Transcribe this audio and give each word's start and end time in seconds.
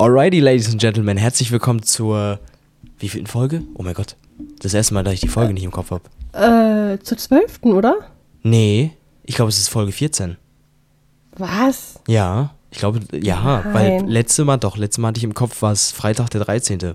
Alrighty, 0.00 0.38
Ladies 0.38 0.68
and 0.70 0.80
Gentlemen, 0.80 1.16
herzlich 1.16 1.50
willkommen 1.50 1.82
zur 1.82 2.38
wievielten 3.00 3.26
Folge? 3.26 3.62
Oh 3.74 3.82
mein 3.82 3.94
Gott, 3.94 4.14
das 4.60 4.72
erste 4.72 4.94
Mal, 4.94 5.02
dass 5.02 5.14
ich 5.14 5.20
die 5.20 5.28
Folge 5.28 5.52
nicht 5.52 5.64
im 5.64 5.72
Kopf 5.72 5.90
habe. 5.90 6.04
Äh, 6.94 7.00
zur 7.02 7.18
zwölften, 7.18 7.72
oder? 7.72 7.96
Nee, 8.44 8.92
ich 9.24 9.34
glaube, 9.34 9.48
es 9.48 9.58
ist 9.58 9.66
Folge 9.68 9.90
14. 9.90 10.36
Was? 11.36 11.98
Ja, 12.06 12.54
ich 12.70 12.78
glaube, 12.78 13.00
ja, 13.12 13.62
Nein. 13.64 13.74
weil 13.74 14.04
letzte 14.08 14.44
Mal, 14.44 14.58
doch, 14.58 14.76
letzte 14.76 15.00
Mal 15.00 15.08
hatte 15.08 15.18
ich 15.18 15.24
im 15.24 15.34
Kopf, 15.34 15.62
war 15.62 15.72
es 15.72 15.90
Freitag 15.90 16.30
der 16.30 16.44
13. 16.44 16.94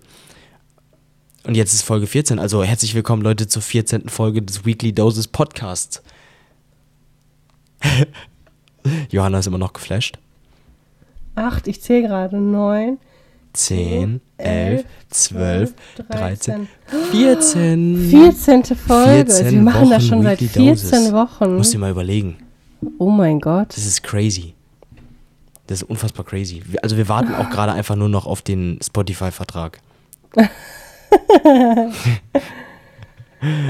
Und 1.45 1.55
jetzt 1.55 1.73
ist 1.73 1.81
Folge 1.81 2.07
14, 2.07 2.39
also 2.39 2.63
herzlich 2.63 2.95
willkommen, 2.95 3.21
Leute, 3.21 3.47
zur 3.47 3.61
14. 3.61 4.07
Folge 4.07 4.41
des 4.41 4.65
Weekly 4.65 4.93
Doses 4.93 5.27
Podcasts. 5.27 6.01
Johanna 9.09 9.39
ist 9.39 9.47
immer 9.47 9.57
noch 9.57 9.73
geflasht. 9.73 10.19
Acht, 11.35 11.67
ich 11.67 11.81
zähle 11.81 12.07
gerade. 12.07 12.37
Neun, 12.37 12.99
10, 13.53 14.21
11, 14.37 14.85
12, 15.09 15.73
13, 16.09 16.67
13. 16.89 17.11
14. 17.11 18.09
14. 18.09 18.63
Folge. 18.77 19.31
14 19.31 19.51
Wir 19.51 19.61
machen 19.61 19.89
das 19.89 20.03
Wochen 20.03 20.09
schon 20.09 20.23
seit 20.23 20.41
Weekly 20.41 20.63
14 20.75 20.89
Doses. 20.89 21.13
Wochen. 21.13 21.57
Musst 21.57 21.73
dir 21.73 21.77
mal 21.79 21.91
überlegen. 21.91 22.37
Oh 22.97 23.09
mein 23.09 23.39
Gott. 23.39 23.69
Das 23.69 23.85
ist 23.85 24.03
crazy. 24.03 24.53
Das 25.67 25.81
ist 25.81 25.89
unfassbar 25.89 26.25
crazy. 26.25 26.61
Also 26.81 26.97
wir 26.97 27.07
warten 27.07 27.33
auch 27.35 27.49
gerade 27.49 27.71
einfach 27.71 27.95
nur 27.95 28.09
noch 28.09 28.25
auf 28.25 28.41
den 28.41 28.79
Spotify-Vertrag. 28.83 29.79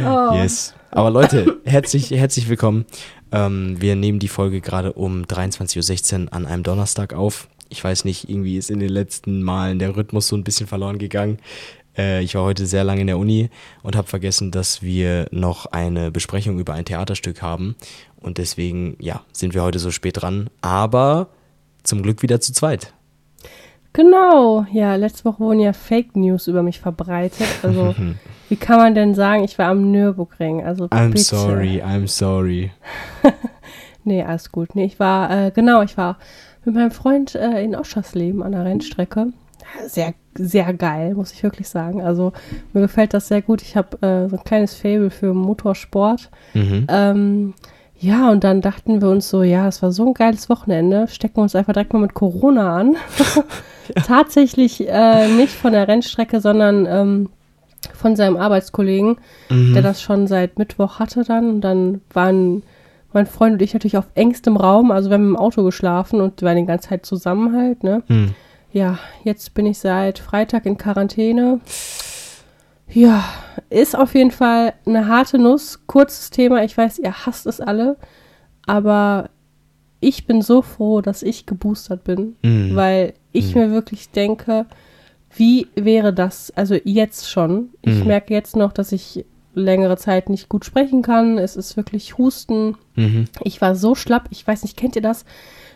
Oh. 0.05 0.35
Yes. 0.35 0.75
Aber 0.91 1.09
Leute, 1.09 1.59
herzlich, 1.65 2.11
herzlich 2.11 2.47
willkommen. 2.47 2.85
Ähm, 3.31 3.81
wir 3.81 3.95
nehmen 3.95 4.19
die 4.19 4.27
Folge 4.27 4.61
gerade 4.61 4.93
um 4.93 5.23
23.16 5.23 6.25
Uhr 6.25 6.33
an 6.33 6.45
einem 6.45 6.61
Donnerstag 6.61 7.13
auf. 7.13 7.47
Ich 7.73 7.83
weiß 7.83 8.05
nicht, 8.05 8.29
irgendwie 8.29 8.57
ist 8.57 8.69
in 8.69 8.79
den 8.79 8.89
letzten 8.89 9.41
Malen 9.41 9.79
der 9.79 9.97
Rhythmus 9.97 10.27
so 10.27 10.37
ein 10.37 10.43
bisschen 10.43 10.67
verloren 10.67 10.99
gegangen. 10.99 11.39
Äh, 11.97 12.21
ich 12.21 12.35
war 12.35 12.43
heute 12.43 12.67
sehr 12.67 12.83
lange 12.83 13.01
in 13.01 13.07
der 13.07 13.17
Uni 13.17 13.49
und 13.81 13.95
habe 13.95 14.07
vergessen, 14.07 14.51
dass 14.51 14.83
wir 14.83 15.25
noch 15.31 15.65
eine 15.65 16.11
Besprechung 16.11 16.59
über 16.59 16.73
ein 16.73 16.85
Theaterstück 16.85 17.41
haben. 17.41 17.75
Und 18.21 18.37
deswegen, 18.37 18.95
ja, 18.99 19.21
sind 19.31 19.55
wir 19.55 19.63
heute 19.63 19.79
so 19.79 19.89
spät 19.89 20.21
dran. 20.21 20.51
Aber 20.61 21.29
zum 21.81 22.03
Glück 22.03 22.21
wieder 22.21 22.39
zu 22.39 22.53
zweit. 22.53 22.93
Genau. 23.91 24.67
Ja, 24.71 24.93
letzte 24.95 25.25
Woche 25.25 25.39
wurden 25.39 25.59
ja 25.59 25.73
Fake 25.73 26.15
News 26.15 26.47
über 26.47 26.61
mich 26.61 26.79
verbreitet. 26.79 27.47
Also, 27.63 27.95
wie 28.49 28.55
kann 28.55 28.77
man 28.77 28.93
denn 28.93 29.15
sagen, 29.15 29.43
ich 29.43 29.57
war 29.57 29.69
am 29.69 29.89
Nürburgring? 29.89 30.63
Also, 30.63 30.85
I'm 30.85 31.07
bitte. 31.09 31.23
sorry, 31.23 31.81
I'm 31.81 32.07
sorry. 32.07 32.71
Nee, 34.05 34.23
alles 34.23 34.51
gut. 34.51 34.75
Nee, 34.75 34.85
ich 34.85 34.99
war, 34.99 35.47
äh, 35.47 35.51
genau, 35.51 35.81
ich 35.81 35.97
war 35.97 36.17
mit 36.65 36.75
meinem 36.75 36.91
Freund 36.91 37.35
äh, 37.35 37.63
in 37.63 37.75
Oschersleben 37.75 38.41
an 38.43 38.51
der 38.53 38.65
Rennstrecke. 38.65 39.27
Sehr, 39.87 40.13
sehr 40.35 40.73
geil, 40.73 41.15
muss 41.15 41.31
ich 41.31 41.41
wirklich 41.43 41.67
sagen. 41.69 42.01
Also 42.01 42.33
mir 42.73 42.81
gefällt 42.81 43.13
das 43.13 43.27
sehr 43.27 43.41
gut. 43.41 43.61
Ich 43.61 43.75
habe 43.75 43.97
äh, 44.05 44.29
so 44.29 44.37
ein 44.37 44.43
kleines 44.43 44.75
Fable 44.75 45.09
für 45.09 45.33
Motorsport. 45.33 46.29
Mhm. 46.53 46.87
Ähm, 46.89 47.53
ja, 47.97 48.29
und 48.29 48.43
dann 48.43 48.61
dachten 48.61 49.01
wir 49.01 49.09
uns 49.09 49.29
so, 49.29 49.43
ja, 49.43 49.67
es 49.67 49.81
war 49.81 49.91
so 49.91 50.05
ein 50.05 50.13
geiles 50.13 50.49
Wochenende, 50.49 51.07
stecken 51.07 51.37
wir 51.37 51.43
uns 51.43 51.55
einfach 51.55 51.73
direkt 51.73 51.93
mal 51.93 51.99
mit 51.99 52.13
Corona 52.13 52.75
an. 52.75 52.95
Tatsächlich 54.05 54.87
äh, 54.87 55.27
nicht 55.27 55.53
von 55.53 55.73
der 55.73 55.87
Rennstrecke, 55.87 56.39
sondern 56.39 56.85
ähm, 56.85 57.29
von 57.93 58.15
seinem 58.15 58.37
Arbeitskollegen, 58.37 59.17
Mhm. 59.49 59.73
der 59.73 59.81
das 59.83 60.01
schon 60.01 60.27
seit 60.27 60.57
Mittwoch 60.57 60.99
hatte 60.99 61.23
dann. 61.23 61.49
Und 61.49 61.61
dann 61.61 62.01
waren 62.13 62.63
mein 63.13 63.25
Freund 63.25 63.53
und 63.53 63.61
ich 63.61 63.73
natürlich 63.73 63.97
auf 63.97 64.07
engstem 64.15 64.57
Raum, 64.57 64.91
also 64.91 65.09
wir 65.09 65.15
haben 65.15 65.27
im 65.29 65.35
Auto 65.37 65.63
geschlafen 65.63 66.21
und 66.21 66.41
wir 66.41 66.47
waren 66.47 66.57
die 66.57 66.65
ganze 66.65 66.89
Zeit 66.89 67.05
zusammen 67.05 67.55
halt, 67.55 67.83
ne? 67.83 68.03
Mhm. 68.07 68.33
Ja, 68.71 68.97
jetzt 69.23 69.53
bin 69.53 69.65
ich 69.67 69.77
seit 69.79 70.19
Freitag 70.19 70.65
in 70.65 70.77
Quarantäne. 70.77 71.59
Ja, 72.89 73.23
ist 73.69 73.97
auf 73.97 74.13
jeden 74.13 74.31
Fall 74.31 74.73
eine 74.85 75.07
harte 75.07 75.37
Nuss. 75.39 75.79
Kurzes 75.87 76.29
Thema, 76.29 76.63
ich 76.63 76.77
weiß, 76.77 76.99
ihr 76.99 77.25
hasst 77.25 77.47
es 77.47 77.59
alle, 77.61 77.97
aber 78.65 79.29
ich 79.99 80.25
bin 80.27 80.41
so 80.41 80.61
froh, 80.61 81.01
dass 81.01 81.23
ich 81.23 81.45
geboostert 81.45 82.03
bin, 82.03 82.35
Mhm. 82.43 82.75
weil 82.75 83.13
ich 83.31 83.55
mir 83.55 83.71
wirklich 83.71 84.09
denke, 84.11 84.65
wie 85.35 85.67
wäre 85.75 86.13
das, 86.13 86.51
also 86.55 86.75
jetzt 86.83 87.29
schon, 87.29 87.69
ich 87.81 87.99
Mhm. 88.01 88.07
merke 88.07 88.33
jetzt 88.33 88.55
noch, 88.55 88.73
dass 88.73 88.91
ich 88.91 89.25
längere 89.53 89.97
Zeit 89.97 90.29
nicht 90.29 90.49
gut 90.49 90.65
sprechen 90.65 91.01
kann, 91.01 91.37
es 91.37 91.55
ist 91.55 91.77
wirklich 91.77 92.17
Husten, 92.17 92.75
Mhm. 92.95 93.25
ich 93.43 93.61
war 93.61 93.75
so 93.75 93.95
schlapp, 93.95 94.27
ich 94.31 94.45
weiß 94.47 94.63
nicht, 94.63 94.77
kennt 94.77 94.95
ihr 94.95 95.01
das, 95.01 95.25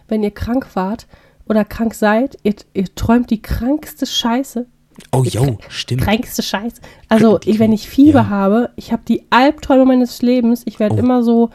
wenn 0.08 0.24
ihr 0.24 0.32
krank 0.32 0.68
wart 0.76 1.08
oder 1.48 1.64
krank 1.66 1.94
seid, 1.94 2.38
ihr, 2.44 2.56
ihr 2.74 2.94
träumt 2.96 3.30
die 3.30 3.42
krankste 3.42 4.06
Scheiße. 4.06 4.66
Oh, 5.12 5.24
yo, 5.24 5.58
stimmt. 5.70 6.02
Krankste 6.02 6.42
Scheiße. 6.42 6.82
Also, 7.08 7.40
ich, 7.46 7.60
wenn 7.60 7.72
ich 7.72 7.88
Fieber 7.88 8.22
ja. 8.22 8.30
habe, 8.30 8.72
ich 8.76 8.92
habe 8.92 9.04
die 9.08 9.26
Albträume 9.30 9.86
meines 9.86 10.22
Lebens, 10.24 10.64
ich 10.66 10.80
werde 10.80 10.96
Oh. 10.96 11.00
immer 11.00 11.22
so, 11.24 11.52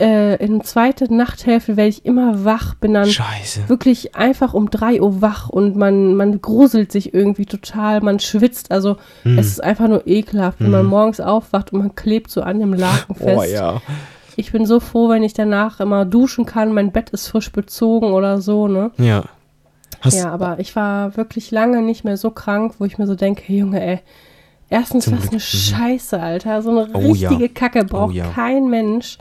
äh, 0.00 0.36
in 0.44 0.58
der 0.58 0.64
zweiten 0.64 1.16
Nachthälfte 1.16 1.76
werde 1.76 1.88
ich 1.90 2.04
immer 2.04 2.44
wach, 2.44 2.74
bin 2.74 2.94
dann 2.94 3.06
Scheiße. 3.08 3.68
wirklich 3.68 4.16
einfach 4.16 4.52
um 4.54 4.68
3 4.70 5.00
Uhr 5.00 5.20
wach 5.22 5.48
und 5.48 5.76
man, 5.76 6.16
man 6.16 6.40
gruselt 6.42 6.90
sich 6.90 7.14
irgendwie 7.14 7.46
total, 7.46 8.00
man 8.00 8.18
schwitzt. 8.18 8.72
Also, 8.72 8.96
Hm. 9.22 9.38
es 9.38 9.46
ist 9.46 9.62
einfach 9.62 9.86
nur 9.88 10.06
ekelhaft, 10.06 10.60
wenn 10.60 10.70
man 10.72 10.86
morgens 10.86 11.20
aufwacht 11.20 11.72
und 11.72 11.78
man 11.78 11.94
klebt 11.94 12.30
so 12.30 12.42
an 12.42 12.58
dem 12.58 12.72
Laken 12.74 13.14
fest. 13.14 13.38
Oh 13.38 13.42
ja. 13.44 13.80
Ich 14.36 14.50
bin 14.50 14.66
so 14.66 14.80
froh, 14.80 15.08
wenn 15.10 15.22
ich 15.22 15.32
danach 15.32 15.78
immer 15.78 16.04
duschen 16.04 16.44
kann. 16.44 16.72
Mein 16.72 16.90
Bett 16.90 17.10
ist 17.10 17.28
frisch 17.28 17.52
bezogen 17.52 18.12
oder 18.12 18.40
so, 18.40 18.66
ne? 18.66 18.90
Ja. 18.98 19.22
Hast, 20.00 20.16
Ja, 20.16 20.32
aber 20.32 20.58
ich 20.58 20.74
war 20.74 21.16
wirklich 21.16 21.52
lange 21.52 21.82
nicht 21.82 22.04
mehr 22.04 22.16
so 22.16 22.30
krank, 22.30 22.74
wo 22.80 22.84
ich 22.84 22.98
mir 22.98 23.06
so 23.06 23.14
denke, 23.14 23.52
Junge, 23.52 23.80
ey, 23.80 24.00
erstens 24.68 25.10
was 25.12 25.28
eine 25.28 25.36
mhm. 25.36 25.38
Scheiße, 25.40 26.20
Alter. 26.20 26.62
So 26.62 26.70
eine 26.70 26.88
Oh 26.94 27.14
ja. 27.14 27.28
richtige 27.28 27.48
Kacke 27.48 27.84
braucht 27.84 28.10
Oh 28.10 28.16
ja. 28.16 28.26
kein 28.32 28.68
Mensch. 28.68 29.18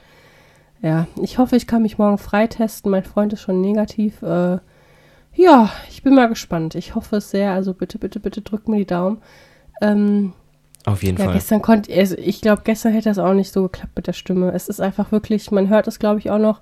Ja, 0.83 1.07
ich 1.21 1.37
hoffe, 1.37 1.55
ich 1.55 1.65
kann 1.65 1.81
mich 1.81 1.97
morgen 1.97 2.17
freitesten. 2.17 2.91
Mein 2.91 3.05
Freund 3.05 3.31
ist 3.31 3.41
schon 3.41 3.61
negativ. 3.61 4.21
Äh, 4.21 4.57
ja, 5.33 5.71
ich 5.89 6.03
bin 6.03 6.13
mal 6.13 6.27
gespannt. 6.27 6.75
Ich 6.75 6.93
hoffe 6.93 7.15
es 7.15 7.31
sehr. 7.31 7.53
Also 7.53 7.73
bitte, 7.73 7.97
bitte, 7.97 8.19
bitte 8.19 8.41
drückt 8.41 8.67
mir 8.67 8.77
die 8.77 8.85
Daumen. 8.85 9.19
Ähm, 9.81 10.33
Auf 10.85 11.01
jeden 11.01 11.17
ja, 11.17 11.25
Fall. 11.25 11.35
gestern 11.35 11.61
konnte, 11.61 11.93
also 11.93 12.17
ich 12.17 12.41
glaube, 12.41 12.63
gestern 12.65 12.91
hätte 12.91 13.07
das 13.07 13.17
auch 13.17 13.33
nicht 13.33 13.53
so 13.53 13.63
geklappt 13.63 13.93
mit 13.95 14.07
der 14.07 14.13
Stimme. 14.13 14.51
Es 14.51 14.67
ist 14.67 14.81
einfach 14.81 15.13
wirklich, 15.13 15.51
man 15.51 15.69
hört 15.69 15.87
es, 15.87 15.99
glaube 15.99 16.19
ich, 16.19 16.29
auch 16.29 16.37
noch, 16.37 16.59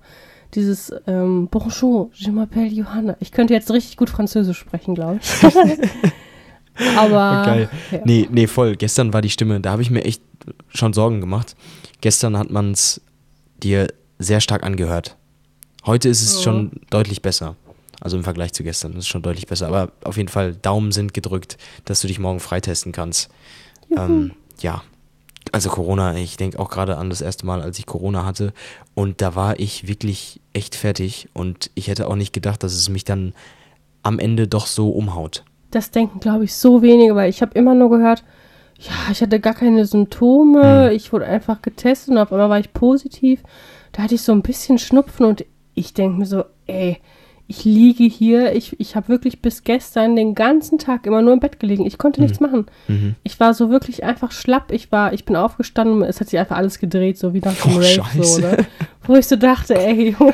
dieses 0.53 0.93
ähm, 1.07 1.47
Bonjour, 1.49 2.09
je 2.13 2.29
m'appelle 2.31 2.67
Johanna. 2.67 3.15
Ich 3.19 3.31
könnte 3.31 3.53
jetzt 3.53 3.71
richtig 3.71 3.97
gut 3.97 4.09
Französisch 4.09 4.57
sprechen, 4.57 4.95
glaube 4.95 5.19
ich. 5.21 5.45
Aber, 6.97 7.43
Geil. 7.45 7.69
ja. 7.91 7.99
Nee, 8.03 8.27
nee, 8.29 8.47
voll. 8.47 8.75
Gestern 8.75 9.13
war 9.13 9.21
die 9.21 9.29
Stimme, 9.29 9.61
da 9.61 9.71
habe 9.71 9.81
ich 9.81 9.89
mir 9.89 10.03
echt 10.03 10.21
schon 10.67 10.93
Sorgen 10.93 11.21
gemacht. 11.21 11.55
Gestern 12.01 12.37
hat 12.37 12.49
man 12.49 12.71
es 12.71 13.01
dir 13.63 13.87
sehr 14.23 14.41
stark 14.41 14.63
angehört. 14.63 15.17
Heute 15.85 16.09
ist 16.09 16.21
es 16.21 16.37
Mhm. 16.37 16.41
schon 16.43 16.71
deutlich 16.89 17.21
besser. 17.21 17.55
Also 17.99 18.17
im 18.17 18.23
Vergleich 18.23 18.53
zu 18.53 18.63
gestern 18.63 18.93
ist 18.93 18.99
es 18.99 19.07
schon 19.07 19.21
deutlich 19.21 19.47
besser. 19.47 19.67
Aber 19.67 19.91
auf 20.03 20.17
jeden 20.17 20.29
Fall 20.29 20.53
Daumen 20.55 20.91
sind 20.91 21.13
gedrückt, 21.13 21.57
dass 21.85 22.01
du 22.01 22.07
dich 22.07 22.19
morgen 22.19 22.39
freitesten 22.39 22.91
kannst. 22.91 23.29
Ähm, 23.95 24.31
ja, 24.59 24.81
also 25.51 25.69
Corona, 25.69 26.15
ich 26.15 26.37
denke 26.37 26.59
auch 26.59 26.69
gerade 26.69 26.97
an 26.97 27.09
das 27.09 27.21
erste 27.21 27.45
Mal, 27.45 27.61
als 27.61 27.77
ich 27.77 27.85
Corona 27.85 28.25
hatte. 28.25 28.53
Und 28.95 29.21
da 29.21 29.35
war 29.35 29.59
ich 29.59 29.87
wirklich 29.87 30.39
echt 30.53 30.75
fertig. 30.75 31.29
Und 31.33 31.69
ich 31.75 31.87
hätte 31.89 32.07
auch 32.07 32.15
nicht 32.15 32.33
gedacht, 32.33 32.63
dass 32.63 32.73
es 32.73 32.89
mich 32.89 33.03
dann 33.03 33.33
am 34.03 34.17
Ende 34.17 34.47
doch 34.47 34.65
so 34.67 34.89
umhaut. 34.89 35.43
Das 35.69 35.91
denken, 35.91 36.19
glaube 36.19 36.43
ich, 36.45 36.55
so 36.55 36.81
wenige, 36.81 37.15
weil 37.15 37.29
ich 37.29 37.41
habe 37.41 37.53
immer 37.53 37.75
nur 37.75 37.89
gehört, 37.91 38.23
ja, 38.79 39.11
ich 39.11 39.21
hatte 39.21 39.39
gar 39.39 39.53
keine 39.53 39.85
Symptome, 39.85 40.89
Hm. 40.89 40.95
ich 40.95 41.13
wurde 41.13 41.25
einfach 41.27 41.61
getestet 41.61 42.09
und 42.09 42.17
auf 42.17 42.31
einmal 42.31 42.49
war 42.49 42.59
ich 42.59 42.73
positiv. 42.73 43.41
Da 43.91 44.03
hatte 44.03 44.15
ich 44.15 44.21
so 44.21 44.31
ein 44.31 44.41
bisschen 44.41 44.77
Schnupfen 44.77 45.25
und 45.25 45.45
ich 45.73 45.93
denke 45.93 46.19
mir 46.19 46.25
so, 46.25 46.43
ey, 46.67 46.99
ich 47.47 47.65
liege 47.65 48.05
hier, 48.05 48.55
ich, 48.55 48.79
ich 48.79 48.95
habe 48.95 49.09
wirklich 49.09 49.41
bis 49.41 49.65
gestern 49.65 50.15
den 50.15 50.35
ganzen 50.35 50.77
Tag 50.77 51.05
immer 51.05 51.21
nur 51.21 51.33
im 51.33 51.41
Bett 51.41 51.59
gelegen. 51.59 51.85
Ich 51.85 51.97
konnte 51.97 52.21
nichts 52.21 52.39
machen. 52.39 52.67
Mhm. 52.87 53.15
Ich 53.23 53.41
war 53.41 53.53
so 53.53 53.69
wirklich 53.69 54.05
einfach 54.05 54.31
schlapp. 54.31 54.71
Ich 54.71 54.89
war, 54.93 55.11
ich 55.11 55.25
bin 55.25 55.35
aufgestanden, 55.35 56.01
es 56.03 56.21
hat 56.21 56.29
sich 56.29 56.39
einfach 56.39 56.55
alles 56.55 56.79
gedreht, 56.79 57.17
so 57.17 57.33
wie 57.33 57.41
nach 57.41 57.53
dem 57.53 57.73
Oh, 57.73 57.77
Rave, 57.77 58.23
so, 58.23 58.39
ne? 58.39 58.57
Wo 59.03 59.15
ich 59.15 59.27
so 59.27 59.35
dachte, 59.35 59.77
ey, 59.77 60.15
Junge, 60.17 60.33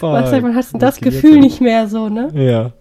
was, 0.00 0.42
man 0.42 0.54
hat 0.54 0.66
das 0.74 1.00
Gefühl 1.00 1.40
nicht 1.40 1.62
mehr 1.62 1.88
so, 1.88 2.10
ne? 2.10 2.28
Ja. 2.34 2.72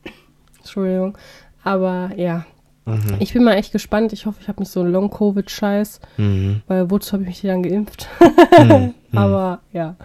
Entschuldigung. 0.58 1.18
Aber 1.62 2.12
ja, 2.16 2.46
Mhm. 2.88 3.16
ich 3.20 3.32
bin 3.32 3.44
mal 3.44 3.54
echt 3.54 3.72
gespannt. 3.72 4.12
Ich 4.12 4.26
hoffe, 4.26 4.38
ich 4.40 4.48
habe 4.48 4.60
nicht 4.60 4.70
so 4.70 4.80
einen 4.80 4.92
Long-Covid-Scheiß, 4.92 6.00
Mhm. 6.16 6.62
weil 6.66 6.90
wozu 6.90 7.12
habe 7.12 7.22
ich 7.24 7.28
mich 7.28 7.40
dann 7.42 7.62
geimpft? 7.62 8.08
Mhm. 8.58 8.94
Aber 9.18 9.60
ja, 9.72 9.96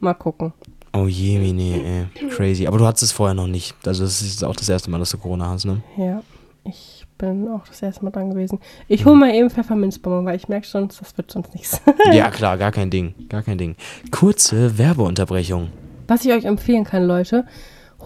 mal 0.00 0.14
gucken. 0.14 0.52
Oh 0.92 1.06
je, 1.06 1.38
Mine, 1.38 2.08
ey. 2.20 2.28
Crazy. 2.30 2.66
Aber 2.66 2.78
du 2.78 2.86
hattest 2.86 3.04
es 3.04 3.12
vorher 3.12 3.34
noch 3.34 3.46
nicht. 3.46 3.74
Also 3.86 4.02
es 4.04 4.22
ist 4.22 4.42
auch 4.44 4.56
das 4.56 4.68
erste 4.68 4.90
Mal, 4.90 4.98
dass 4.98 5.10
du 5.10 5.18
Corona 5.18 5.48
hast, 5.48 5.64
ne? 5.64 5.82
Ja, 5.96 6.20
ich 6.64 7.06
bin 7.16 7.48
auch 7.48 7.66
das 7.68 7.80
erste 7.82 8.04
Mal 8.04 8.10
dran 8.10 8.30
gewesen. 8.30 8.58
Ich 8.88 9.04
hole 9.04 9.14
mal 9.14 9.32
eben 9.32 9.50
Pfefferminzbonbon, 9.50 10.24
weil 10.24 10.36
ich 10.36 10.48
merke 10.48 10.66
sonst, 10.66 11.00
das 11.00 11.16
wird 11.16 11.30
sonst 11.30 11.54
nichts. 11.54 11.80
Ja, 12.12 12.30
klar, 12.30 12.58
gar 12.58 12.72
kein 12.72 12.90
Ding. 12.90 13.14
Gar 13.28 13.42
kein 13.42 13.56
Ding. 13.58 13.76
Kurze 14.10 14.78
Werbeunterbrechung. 14.78 15.68
Was 16.08 16.24
ich 16.24 16.32
euch 16.32 16.44
empfehlen 16.44 16.82
kann, 16.82 17.04
Leute, 17.06 17.44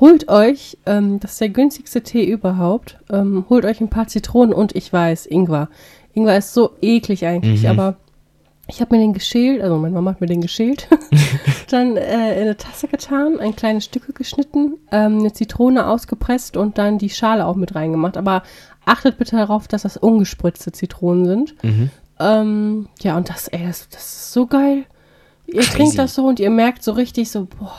holt 0.01 0.29
euch, 0.29 0.77
ähm, 0.87 1.21
das 1.21 1.33
ist 1.33 1.41
der 1.41 1.49
günstigste 1.51 2.03
Tee 2.03 2.25
überhaupt, 2.25 2.99
ähm, 3.11 3.45
holt 3.49 3.65
euch 3.65 3.81
ein 3.81 3.91
paar 3.91 4.07
Zitronen 4.09 4.53
und 4.55 4.75
ich 4.75 4.93
weiß, 4.93 5.27
Ingwer. 5.27 5.69
Ingwer 6.15 6.37
ist 6.39 6.55
so 6.55 6.73
eklig 6.81 7.27
eigentlich, 7.27 7.63
Mhm. 7.63 7.69
aber 7.71 7.97
ich 8.67 8.81
habe 8.81 8.95
mir 8.97 9.03
den 9.03 9.13
geschält, 9.13 9.61
also 9.63 9.77
meine 9.77 9.95
Mama 9.95 10.13
hat 10.13 10.21
mir 10.21 10.27
den 10.27 10.41
geschält, 10.41 10.89
dann 11.71 11.97
äh, 11.97 12.35
in 12.37 12.43
eine 12.43 12.57
Tasse 12.57 12.89
getan, 12.89 13.39
ein 13.39 13.55
kleine 13.57 13.81
Stücke 13.81 14.13
geschnitten, 14.13 14.75
ähm, 14.91 15.19
eine 15.21 15.33
Zitrone 15.33 15.87
ausgepresst 15.87 16.57
und 16.57 16.79
dann 16.79 16.99
die 16.99 17.11
Schale 17.11 17.47
auch 17.47 17.57
mit 17.57 17.75
reingemacht. 17.75 18.17
Aber 18.17 18.43
achtet 18.87 19.19
bitte 19.19 19.37
darauf, 19.37 19.69
dass 19.69 19.83
das 19.83 19.97
ungespritzte 19.97 20.73
Zitronen 20.73 21.25
sind. 21.27 21.55
Mhm. 21.65 21.91
Ähm, 22.21 22.89
ja, 23.03 23.17
und 23.17 23.29
das, 23.29 23.49
ey, 23.49 23.67
das, 23.67 23.89
das 23.91 24.01
ist 24.05 24.33
so 24.33 24.47
geil. 24.47 24.85
Ihr 25.47 25.61
Crazy. 25.61 25.71
trinkt 25.73 25.99
das 25.99 26.15
so 26.15 26.25
und 26.27 26.41
ihr 26.41 26.49
merkt 26.51 26.83
so 26.83 26.93
richtig 26.93 27.31
so, 27.31 27.47
boah, 27.47 27.73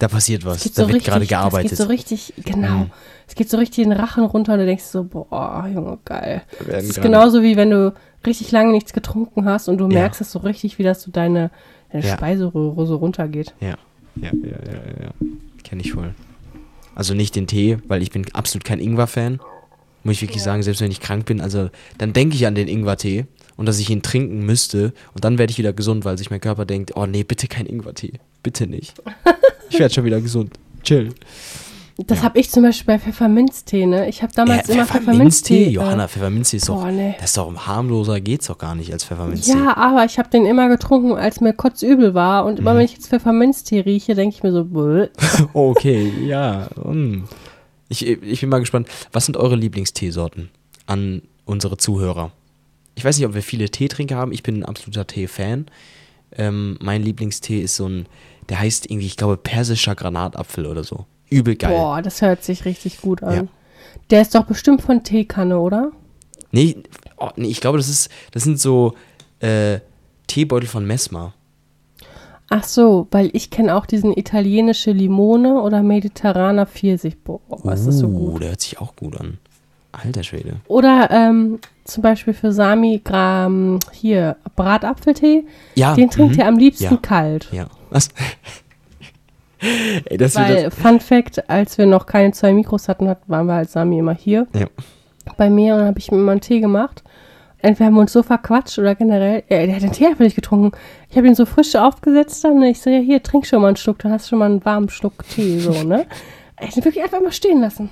Da 0.00 0.08
passiert 0.08 0.44
was. 0.44 0.64
es 0.66 0.72
Da 0.72 0.82
so 0.82 0.88
wird 0.88 0.96
richtig, 0.96 1.12
gerade 1.12 1.26
gearbeitet. 1.26 1.70
geht 1.70 1.78
so 1.78 1.84
richtig, 1.84 2.32
genau. 2.44 2.68
Mhm. 2.84 2.90
Es 3.28 3.34
geht 3.36 3.48
so 3.48 3.58
richtig 3.58 3.84
den 3.84 3.92
Rachen 3.92 4.24
runter 4.24 4.54
und 4.54 4.58
du 4.58 4.66
denkst 4.66 4.82
so, 4.84 5.04
boah, 5.04 5.68
Junge, 5.72 5.98
geil. 6.04 6.42
Das 6.68 6.82
ist 6.84 7.00
genauso 7.00 7.42
wie 7.42 7.56
wenn 7.56 7.70
du 7.70 7.94
richtig 8.26 8.50
lange 8.50 8.72
nichts 8.72 8.92
getrunken 8.92 9.44
hast 9.44 9.68
und 9.68 9.78
du 9.78 9.84
Ja. 9.84 10.00
merkst 10.00 10.20
es 10.20 10.32
so 10.32 10.40
richtig, 10.40 10.78
wie 10.78 10.82
das 10.82 11.02
so 11.02 11.10
deine, 11.12 11.50
deine 11.92 12.04
Ja. 12.06 12.14
Speiseröhre 12.16 12.86
so 12.86 12.96
runtergeht. 12.96 13.54
Ja, 13.60 13.76
ja, 14.16 14.30
ja, 14.32 14.32
ja, 14.72 15.04
ja. 15.04 15.10
Kenne 15.62 15.82
ich 15.82 15.92
voll. 15.92 16.14
Also 16.94 17.14
nicht 17.14 17.36
den 17.36 17.46
Tee, 17.46 17.78
weil 17.86 18.02
ich 18.02 18.10
bin 18.10 18.24
absolut 18.32 18.64
kein 18.64 18.80
Ingwer-Fan. 18.80 19.38
Muss 20.02 20.14
ich 20.16 20.22
wirklich 20.22 20.42
sagen, 20.42 20.62
selbst 20.62 20.80
wenn 20.80 20.90
ich 20.90 21.00
krank 21.00 21.26
bin, 21.26 21.40
also 21.42 21.68
dann 21.98 22.14
denke 22.14 22.34
ich 22.34 22.46
an 22.46 22.54
den 22.54 22.68
Ingwer-Tee 22.68 23.26
und 23.56 23.66
dass 23.66 23.78
ich 23.78 23.90
ihn 23.90 24.00
trinken 24.02 24.40
müsste 24.46 24.94
und 25.14 25.24
dann 25.24 25.36
werde 25.38 25.50
ich 25.50 25.58
wieder 25.58 25.74
gesund, 25.74 26.04
weil 26.06 26.16
sich 26.16 26.30
mein 26.30 26.40
Körper 26.40 26.64
denkt, 26.64 26.96
oh 26.96 27.04
nee, 27.06 27.22
bitte 27.22 27.46
kein 27.48 27.66
Ingwer-Tee. 27.66 28.14
Bitte 28.42 28.66
nicht. 28.66 28.94
Ich 29.70 29.78
werde 29.78 29.94
schon 29.94 30.04
wieder 30.04 30.20
gesund. 30.20 30.52
Chill. 30.82 31.14
Das 32.06 32.18
Ja. 32.18 32.24
habe 32.24 32.38
ich 32.40 32.50
zum 32.50 32.62
Beispiel 32.62 32.94
bei 32.94 32.98
Pfefferminztee, 32.98 33.84
ne? 33.84 34.08
Ich 34.08 34.22
habe 34.22 34.32
damals 34.34 34.68
Äh, 34.70 34.72
immer 34.72 34.86
Pfefferminztee, 34.86 35.04
Pfefferminztee. 35.06 35.64
äh, 35.64 35.68
Johanna, 35.68 36.08
Pfefferminztee 36.08 36.56
ist 36.56 36.68
doch, 36.70 36.80
boah, 36.82 36.90
nee. 36.90 37.14
das 37.18 37.26
ist 37.30 37.36
doch 37.36 37.66
harmloser, 37.66 38.20
geht's 38.22 38.46
doch 38.46 38.56
gar 38.56 38.74
nicht 38.74 38.90
als 38.90 39.04
Pfefferminztee. 39.04 39.52
Ja, 39.52 39.76
aber 39.76 40.06
ich 40.06 40.18
habe 40.18 40.30
den 40.30 40.46
immer 40.46 40.68
getrunken, 40.70 41.12
als 41.12 41.40
mir 41.42 41.52
kotzübel 41.52 42.14
war. 42.14 42.46
Und 42.46 42.54
Mhm. 42.54 42.58
immer 42.60 42.74
wenn 42.76 42.84
ich 42.86 42.92
jetzt 42.94 43.08
Pfefferminztee 43.08 43.80
rieche, 43.80 44.14
denke 44.14 44.34
ich 44.34 44.42
mir 44.42 44.52
so. 44.52 44.66
Okay, 45.52 46.10
ja. 46.24 46.68
mm. 46.82 47.24
Ich, 47.90 48.06
ich 48.06 48.40
bin 48.40 48.48
mal 48.48 48.60
gespannt, 48.60 48.88
was 49.12 49.26
sind 49.26 49.36
eure 49.36 49.56
Lieblingsteesorten 49.56 50.48
an 50.86 51.22
unsere 51.44 51.76
Zuhörer? 51.76 52.32
Ich 52.94 53.04
weiß 53.04 53.18
nicht, 53.18 53.26
ob 53.26 53.34
wir 53.34 53.42
viele 53.42 53.68
Teetrinker 53.68 54.16
haben. 54.16 54.32
Ich 54.32 54.42
bin 54.42 54.56
ein 54.60 54.64
absoluter 54.64 55.06
Tee-Fan. 55.06 55.66
Ähm, 56.36 56.78
mein 56.80 57.02
Lieblingstee 57.02 57.60
ist 57.60 57.76
so 57.76 57.86
ein, 57.86 58.06
der 58.50 58.60
heißt 58.60 58.90
irgendwie, 58.90 59.06
ich 59.06 59.16
glaube, 59.16 59.36
persischer 59.36 59.94
Granatapfel 59.94 60.66
oder 60.66 60.84
so. 60.84 61.06
Übel 61.30 61.54
geil. 61.56 61.70
boah, 61.76 62.02
das 62.02 62.20
hört 62.22 62.42
sich 62.44 62.64
richtig 62.64 63.00
gut 63.00 63.22
an. 63.22 63.34
Ja. 63.34 63.42
Der 64.10 64.20
ist 64.20 64.34
doch 64.34 64.44
bestimmt 64.44 64.82
von 64.82 65.04
Teekanne, 65.04 65.58
oder? 65.58 65.92
Nee, 66.50 66.76
oh, 67.16 67.30
nee, 67.36 67.46
ich 67.48 67.60
glaube, 67.60 67.78
das 67.78 67.88
ist, 67.88 68.10
das 68.32 68.42
sind 68.42 68.58
so 68.60 68.94
äh, 69.38 69.78
Teebeutel 70.26 70.68
von 70.68 70.84
Mesmer. 70.84 71.32
Ach 72.48 72.64
so, 72.64 73.06
weil 73.12 73.30
ich 73.32 73.50
kenne 73.50 73.76
auch 73.76 73.86
diesen 73.86 74.12
italienische 74.12 74.90
Limone 74.90 75.62
oder 75.62 75.84
mediterraner 75.84 76.66
Pfirsich. 76.66 77.16
Boah, 77.22 77.40
ist 77.72 77.86
das 77.86 77.98
so 77.98 78.08
Uh, 78.08 78.32
gut. 78.32 78.42
der 78.42 78.48
hört 78.50 78.60
sich 78.60 78.80
auch 78.80 78.96
gut 78.96 79.16
an. 79.20 79.38
Alter 79.92 80.24
Schwede. 80.24 80.56
Oder 80.66 81.08
ähm, 81.12 81.60
zum 81.84 82.02
Beispiel 82.02 82.34
für 82.34 82.52
Sami 82.52 83.00
Gram, 83.04 83.78
hier 83.92 84.36
Bratapfeltee. 84.56 85.44
Ja. 85.76 85.94
Den 85.94 86.10
trinkt 86.10 86.34
mhm. 86.34 86.40
er 86.40 86.48
am 86.48 86.58
liebsten 86.58 86.84
Ja. 86.94 86.96
kalt. 86.96 87.48
Ja. 87.52 87.66
Was? 87.90 88.08
Ey, 90.06 90.16
das 90.16 90.36
Weil, 90.36 90.70
Fun 90.70 91.00
Fact, 91.00 91.48
als 91.50 91.76
wir 91.76 91.84
noch 91.84 92.06
keine 92.06 92.32
zwei 92.32 92.52
Mikros 92.52 92.88
hatten, 92.88 93.08
hat- 93.08 93.20
waren 93.28 93.46
wir 93.46 93.54
als 93.54 93.72
Sami 93.72 93.98
immer 93.98 94.14
hier 94.14 94.46
Ja. 94.54 94.66
bei 95.36 95.50
mir 95.50 95.74
und 95.74 95.80
dann 95.80 95.88
habe 95.88 95.98
ich 95.98 96.10
mir 96.10 96.16
immer 96.18 96.32
einen 96.32 96.40
Tee 96.40 96.60
gemacht. 96.60 97.02
Entweder 97.58 97.86
haben 97.88 97.94
wir 97.94 98.00
uns 98.00 98.12
so 98.14 98.22
verquatscht 98.22 98.78
oder 98.78 98.94
generell, 98.94 99.42
äh, 99.50 99.66
der 99.66 99.76
hat 99.76 99.82
den 99.82 99.92
Tee 99.92 100.06
einfach 100.06 100.20
nicht 100.20 100.34
getrunken. 100.34 100.74
Ich 101.10 101.16
habe 101.18 101.26
ihn 101.26 101.34
so 101.34 101.44
frisch 101.44 101.76
aufgesetzt 101.76 102.42
dann. 102.42 102.62
Ich 102.62 102.80
so, 102.80 102.88
ja, 102.88 103.00
hier, 103.00 103.22
trink 103.22 103.46
schon 103.46 103.60
mal 103.60 103.68
einen 103.68 103.76
Schluck, 103.76 103.98
dann 103.98 104.12
hast 104.12 104.24
du 104.26 104.28
schon 104.30 104.38
mal 104.38 104.46
einen 104.46 104.64
warmen 104.64 104.88
Schluck 104.88 105.28
Tee, 105.28 105.58
so, 105.58 105.82
ne? 105.82 106.06
Ich 106.62 106.68
hab 106.68 106.76
ihn 106.78 106.84
wirklich 106.86 107.04
einfach 107.04 107.20
mal 107.20 107.32
stehen 107.32 107.60
lassen. 107.60 107.90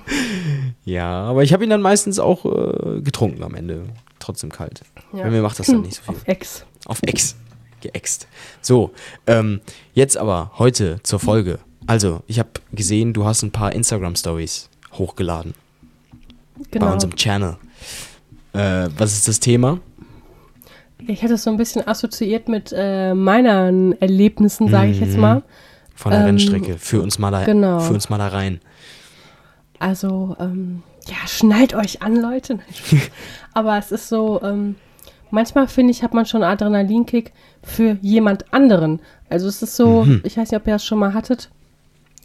Ja, 0.85 1.07
aber 1.23 1.43
ich 1.43 1.53
habe 1.53 1.63
ihn 1.63 1.69
dann 1.69 1.81
meistens 1.81 2.17
auch 2.19 2.45
äh, 2.45 3.01
getrunken 3.01 3.43
am 3.43 3.53
Ende. 3.53 3.83
Trotzdem 4.17 4.51
kalt. 4.51 4.81
Ja. 5.13 5.23
Bei 5.23 5.29
mir 5.29 5.41
macht 5.43 5.59
das 5.59 5.67
dann 5.67 5.81
nicht 5.81 5.95
so 5.95 6.01
viel. 6.11 6.15
Auf 6.15 6.27
Ex. 6.27 6.65
Auf 6.87 6.99
Ex. 7.03 7.35
Geäxt. 7.81 8.27
So, 8.61 8.91
ähm, 9.27 9.61
jetzt 9.93 10.17
aber 10.17 10.51
heute 10.57 10.99
zur 11.03 11.19
Folge. 11.19 11.59
Also, 11.87 12.21
ich 12.27 12.39
habe 12.39 12.49
gesehen, 12.71 13.13
du 13.13 13.25
hast 13.25 13.41
ein 13.43 13.51
paar 13.51 13.73
Instagram-Stories 13.73 14.69
hochgeladen 14.93 15.53
bei 16.57 16.63
Genau. 16.71 16.93
unserem 16.93 17.15
Channel. 17.15 17.57
Äh, 18.53 18.89
was 18.97 19.13
ist 19.13 19.27
das 19.27 19.39
Thema? 19.39 19.79
Ich 21.07 21.23
hatte 21.23 21.35
es 21.35 21.43
so 21.43 21.49
ein 21.49 21.57
bisschen 21.57 21.87
assoziiert 21.87 22.49
mit 22.49 22.73
äh, 22.75 23.13
meinen 23.13 23.99
Erlebnissen, 24.01 24.67
sage 24.69 24.91
ich 24.91 24.99
jetzt 24.99 25.15
Mhm. 25.15 25.21
mal. 25.21 25.43
Von 25.95 26.11
der 26.11 26.19
Ähm, 26.21 26.25
Rennstrecke. 26.27 26.77
Für 26.77 27.01
uns 27.01 27.17
mal 27.19 27.31
da, 27.31 27.45
genau. 27.45 27.79
für 27.79 27.93
uns 27.93 28.09
mal 28.09 28.17
da 28.17 28.27
rein. 28.27 28.59
Also, 29.79 30.35
ähm, 30.39 30.83
ja, 31.07 31.15
schnallt 31.27 31.73
euch 31.73 32.01
an, 32.01 32.15
Leute. 32.17 32.59
Aber 33.53 33.77
es 33.77 33.91
ist 33.91 34.09
so, 34.09 34.41
ähm, 34.43 34.75
manchmal 35.31 35.67
finde 35.67 35.91
ich, 35.91 36.03
hat 36.03 36.13
man 36.13 36.25
schon 36.25 36.43
einen 36.43 36.51
Adrenalinkick 36.53 37.33
für 37.63 37.97
jemand 38.01 38.53
anderen. 38.53 38.99
Also 39.29 39.47
es 39.47 39.61
ist 39.61 39.75
so, 39.75 40.03
Mhm. 40.03 40.21
ich 40.23 40.37
weiß 40.37 40.51
nicht, 40.51 40.59
ob 40.59 40.67
ihr 40.67 40.73
das 40.73 40.85
schon 40.85 40.99
mal 40.99 41.13
hattet. 41.13 41.49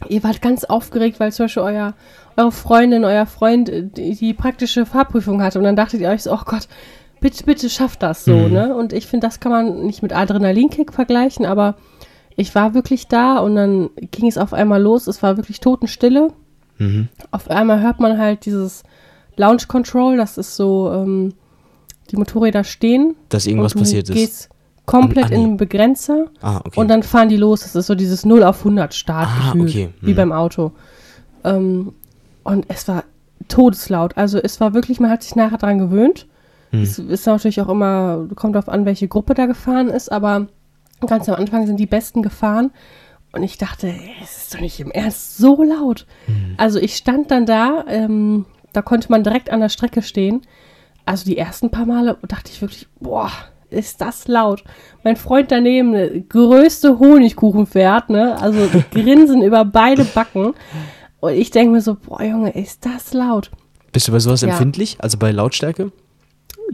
Ihr 0.09 0.23
wart 0.23 0.41
ganz 0.41 0.65
aufgeregt, 0.65 1.19
weil 1.19 1.31
zum 1.31 1.45
Beispiel 1.45 1.63
euer, 1.63 1.93
eure 2.35 2.51
Freundin, 2.51 3.05
euer 3.05 3.25
Freund 3.25 3.69
äh, 3.69 3.83
die, 3.83 4.15
die 4.15 4.33
praktische 4.33 4.85
Fahrprüfung 4.85 5.41
hatte. 5.41 5.57
Und 5.57 5.63
dann 5.63 5.75
dachtet 5.77 6.01
ihr 6.01 6.09
euch 6.09 6.23
so, 6.23 6.33
oh 6.33 6.41
Gott, 6.45 6.67
bitte, 7.21 7.43
bitte 7.45 7.69
schafft 7.69 8.03
das 8.03 8.25
so, 8.25 8.33
Mhm. 8.35 8.53
ne? 8.53 8.75
Und 8.75 8.91
ich 8.91 9.07
finde, 9.07 9.27
das 9.27 9.39
kann 9.39 9.51
man 9.51 9.85
nicht 9.85 10.01
mit 10.03 10.13
Adrenalinkick 10.13 10.91
vergleichen, 10.93 11.45
aber 11.45 11.75
ich 12.35 12.53
war 12.55 12.73
wirklich 12.73 13.07
da 13.07 13.37
und 13.37 13.55
dann 13.55 13.89
ging 14.11 14.27
es 14.27 14.37
auf 14.37 14.53
einmal 14.53 14.81
los. 14.81 15.07
Es 15.07 15.23
war 15.23 15.37
wirklich 15.37 15.61
Totenstille 15.61 16.33
Mhm. 16.77 17.07
auf 17.31 17.49
einmal 17.49 17.79
hört 17.81 18.01
man 18.01 18.17
halt 18.17 18.45
dieses 18.45 18.83
Launch 19.37 19.69
Control, 19.69 20.17
das 20.17 20.37
ist 20.37 20.57
so, 20.57 20.91
ähm, 20.93 21.33
die 22.11 22.17
Motorräder 22.17 22.63
stehen. 22.63 23.15
Dass 23.29 23.47
irgendwas 23.47 23.73
und 23.73 23.79
du 23.79 23.83
passiert 23.85 24.09
ist. 24.09 24.15
gehst 24.15 24.49
komplett 24.85 25.25
Und- 25.25 25.31
ah, 25.31 25.35
in 25.35 25.41
nee. 25.41 25.47
den 25.49 25.57
Begrenzer 25.57 26.25
Ah, 26.41 26.57
okay. 26.63 26.79
und 26.79 26.87
dann 26.89 27.01
fahren 27.03 27.29
die 27.29 27.37
los. 27.37 27.61
Das 27.61 27.75
ist 27.75 27.87
so 27.87 27.95
dieses 27.95 28.25
0 28.25 28.43
auf 28.43 28.63
100 28.63 28.93
Start 28.93 29.27
Ah, 29.27 29.53
okay. 29.59 29.89
wie 30.01 30.11
Mhm. 30.11 30.15
beim 30.15 30.31
Auto. 30.31 30.71
Ähm, 31.43 31.93
und 32.43 32.65
es 32.67 32.87
war 32.87 33.03
todeslaut. 33.47 34.17
Also 34.17 34.37
es 34.39 34.59
war 34.59 34.73
wirklich, 34.73 34.99
man 34.99 35.09
hat 35.09 35.23
sich 35.23 35.35
nachher 35.35 35.57
dran 35.57 35.79
gewöhnt. 35.79 36.27
Mhm. 36.71 36.81
Es 36.83 36.99
ist 36.99 37.25
natürlich 37.25 37.61
auch 37.61 37.69
immer, 37.69 38.27
kommt 38.35 38.55
darauf 38.55 38.69
an, 38.69 38.85
welche 38.85 39.07
Gruppe 39.07 39.33
da 39.33 39.45
gefahren 39.45 39.87
ist, 39.89 40.11
aber 40.11 40.47
ganz 41.07 41.27
am 41.29 41.35
Anfang 41.35 41.65
sind 41.67 41.79
die 41.79 41.85
Besten 41.85 42.21
gefahren. 42.21 42.71
Und 43.31 43.43
ich 43.43 43.57
dachte, 43.57 43.93
es 44.23 44.37
ist 44.43 44.53
doch 44.53 44.61
nicht 44.61 44.79
im 44.79 44.91
Ernst 44.91 45.37
so 45.37 45.61
laut. 45.61 46.05
Mhm. 46.27 46.53
Also 46.57 46.79
ich 46.79 46.95
stand 46.95 47.31
dann 47.31 47.45
da, 47.45 47.83
ähm, 47.87 48.45
da 48.71 48.81
konnte 48.81 49.11
man 49.11 49.23
direkt 49.23 49.49
an 49.49 49.59
der 49.59 49.69
Strecke 49.69 50.01
stehen. 50.01 50.41
Also 51.05 51.25
die 51.25 51.37
ersten 51.37 51.69
paar 51.69 51.85
Male 51.85 52.17
dachte 52.27 52.51
ich 52.51 52.61
wirklich, 52.61 52.87
boah, 52.99 53.29
ist 53.69 54.01
das 54.01 54.27
laut. 54.27 54.63
Mein 55.03 55.15
Freund 55.15 55.51
daneben, 55.51 55.91
ne, 55.91 56.21
größte 56.27 56.97
Honigkuchenpferd, 56.99 58.09
ne? 58.09 58.39
Also 58.41 58.59
Grinsen 58.91 59.41
über 59.41 59.65
beide 59.65 60.03
Backen. 60.05 60.53
Und 61.19 61.33
ich 61.33 61.51
denke 61.51 61.73
mir 61.73 61.81
so, 61.81 61.95
boah, 61.95 62.23
Junge, 62.23 62.51
ist 62.51 62.85
das 62.85 63.13
laut. 63.13 63.51
Bist 63.91 64.07
du 64.07 64.11
bei 64.11 64.19
sowas 64.19 64.41
Ja. 64.41 64.49
empfindlich? 64.49 64.97
Also 64.99 65.17
bei 65.17 65.31
Lautstärke? 65.31 65.91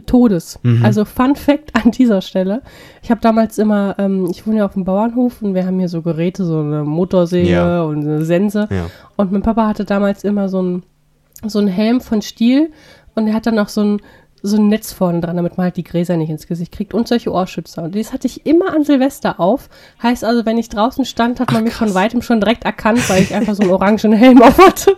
Todes. 0.06 0.58
Mhm. 0.62 0.84
Also 0.84 1.04
Fun 1.04 1.36
Fact 1.36 1.74
an 1.74 1.90
dieser 1.90 2.22
Stelle. 2.22 2.62
Ich 3.02 3.10
habe 3.10 3.20
damals 3.20 3.58
immer, 3.58 3.94
ähm, 3.98 4.26
ich 4.30 4.46
wohne 4.46 4.58
ja 4.58 4.64
auf 4.64 4.72
dem 4.72 4.84
Bauernhof 4.84 5.42
und 5.42 5.54
wir 5.54 5.66
haben 5.66 5.78
hier 5.78 5.88
so 5.88 6.00
Geräte, 6.02 6.44
so 6.44 6.60
eine 6.60 6.82
Motorsäge 6.84 7.50
Ja. 7.50 7.82
und 7.82 7.98
eine 8.02 8.24
Sense. 8.24 8.66
Ja. 8.70 8.86
Und 9.16 9.32
mein 9.32 9.42
Papa 9.42 9.66
hatte 9.68 9.84
damals 9.84 10.24
immer 10.24 10.48
so 10.48 10.58
einen 10.60 10.82
so 11.44 11.58
einen 11.58 11.68
Helm 11.68 12.00
von 12.00 12.22
Stiel 12.22 12.70
und 13.16 13.26
er 13.26 13.34
hat 13.34 13.46
dann 13.46 13.58
auch 13.58 13.68
so 13.68 13.82
ein, 13.82 14.00
so 14.44 14.56
ein 14.56 14.68
Netz 14.68 14.92
vorne 14.92 15.20
dran, 15.20 15.36
damit 15.36 15.56
man 15.56 15.64
halt 15.66 15.76
die 15.76 15.84
Gräser 15.84 16.16
nicht 16.16 16.28
ins 16.30 16.46
Gesicht 16.48 16.72
kriegt 16.72 16.94
und 16.94 17.06
solche 17.06 17.30
Ohrschützer. 17.32 17.84
Und 17.84 17.94
das 17.94 18.12
hatte 18.12 18.26
ich 18.26 18.44
immer 18.44 18.74
an 18.74 18.82
Silvester 18.84 19.38
auf. 19.38 19.68
Heißt 20.02 20.24
also, 20.24 20.44
wenn 20.44 20.58
ich 20.58 20.68
draußen 20.68 21.04
stand, 21.04 21.38
hat 21.38 21.52
man 21.52 21.60
Ach, 21.62 21.64
mich 21.66 21.74
von 21.74 21.94
weitem 21.94 22.22
schon 22.22 22.40
direkt 22.40 22.64
erkannt, 22.64 23.08
weil 23.08 23.22
ich 23.22 23.34
einfach 23.34 23.54
so 23.54 23.62
einen 23.62 23.70
orangen 23.70 24.12
Helm 24.12 24.42
auf 24.42 24.58
hatte. 24.58 24.96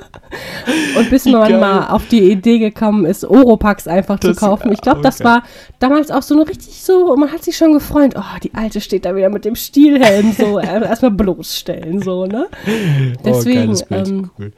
Und 0.97 1.11
bis 1.11 1.27
man 1.27 1.61
mal 1.61 1.89
auf 1.89 2.07
die 2.09 2.31
Idee 2.31 2.59
gekommen 2.59 3.05
ist, 3.05 3.25
Oropax 3.25 3.87
einfach 3.87 4.19
Das- 4.19 4.35
zu 4.35 4.41
kaufen. 4.41 4.73
Ich 4.73 4.81
glaube, 4.81 5.03
das 5.03 5.17
okay. 5.21 5.29
war 5.29 5.43
damals 5.79 6.11
auch 6.11 6.23
so 6.23 6.35
eine 6.35 6.49
richtig 6.49 6.83
so, 6.83 7.15
man 7.17 7.31
hat 7.31 7.45
sich 7.45 7.57
schon 7.57 7.75
gefreut, 7.75 8.15
oh, 8.17 8.39
die 8.43 8.55
Alte 8.55 8.81
steht 8.81 9.05
da 9.05 9.15
wieder 9.15 9.29
mit 9.29 9.45
dem 9.45 9.57
Stielhelm, 9.57 10.33
so 10.33 10.59
erstmal 10.59 11.11
bloßstellen, 11.11 12.03
so, 12.03 12.25
ne? 12.27 12.47
Deswegen, 13.25 13.61
oh, 13.61 13.65
geiles 13.65 13.83
Bild. 13.85 14.09
ähm, 14.09 14.31
cool. 14.39 14.53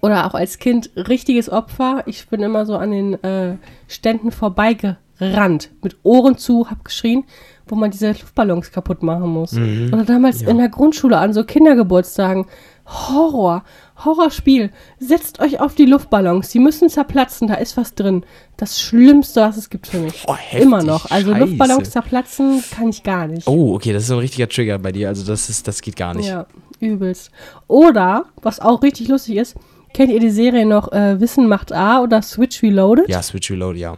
Oder 0.00 0.26
auch 0.26 0.34
als 0.34 0.58
Kind 0.58 0.90
richtiges 0.96 1.50
Opfer. 1.50 2.02
Ich 2.06 2.28
bin 2.28 2.42
immer 2.42 2.66
so 2.66 2.76
an 2.76 2.90
den 2.90 3.22
äh, 3.24 3.56
Ständen 3.88 4.30
vorbeigerannt, 4.30 5.70
mit 5.82 5.96
Ohren 6.02 6.36
zu, 6.38 6.70
hab 6.70 6.84
geschrien, 6.84 7.24
wo 7.66 7.74
man 7.74 7.90
diese 7.90 8.08
Luftballons 8.08 8.70
kaputt 8.70 9.02
machen 9.02 9.28
muss. 9.28 9.52
Mhm. 9.52 9.90
Oder 9.92 10.04
damals 10.04 10.42
Ja. 10.42 10.48
in 10.48 10.58
der 10.58 10.68
Grundschule 10.68 11.18
an 11.18 11.32
so 11.32 11.44
Kindergeburtstagen. 11.44 12.46
Horror. 12.86 13.64
Horrorspiel. 14.02 14.70
Setzt 14.98 15.40
euch 15.40 15.60
auf 15.60 15.74
die 15.74 15.84
Luftballons. 15.84 16.48
Die 16.50 16.58
müssen 16.58 16.88
zerplatzen. 16.88 17.48
Da 17.48 17.54
ist 17.54 17.76
was 17.76 17.94
drin. 17.94 18.24
Das 18.56 18.80
Schlimmste, 18.80 19.42
was 19.42 19.58
es 19.58 19.68
gibt 19.68 19.88
für 19.88 19.98
mich. 19.98 20.24
Boah, 20.24 20.36
heftig, 20.36 20.62
Immer 20.62 20.82
noch. 20.82 21.10
Also 21.10 21.32
Scheiße. 21.32 21.44
Luftballons 21.44 21.90
zerplatzen 21.90 22.64
kann 22.74 22.88
ich 22.88 23.02
gar 23.02 23.26
nicht. 23.26 23.46
Oh, 23.46 23.74
okay, 23.74 23.92
das 23.92 24.04
ist 24.04 24.08
so 24.08 24.14
ein 24.14 24.20
richtiger 24.20 24.48
Trigger 24.48 24.78
bei 24.78 24.92
dir. 24.92 25.08
Also 25.08 25.26
das 25.26 25.50
ist, 25.50 25.68
das 25.68 25.82
geht 25.82 25.96
gar 25.96 26.14
nicht. 26.14 26.28
Ja, 26.28 26.46
übelst. 26.80 27.30
Oder, 27.66 28.24
was 28.40 28.58
auch 28.60 28.82
richtig 28.82 29.08
lustig 29.08 29.36
ist, 29.36 29.56
kennt 29.92 30.12
ihr 30.12 30.20
die 30.20 30.30
Serie 30.30 30.66
noch 30.66 30.92
äh, 30.92 31.20
Wissen 31.20 31.48
macht 31.48 31.72
A 31.72 32.00
oder 32.00 32.22
Switch 32.22 32.62
Reloaded? 32.62 33.08
Ja, 33.08 33.22
Switch 33.22 33.50
Reload, 33.50 33.78
ja. 33.78 33.96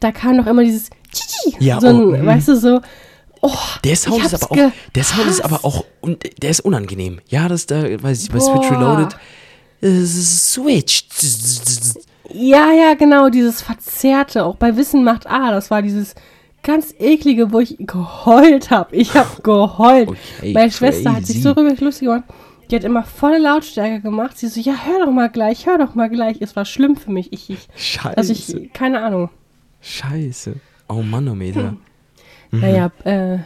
Da 0.00 0.12
kam 0.12 0.36
noch 0.36 0.46
immer 0.46 0.64
dieses 0.64 0.90
Tschi, 1.12 1.56
Ja, 1.60 1.80
so 1.80 1.88
ein, 1.88 1.96
oh, 1.96 2.16
mm. 2.16 2.26
weißt 2.26 2.48
du, 2.48 2.56
so, 2.56 2.80
oh, 3.40 3.50
Der 3.84 3.96
Sound 3.96 4.24
ist 4.24 4.34
aber 4.34 4.52
auch, 4.52 4.72
der 4.94 5.04
Sound 5.04 5.28
ist 5.28 5.40
aber 5.40 5.64
auch, 5.64 5.84
und 6.00 6.18
der 6.42 6.50
ist 6.50 6.60
unangenehm. 6.60 7.20
Ja, 7.28 7.48
das 7.48 7.66
da, 7.66 7.82
weiß 8.02 8.22
ich, 8.22 8.30
bei 8.30 8.40
Switch. 8.40 8.70
Reloaded. 8.70 9.16
äh, 9.80 10.04
Switch. 10.04 11.04
Ja, 12.30 12.72
ja, 12.72 12.94
genau, 12.94 13.30
dieses 13.30 13.62
Verzerrte, 13.62 14.44
auch 14.44 14.56
bei 14.56 14.76
Wissen 14.76 15.02
macht 15.02 15.26
A, 15.26 15.50
das 15.50 15.70
war 15.70 15.80
dieses 15.80 16.14
ganz 16.62 16.94
eklige, 16.98 17.52
wo 17.52 17.60
ich 17.60 17.76
geheult 17.78 18.70
habe. 18.70 18.94
Ich 18.94 19.14
habe 19.14 19.40
geheult. 19.42 20.08
Okay, 20.08 20.52
Meine 20.52 20.70
Schwester 20.70 21.14
hat 21.14 21.26
sich 21.26 21.42
so 21.42 21.52
rüber 21.52 21.74
lustig 21.80 22.06
gemacht. 22.06 22.24
Die 22.70 22.76
hat 22.76 22.84
immer 22.84 23.04
volle 23.04 23.38
Lautstärke 23.38 24.00
gemacht. 24.00 24.36
Sie 24.36 24.48
so, 24.48 24.60
ja, 24.60 24.74
hör 24.84 25.06
doch 25.06 25.12
mal 25.12 25.28
gleich, 25.28 25.66
hör 25.66 25.78
doch 25.78 25.94
mal 25.94 26.08
gleich. 26.10 26.36
Es 26.40 26.54
war 26.54 26.64
schlimm 26.64 26.96
für 26.96 27.10
mich. 27.10 27.32
Ich, 27.32 27.48
ich 27.50 27.68
Scheiße. 27.76 28.16
also 28.16 28.32
ich, 28.32 28.72
keine 28.72 29.02
Ahnung. 29.02 29.30
Scheiße. 29.80 30.56
Oh 30.88 31.02
Manometer. 31.02 31.76
Mhm. 32.50 32.60
Naja, 32.60 32.90
äh, 33.04 33.38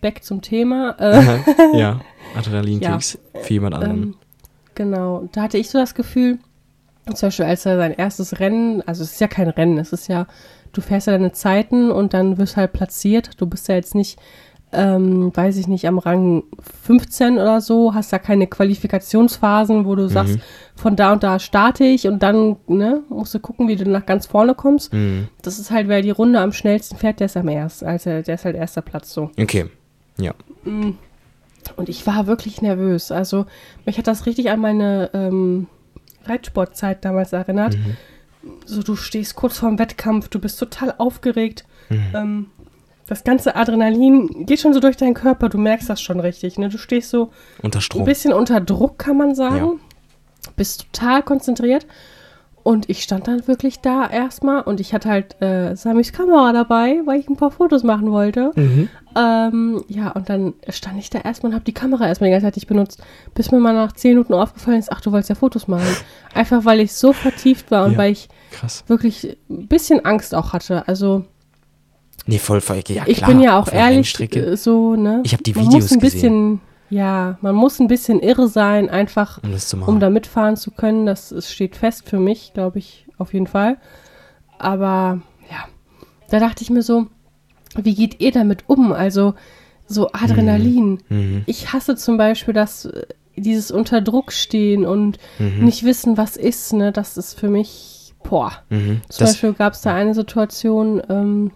back 0.00 0.22
zum 0.22 0.42
Thema. 0.42 0.96
Äh, 0.98 1.40
ja, 1.78 2.00
Adrenalinkicks 2.36 3.18
für 3.42 3.52
jemand 3.52 3.74
anderen. 3.74 4.02
Ähm, 4.02 4.14
genau, 4.74 5.28
da 5.32 5.42
hatte 5.42 5.58
ich 5.58 5.70
so 5.70 5.78
das 5.78 5.94
Gefühl, 5.94 6.38
zum 7.06 7.28
Beispiel 7.28 7.46
als 7.46 7.66
er 7.66 7.76
sein 7.76 7.92
erstes 7.92 8.38
Rennen, 8.40 8.82
also 8.86 9.02
es 9.02 9.12
ist 9.12 9.20
ja 9.20 9.28
kein 9.28 9.48
Rennen, 9.48 9.78
es 9.78 9.92
ist 9.92 10.08
ja, 10.08 10.26
du 10.72 10.80
fährst 10.80 11.06
ja 11.06 11.12
deine 11.12 11.32
Zeiten 11.32 11.90
und 11.90 12.14
dann 12.14 12.38
wirst 12.38 12.56
halt 12.56 12.72
platziert. 12.72 13.40
Du 13.40 13.46
bist 13.46 13.68
ja 13.68 13.74
jetzt 13.74 13.94
nicht, 13.94 14.18
ähm, 14.74 15.34
weiß 15.34 15.56
ich 15.56 15.68
nicht, 15.68 15.86
am 15.86 15.98
Rang 15.98 16.44
15 16.82 17.34
oder 17.34 17.60
so, 17.60 17.94
hast 17.94 18.12
da 18.12 18.18
keine 18.18 18.46
Qualifikationsphasen, 18.46 19.84
wo 19.84 19.94
du 19.94 20.08
sagst, 20.08 20.38
von 20.76 20.96
da 20.96 21.12
und 21.12 21.22
da 21.22 21.38
starte 21.38 21.84
ich 21.84 22.06
und 22.06 22.22
dann 22.22 22.56
ne, 22.66 23.02
musst 23.08 23.34
du 23.34 23.38
gucken, 23.38 23.68
wie 23.68 23.76
du 23.76 23.88
nach 23.88 24.06
ganz 24.06 24.26
vorne 24.26 24.54
kommst. 24.54 24.92
Mhm. 24.92 25.28
Das 25.42 25.58
ist 25.58 25.70
halt, 25.70 25.88
wer 25.88 26.02
die 26.02 26.10
Runde 26.10 26.40
am 26.40 26.52
schnellsten 26.52 26.96
fährt, 26.96 27.20
der 27.20 27.26
ist 27.26 27.36
am 27.36 27.48
ersten, 27.48 27.86
also 27.86 28.22
der 28.22 28.34
ist 28.34 28.44
halt 28.44 28.56
erster 28.56 28.82
Platz 28.82 29.12
so. 29.12 29.30
Okay. 29.38 29.66
Ja. 30.18 30.34
Und 31.76 31.88
ich 31.88 32.06
war 32.06 32.26
wirklich 32.26 32.62
nervös. 32.62 33.10
Also 33.10 33.46
mich 33.86 33.98
hat 33.98 34.06
das 34.06 34.26
richtig 34.26 34.50
an 34.50 34.60
meine 34.60 35.10
ähm, 35.14 35.66
Reitsportzeit 36.24 37.04
damals 37.04 37.32
erinnert. 37.32 37.76
So, 38.66 38.82
du 38.82 38.96
stehst 38.96 39.36
kurz 39.36 39.58
vorm 39.58 39.78
Wettkampf, 39.78 40.28
du 40.28 40.38
bist 40.38 40.58
total 40.58 40.94
aufgeregt. 40.98 41.64
Ähm, 42.14 42.46
das 43.06 43.24
ganze 43.24 43.54
Adrenalin 43.56 44.46
geht 44.46 44.60
schon 44.60 44.72
so 44.72 44.80
durch 44.80 44.96
deinen 44.96 45.14
Körper, 45.14 45.48
du 45.48 45.58
merkst 45.58 45.88
das 45.90 46.00
schon 46.00 46.20
richtig. 46.20 46.58
Ne? 46.58 46.68
Du 46.68 46.78
stehst 46.78 47.10
so 47.10 47.30
Unter 47.62 47.78
ein 47.78 47.82
Strom. 47.82 48.04
bisschen 48.04 48.32
unter 48.32 48.60
Druck, 48.60 48.98
kann 48.98 49.16
man 49.16 49.34
sagen. 49.34 49.80
Bist 50.56 50.86
total 50.92 51.22
konzentriert. 51.22 51.86
Und 52.62 52.88
ich 52.88 53.02
stand 53.02 53.28
dann 53.28 53.46
wirklich 53.46 53.80
da 53.80 54.08
erstmal 54.08 54.62
und 54.62 54.80
ich 54.80 54.94
hatte 54.94 55.10
halt 55.10 55.40
äh, 55.42 55.74
Samis 55.76 56.14
Kamera 56.14 56.50
dabei, 56.54 57.02
weil 57.04 57.20
ich 57.20 57.28
ein 57.28 57.36
paar 57.36 57.50
Fotos 57.50 57.82
machen 57.82 58.10
wollte. 58.10 58.52
Mhm. 58.54 58.88
Ähm, 59.14 59.84
ja, 59.88 60.08
und 60.12 60.30
dann 60.30 60.54
stand 60.70 60.98
ich 60.98 61.10
da 61.10 61.18
erstmal 61.18 61.50
und 61.50 61.54
habe 61.56 61.66
die 61.66 61.74
Kamera 61.74 62.06
erstmal 62.06 62.28
die 62.28 62.32
ganze 62.32 62.46
Zeit 62.46 62.56
nicht 62.56 62.66
benutzt, 62.66 63.02
bis 63.34 63.50
mir 63.52 63.60
mal 63.60 63.74
nach 63.74 63.92
zehn 63.92 64.12
Minuten 64.12 64.32
aufgefallen 64.32 64.78
ist, 64.78 64.90
ach, 64.90 65.02
du 65.02 65.12
wolltest 65.12 65.28
ja 65.28 65.34
Fotos 65.34 65.68
machen. 65.68 65.86
Einfach 66.32 66.64
weil 66.64 66.80
ich 66.80 66.94
so 66.94 67.12
vertieft 67.12 67.70
war 67.70 67.84
und 67.84 67.92
Ja. 67.92 67.98
weil 67.98 68.12
ich 68.12 68.30
Krass. 68.50 68.82
wirklich 68.86 69.36
ein 69.50 69.68
bisschen 69.68 70.02
Angst 70.06 70.34
auch 70.34 70.54
hatte. 70.54 70.88
Also 70.88 71.26
Nee, 72.26 72.38
voll, 72.38 72.60
voll. 72.60 72.80
Ja, 72.88 73.04
ich 73.06 73.18
klar, 73.18 73.30
bin 73.30 73.40
ja 73.40 73.58
auch 73.58 73.68
ehrlich 73.70 74.18
äh, 74.34 74.56
so, 74.56 74.96
ne? 74.96 75.20
Ich 75.24 75.32
hab 75.34 75.42
die 75.44 75.52
man 75.54 75.66
Videos 75.66 75.82
muss 75.84 75.92
ein 75.92 76.00
gesehen. 76.00 76.00
bisschen, 76.00 76.60
ja, 76.90 77.38
man 77.42 77.54
muss 77.54 77.80
ein 77.80 77.86
bisschen 77.88 78.20
irre 78.20 78.48
sein, 78.48 78.88
einfach 78.88 79.42
um 79.42 79.52
das 79.52 79.72
um 79.74 80.00
da 80.00 80.10
mitfahren 80.10 80.56
zu 80.56 80.70
können. 80.70 81.06
Das, 81.06 81.30
es 81.32 81.52
steht 81.52 81.76
fest 81.76 82.08
für 82.08 82.18
mich, 82.18 82.52
glaube 82.54 82.78
ich, 82.78 83.06
auf 83.18 83.34
jeden 83.34 83.46
Fall. 83.46 83.76
Aber 84.58 85.20
ja, 85.50 85.64
da 86.30 86.40
dachte 86.40 86.62
ich 86.62 86.70
mir 86.70 86.82
so, 86.82 87.06
wie 87.76 87.94
geht 87.94 88.20
ihr 88.20 88.32
damit 88.32 88.64
um? 88.68 88.92
Also 88.92 89.34
so 89.86 90.10
Adrenalin. 90.12 91.00
Mhm. 91.08 91.42
Ich 91.46 91.72
hasse 91.72 91.96
zum 91.96 92.16
Beispiel 92.16 92.54
das, 92.54 92.86
äh, 92.86 93.06
dieses 93.36 93.70
unter 93.70 94.00
Druck 94.00 94.32
stehen 94.32 94.86
und 94.86 95.18
Mhm. 95.38 95.64
nicht 95.64 95.84
wissen, 95.84 96.16
was 96.16 96.36
ist, 96.36 96.72
ne? 96.72 96.92
Das 96.92 97.16
ist 97.18 97.38
für 97.38 97.48
mich, 97.50 98.14
boah. 98.22 98.52
Mhm. 98.70 99.02
Zum 99.08 99.24
Das, 99.26 99.32
Beispiel 99.32 99.52
gab 99.52 99.72
es 99.74 99.82
da 99.82 99.92
eine 99.94 100.14
Situation, 100.14 101.02
ähm, 101.10 101.50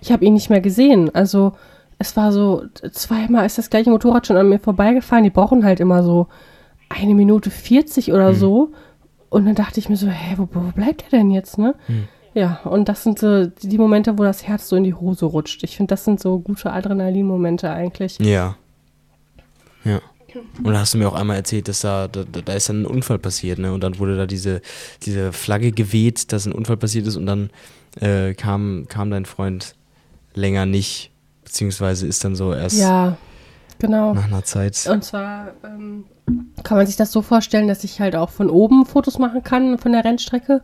ich 0.00 0.12
habe 0.12 0.24
ihn 0.24 0.34
nicht 0.34 0.50
mehr 0.50 0.60
gesehen. 0.60 1.14
Also 1.14 1.52
es 1.98 2.16
war 2.16 2.32
so, 2.32 2.64
zweimal 2.92 3.46
ist 3.46 3.58
das 3.58 3.70
gleiche 3.70 3.90
Motorrad 3.90 4.26
schon 4.26 4.36
an 4.36 4.48
mir 4.48 4.58
vorbeigefahren. 4.58 5.24
Die 5.24 5.30
brauchen 5.30 5.64
halt 5.64 5.80
immer 5.80 6.02
so 6.02 6.28
eine 6.88 7.14
Minute 7.14 7.50
40 7.50 8.12
oder 8.12 8.34
so. 8.34 8.72
Und 9.30 9.44
dann 9.46 9.54
dachte 9.54 9.80
ich 9.80 9.88
mir 9.88 9.96
so, 9.96 10.08
hä, 10.08 10.34
wo, 10.36 10.48
wo 10.52 10.60
bleibt 10.72 11.04
er 11.04 11.18
denn 11.18 11.30
jetzt, 11.30 11.58
ne? 11.58 11.74
Ja, 12.34 12.60
und 12.64 12.88
das 12.88 13.02
sind 13.02 13.18
so 13.18 13.46
die, 13.46 13.68
die 13.68 13.78
Momente, 13.78 14.16
wo 14.18 14.22
das 14.22 14.46
Herz 14.46 14.68
so 14.68 14.76
in 14.76 14.84
die 14.84 14.94
Hose 14.94 15.26
rutscht. 15.26 15.64
Ich 15.64 15.76
finde, 15.76 15.90
das 15.90 16.04
sind 16.04 16.20
so 16.20 16.38
gute 16.38 16.72
Adrenalin-Momente 16.72 17.70
eigentlich. 17.70 18.18
ja. 18.20 18.56
Ja. 19.84 20.00
Und 20.62 20.72
da 20.72 20.80
hast 20.80 20.92
du 20.92 20.98
mir 20.98 21.08
auch 21.08 21.14
einmal 21.14 21.36
erzählt, 21.36 21.68
dass 21.68 21.80
da, 21.80 22.06
da, 22.06 22.22
da 22.22 22.52
ist 22.52 22.68
dann 22.68 22.82
ein 22.82 22.86
Unfall 22.86 23.18
passiert, 23.18 23.58
ne? 23.58 23.72
Und 23.72 23.82
dann 23.82 23.98
wurde 23.98 24.16
da 24.16 24.26
diese, 24.26 24.60
diese 25.02 25.32
Flagge 25.32 25.72
geweht, 25.72 26.32
dass 26.32 26.44
ein 26.44 26.52
Unfall 26.52 26.76
passiert 26.76 27.06
ist 27.06 27.16
und 27.16 27.24
dann 27.24 27.50
äh, 28.00 28.34
kam, 28.34 28.84
kam 28.88 29.10
dein 29.10 29.24
Freund 29.24 29.74
länger 30.38 30.66
nicht, 30.66 31.10
beziehungsweise 31.44 32.06
ist 32.06 32.24
dann 32.24 32.34
so 32.36 32.52
erst 32.52 32.78
Ja, 32.78 33.16
genau. 33.78 34.14
nach 34.14 34.26
einer 34.26 34.44
Zeit. 34.44 34.88
Und 34.90 35.04
zwar 35.04 35.48
ähm, 35.64 36.04
kann 36.62 36.76
man 36.78 36.86
sich 36.86 36.96
das 36.96 37.12
so 37.12 37.22
vorstellen, 37.22 37.68
dass 37.68 37.84
ich 37.84 38.00
halt 38.00 38.16
auch 38.16 38.30
von 38.30 38.50
oben 38.50 38.86
Fotos 38.86 39.18
machen 39.18 39.42
kann 39.42 39.78
von 39.78 39.92
der 39.92 40.04
Rennstrecke. 40.04 40.62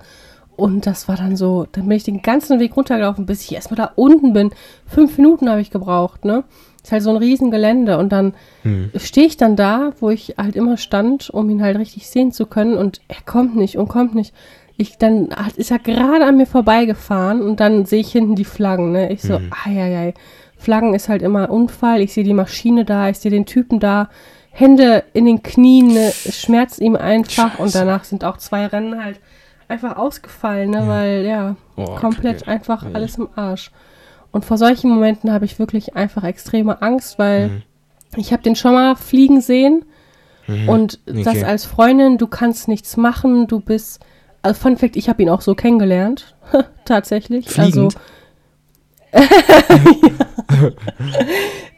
Und 0.57 0.87
das 0.87 1.09
war 1.09 1.17
dann 1.17 1.37
so, 1.37 1.67
dann 1.73 1.89
bin 1.89 1.97
ich 1.97 2.05
den 2.05 2.23
ganzen 2.23 2.61
Weg 2.61 2.77
runtergelaufen, 2.77 3.27
bis 3.27 3.43
ich 3.43 3.53
erstmal 3.55 3.77
da 3.77 3.93
unten 3.97 4.33
bin. 4.33 4.51
Fünf 4.87 5.17
Minuten 5.19 5.49
habe 5.51 5.61
ich 5.61 5.71
gebraucht, 5.73 6.25
ne? 6.25 6.45
Ist 6.83 6.93
halt 6.93 7.03
so 7.03 7.11
ein 7.11 7.17
riesen 7.17 7.51
Gelände. 7.51 7.99
Und 7.99 8.13
dann 8.13 8.35
Hm. 8.63 8.91
stehe 8.97 9.27
ich 9.27 9.37
dann 9.37 9.57
da, 9.57 9.91
wo 9.99 10.11
ich 10.11 10.35
halt 10.39 10.55
immer 10.55 10.77
stand, 10.77 11.29
um 11.31 11.51
ihn 11.51 11.61
halt 11.63 11.77
richtig 11.79 12.09
sehen 12.09 12.31
zu 12.31 12.47
können. 12.47 12.77
Und 12.77 13.01
er 13.09 13.17
kommt 13.27 13.57
nicht 13.57 13.79
und 13.79 13.89
kommt 13.89 14.15
nicht. 14.15 14.33
Ich, 14.77 14.99
dann 14.99 15.29
ist 15.57 15.71
er 15.71 15.79
gerade 15.79 16.25
an 16.27 16.37
mir 16.37 16.47
vorbeigefahren 16.47 17.41
und 17.43 17.61
dann 17.61 17.85
sehe 17.87 18.01
ich 18.01 18.11
hinten 18.11 18.35
die 18.35 18.45
Flaggen, 18.45 18.91
ne? 18.93 19.13
Ich 19.13 19.23
so, 19.23 19.41
ei, 19.65 20.15
Flaggen 20.57 20.95
ist 20.95 21.09
halt 21.09 21.23
immer 21.23 21.51
Unfall. 21.51 22.01
Ich 22.01 22.13
sehe 22.13 22.25
die 22.25 22.35
Maschine 22.35 22.85
da, 22.85 23.09
ich 23.09 23.19
sehe 23.19 23.31
den 23.31 23.47
Typen 23.47 23.79
da. 23.81 24.09
Hände 24.51 25.05
in 25.13 25.27
den 25.27 25.43
Knien, 25.43 25.89
ne? 25.89 26.09
es 26.09 26.41
schmerzt 26.41 26.81
ihm 26.81 26.97
einfach. 26.97 27.59
Und 27.59 27.67
Scheiße. 27.73 27.79
danach 27.79 28.05
sind 28.05 28.25
auch 28.25 28.37
zwei 28.37 28.67
Rennen 28.67 29.03
halt 29.03 29.21
einfach 29.69 29.97
ausgefallen, 29.97 30.71
ne? 30.71 30.87
Weil, 30.87 31.25
ja, 31.25 31.57
Oh, 31.77 31.97
komplett 31.97 32.43
okay. 32.43 32.51
einfach 32.51 32.83
Ja. 32.85 32.91
alles 32.95 33.17
im 33.17 33.29
Arsch. 33.37 33.71
Und 34.33 34.45
vor 34.45 34.57
solchen 34.59 34.91
Momenten 34.91 35.33
habe 35.33 35.45
ich 35.45 35.59
wirklich 35.59 35.97
einfach 35.97 36.25
extreme 36.25 36.83
Angst, 36.83 37.19
weil 37.19 37.49
Mhm. 37.49 37.63
ich 38.17 38.33
habe 38.33 38.43
den 38.43 38.57
schon 38.57 38.75
mal 38.75 38.95
fliegen 38.97 39.41
sehen 39.41 39.85
und 40.67 40.99
das 41.07 41.27
Okay. 41.29 41.45
als 41.45 41.65
Freundin, 41.65 42.19
du 42.19 42.27
kannst 42.27 42.69
nichts 42.69 42.97
machen, 42.97 43.47
du 43.47 43.61
bist, 43.61 44.05
also 44.45 44.61
Fun 44.61 44.77
Fact, 44.77 44.97
ich 44.97 45.09
habe 45.09 45.23
ihn 45.23 45.31
auch 45.31 45.41
so 45.41 45.55
kennengelernt, 45.55 46.37
tatsächlich. 46.85 47.49
Fliegend? 47.49 47.97
Also, 49.13 49.17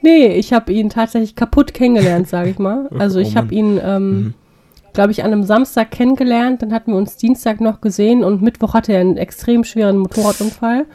nee, 0.02 0.26
ich 0.28 0.52
habe 0.52 0.73
ihn 0.73 0.90
tatsächlich 0.90 1.37
kaputt 1.37 1.75
kennengelernt, 1.75 2.28
sage 2.28 2.50
ich 2.50 2.58
mal. 2.58 2.88
Also 2.99 3.18
Oh 3.18 3.23
ich 3.23 3.37
habe 3.37 3.49
Mann. 3.49 3.54
ihn, 3.54 3.80
ähm, 3.82 4.35
glaube 4.94 5.12
ich, 5.12 5.23
an 5.23 5.32
einem 5.32 5.42
Samstag 5.44 5.90
kennengelernt, 5.90 6.62
dann 6.62 6.73
hatten 6.73 6.92
wir 6.92 6.99
uns 6.99 7.16
Dienstag 7.16 7.61
noch 7.61 7.80
gesehen 7.80 8.25
und 8.25 8.42
Mittwoch 8.42 8.75
hatte 8.75 8.92
er 8.94 9.00
einen 9.00 9.16
extrem 9.16 9.64
schweren 9.64 9.99
Motorradunfall 9.99 10.87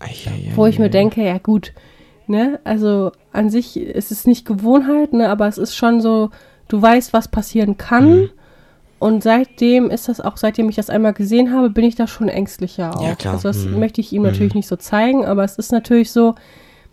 Ei, 0.00 0.06
ei, 0.06 0.30
ei, 0.30 0.52
wo 0.54 0.66
ich 0.66 0.78
mir 0.78 0.90
denke, 0.90 1.24
ja 1.24 1.38
gut, 1.38 1.72
ne, 2.26 2.60
also 2.64 3.12
an 3.32 3.50
sich 3.50 3.76
ist 3.78 4.12
es 4.12 4.26
nicht 4.26 4.46
Gewohnheit, 4.46 5.12
ne, 5.12 5.28
aber 5.28 5.48
es 5.48 5.58
ist 5.58 5.74
schon 5.74 6.00
so, 6.00 6.30
du 6.68 6.80
weißt, 6.80 7.12
was 7.12 7.28
passieren 7.28 7.76
kann. 7.78 8.10
Mhm. 8.20 8.30
Und 9.00 9.22
seitdem 9.24 9.90
ist 9.90 10.08
das 10.08 10.20
auch, 10.20 10.36
seitdem 10.36 10.68
ich 10.68 10.76
das 10.76 10.90
einmal 10.90 11.12
gesehen 11.14 11.52
habe, 11.52 11.70
bin 11.70 11.84
ich 11.84 11.96
da 11.96 12.06
schon 12.06 12.28
ängstlicher 12.28 12.96
auch. 12.96 13.02
Ja, 13.02 13.16
klar. 13.16 13.34
Also 13.34 13.48
das 13.48 13.64
Mhm. 13.64 13.80
möchte 13.80 14.00
ich 14.00 14.12
ihm 14.12 14.22
natürlich 14.22 14.54
nicht 14.54 14.68
so 14.68 14.76
zeigen, 14.76 15.24
aber 15.24 15.42
es 15.42 15.56
ist 15.56 15.72
natürlich 15.72 16.12
so, 16.12 16.34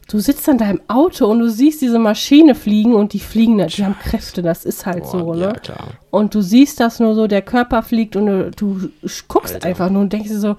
du 0.10 0.20
sitzt 0.20 0.48
dann 0.48 0.58
da 0.58 0.70
im 0.70 0.80
Auto 0.88 1.28
und 1.28 1.40
du 1.40 1.50
siehst 1.50 1.82
diese 1.82 2.00
Maschine 2.00 2.56
fliegen 2.56 2.96
und 2.96 3.12
die 3.12 3.20
fliegen, 3.20 3.58
die 3.58 3.84
haben 3.86 4.00
Kräfte, 4.00 4.42
das 4.42 4.64
ist 4.64 4.86
halt 4.86 5.04
Boah, 5.04 5.12
so, 5.12 5.34
Ja, 5.36 5.48
ne? 5.52 5.54
klar. 5.62 5.90
Und 6.10 6.34
du 6.34 6.40
siehst 6.42 6.80
das 6.80 7.02
nur 7.02 7.14
so, 7.14 7.28
der 7.28 7.42
Körper 7.42 7.84
fliegt 7.84 8.16
und 8.16 8.26
du, 8.26 8.52
du 8.56 8.90
guckst 9.28 9.56
Alter. 9.56 9.68
einfach 9.68 9.90
nur 9.90 10.02
und 10.02 10.14
denkst 10.14 10.30
dir 10.30 10.40
so, 10.40 10.56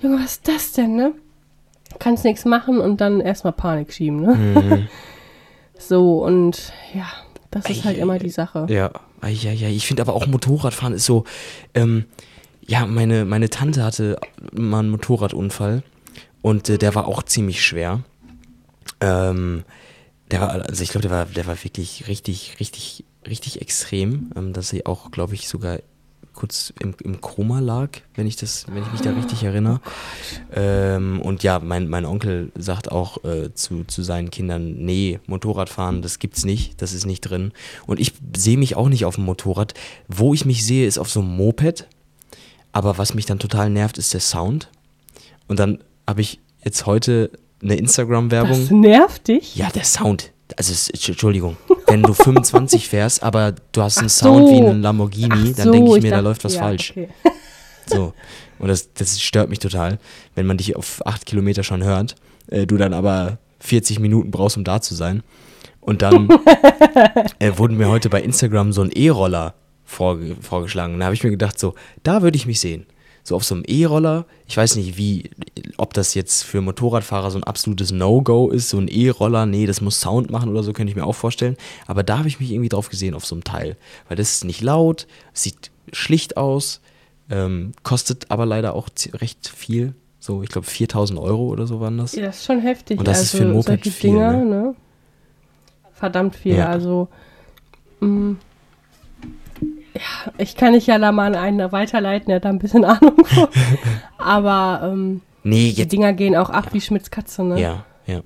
Junge, 0.00 0.18
was 0.22 0.34
ist 0.34 0.46
das 0.48 0.70
denn, 0.72 0.94
ne? 0.94 1.12
Kannst 1.98 2.24
nichts 2.24 2.44
machen 2.44 2.78
und 2.78 3.00
dann 3.00 3.20
erstmal 3.20 3.52
Panik 3.52 3.92
schieben, 3.92 4.20
ne? 4.20 4.34
Mhm. 4.36 4.88
So, 5.78 6.22
und 6.24 6.72
ja, 6.94 7.06
das 7.52 7.68
ist 7.68 7.84
halt 7.84 7.98
Ei, 7.98 8.00
immer 8.00 8.14
ei, 8.14 8.18
die 8.18 8.30
Sache. 8.30 8.66
Ja, 8.68 8.90
ja, 9.28 9.52
ja. 9.52 9.68
Ich 9.68 9.86
finde 9.86 10.02
aber 10.02 10.14
auch 10.14 10.26
Motorradfahren 10.26 10.94
ist 10.94 11.04
so, 11.04 11.24
ähm, 11.74 12.06
ja, 12.66 12.86
meine, 12.86 13.24
meine 13.24 13.50
Tante 13.50 13.84
hatte 13.84 14.18
mal 14.52 14.80
einen 14.80 14.90
Motorradunfall 14.90 15.82
und 16.40 16.68
äh, 16.68 16.78
der 16.78 16.94
war 16.94 17.06
auch 17.06 17.22
ziemlich 17.22 17.64
schwer. 17.64 18.00
Ähm, 19.00 19.64
der 20.30 20.40
war, 20.40 20.50
also 20.50 20.82
ich 20.82 20.90
glaube, 20.90 21.02
der 21.02 21.10
war, 21.10 21.26
der 21.26 21.46
war 21.46 21.62
wirklich 21.62 22.08
richtig, 22.08 22.56
richtig, 22.58 23.04
richtig 23.28 23.60
extrem, 23.60 24.30
ähm, 24.34 24.52
dass 24.54 24.70
sie 24.70 24.86
auch, 24.86 25.10
glaube 25.10 25.34
ich, 25.34 25.46
sogar 25.46 25.78
kurz 26.34 26.72
im, 26.80 26.94
im 27.02 27.20
Koma 27.20 27.60
lag, 27.60 27.90
wenn 28.14 28.26
ich 28.26 28.36
das, 28.36 28.66
wenn 28.68 28.82
ich 28.82 28.92
mich 28.92 29.00
da 29.00 29.10
richtig 29.10 29.42
erinnere. 29.42 29.80
Ähm, 30.52 31.20
und 31.20 31.42
ja, 31.42 31.58
mein, 31.58 31.88
mein 31.88 32.04
Onkel 32.04 32.52
sagt 32.56 32.90
auch 32.90 33.22
äh, 33.24 33.52
zu, 33.54 33.84
zu 33.84 34.02
seinen 34.02 34.30
Kindern, 34.30 34.74
nee, 34.78 35.20
Motorradfahren, 35.26 36.02
das 36.02 36.18
gibt's 36.18 36.44
nicht, 36.44 36.80
das 36.80 36.92
ist 36.92 37.06
nicht 37.06 37.20
drin. 37.22 37.52
Und 37.86 38.00
ich 38.00 38.12
sehe 38.36 38.58
mich 38.58 38.76
auch 38.76 38.88
nicht 38.88 39.04
auf 39.04 39.16
dem 39.16 39.24
Motorrad. 39.24 39.74
Wo 40.08 40.34
ich 40.34 40.44
mich 40.44 40.64
sehe, 40.64 40.86
ist 40.86 40.98
auf 40.98 41.10
so 41.10 41.20
einem 41.20 41.36
Moped. 41.36 41.86
Aber 42.72 42.98
was 42.98 43.14
mich 43.14 43.26
dann 43.26 43.38
total 43.38 43.70
nervt, 43.70 43.98
ist 43.98 44.14
der 44.14 44.20
Sound. 44.20 44.70
Und 45.48 45.58
dann 45.58 45.78
habe 46.06 46.22
ich 46.22 46.40
jetzt 46.64 46.86
heute 46.86 47.30
eine 47.62 47.76
Instagram-Werbung. 47.76 48.58
Das 48.58 48.70
nervt 48.70 49.28
dich? 49.28 49.56
Ja, 49.56 49.70
der 49.70 49.84
Sound. 49.84 50.32
Also, 50.56 50.90
Entschuldigung, 50.92 51.56
wenn 51.86 52.02
du 52.02 52.12
25 52.14 52.88
fährst, 52.88 53.22
aber 53.22 53.54
du 53.72 53.82
hast 53.82 53.98
einen 53.98 54.08
Sound 54.08 54.48
wie 54.50 54.58
so. 54.58 54.68
ein 54.68 54.82
Lamborghini, 54.82 55.52
dann 55.54 55.72
denke 55.72 55.90
so, 55.90 55.96
ich 55.96 56.02
mir, 56.02 56.10
da 56.10 56.16
dachte- 56.16 56.28
läuft 56.28 56.44
was 56.44 56.54
ja, 56.54 56.60
falsch. 56.62 56.90
okay. 56.92 57.08
So. 57.86 58.12
Und 58.60 58.68
das, 58.68 58.92
das 58.94 59.20
stört 59.20 59.50
mich 59.50 59.58
total, 59.58 59.98
wenn 60.36 60.46
man 60.46 60.56
dich 60.56 60.76
auf 60.76 61.04
8 61.04 61.26
Kilometer 61.26 61.64
schon 61.64 61.82
hört, 61.82 62.14
äh, 62.46 62.64
du 62.64 62.76
dann 62.76 62.94
aber 62.94 63.38
40 63.58 63.98
Minuten 63.98 64.30
brauchst, 64.30 64.56
um 64.56 64.62
da 64.62 64.80
zu 64.80 64.94
sein. 64.94 65.24
Und 65.80 66.00
dann 66.00 66.28
äh, 67.40 67.52
wurden 67.56 67.76
mir 67.76 67.88
heute 67.88 68.08
bei 68.08 68.22
Instagram 68.22 68.72
so 68.72 68.82
ein 68.82 68.90
E-Roller 68.92 69.54
vorge 69.84 70.36
vorgeschlagen. 70.40 70.96
Da 71.00 71.06
habe 71.06 71.14
ich 71.16 71.24
mir 71.24 71.30
gedacht, 71.30 71.58
so, 71.58 71.74
da 72.04 72.22
würde 72.22 72.36
ich 72.36 72.46
mich 72.46 72.60
sehen. 72.60 72.86
So 73.24 73.36
auf 73.36 73.44
so 73.44 73.54
einem 73.54 73.64
E-Roller. 73.66 74.26
Ich 74.46 74.56
weiß 74.56 74.76
nicht, 74.76 74.96
wie, 74.96 75.30
ob 75.76 75.94
das 75.94 76.14
jetzt 76.14 76.42
für 76.42 76.60
Motorradfahrer 76.60 77.30
so 77.30 77.38
ein 77.38 77.44
absolutes 77.44 77.92
No-Go 77.92 78.48
ist, 78.48 78.68
so 78.68 78.78
ein 78.78 78.88
E-Roller. 78.88 79.46
Nee, 79.46 79.66
das 79.66 79.80
muss 79.80 80.00
Sound 80.00 80.30
machen 80.30 80.50
oder 80.50 80.62
so, 80.62 80.72
könnte 80.72 80.90
ich 80.90 80.96
mir 80.96 81.04
auch 81.06 81.14
vorstellen. 81.14 81.56
Aber 81.86 82.02
da 82.02 82.18
habe 82.18 82.28
ich 82.28 82.40
mich 82.40 82.50
irgendwie 82.50 82.68
drauf 82.68 82.88
gesehen, 82.88 83.14
auf 83.14 83.24
so 83.24 83.34
einem 83.34 83.44
Teil. 83.44 83.76
Weil 84.08 84.16
das 84.16 84.32
ist 84.32 84.44
nicht 84.44 84.60
laut, 84.60 85.06
sieht 85.32 85.70
schlicht 85.92 86.36
aus, 86.36 86.80
ähm, 87.30 87.72
kostet 87.82 88.30
aber 88.30 88.44
leider 88.44 88.74
auch 88.74 88.88
recht 89.14 89.48
viel. 89.48 89.94
So, 90.18 90.42
ich 90.42 90.50
glaube 90.50 90.66
4000 90.66 91.18
Euro 91.18 91.48
oder 91.48 91.66
so 91.66 91.80
waren 91.80 91.98
das. 91.98 92.14
Ja, 92.14 92.22
das 92.22 92.38
ist 92.38 92.46
schon 92.46 92.60
heftig. 92.60 92.98
Und 92.98 93.08
das 93.08 93.22
ist 93.22 93.34
also, 93.34 93.38
für 93.38 93.50
ein 93.50 93.52
Moped 93.54 93.82
viel, 93.82 94.10
Dinger, 94.10 94.32
ne? 94.32 94.44
ne? 94.44 94.74
Verdammt 95.94 96.36
viel. 96.36 96.56
Ja. 96.56 96.68
Also, 96.68 97.08
mh, 98.00 98.36
ja, 99.94 100.32
ich 100.38 100.56
kann 100.56 100.72
dich 100.72 100.86
ja 100.86 100.98
da 100.98 101.12
mal 101.12 101.26
an 101.26 101.34
einen 101.34 101.72
weiterleiten, 101.72 102.26
der 102.28 102.36
hat 102.36 102.44
da 102.44 102.48
ein 102.48 102.58
bisschen 102.58 102.84
Ahnung. 102.86 103.16
Aber 104.18 104.80
ähm, 104.92 105.20
Nee, 105.44 105.70
die 105.72 105.80
jetzt 105.80 105.92
Dinger 105.92 106.12
gehen 106.12 106.36
auch 106.36 106.50
ab 106.50 106.68
wie 106.72 106.80
Schmitz 106.80 107.10
Katze, 107.10 107.42
ne? 107.44 107.60
Ja, 107.60 107.84
ja. 108.06 108.20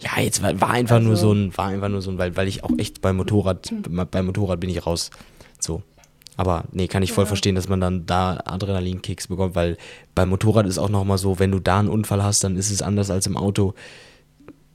Ja, 0.00 0.20
jetzt 0.22 0.42
war, 0.42 0.60
war 0.60 0.70
einfach 0.70 1.00
nur 1.00 1.10
Also- 1.12 1.28
so 1.28 1.32
ein, 1.32 1.56
war 1.56 1.66
einfach 1.68 1.88
nur 1.88 2.02
so 2.02 2.10
ein, 2.10 2.18
weil, 2.18 2.36
weil 2.36 2.48
ich 2.48 2.64
auch 2.64 2.70
echt 2.78 3.00
beim 3.00 3.16
Motorrad, 3.16 3.72
beim 4.10 4.26
Motorrad 4.26 4.60
bin 4.60 4.70
ich 4.70 4.84
raus. 4.86 5.10
So. 5.60 5.82
Aber 6.36 6.64
nee, 6.72 6.88
kann 6.88 7.02
ich 7.04 7.12
voll 7.12 7.26
verstehen, 7.26 7.54
dass 7.54 7.68
man 7.68 7.80
dann 7.80 8.06
da 8.06 8.40
Adrenalinkicks 8.44 9.28
bekommt, 9.28 9.54
weil 9.54 9.76
beim 10.16 10.28
Motorrad 10.30 10.66
ist 10.66 10.78
auch 10.78 10.88
nochmal 10.88 11.16
so, 11.16 11.38
wenn 11.38 11.52
du 11.52 11.60
da 11.60 11.78
einen 11.78 11.88
Unfall 11.88 12.24
hast, 12.24 12.42
dann 12.42 12.56
ist 12.56 12.70
es 12.72 12.82
anders 12.82 13.08
als 13.10 13.26
im 13.28 13.36
Auto 13.36 13.74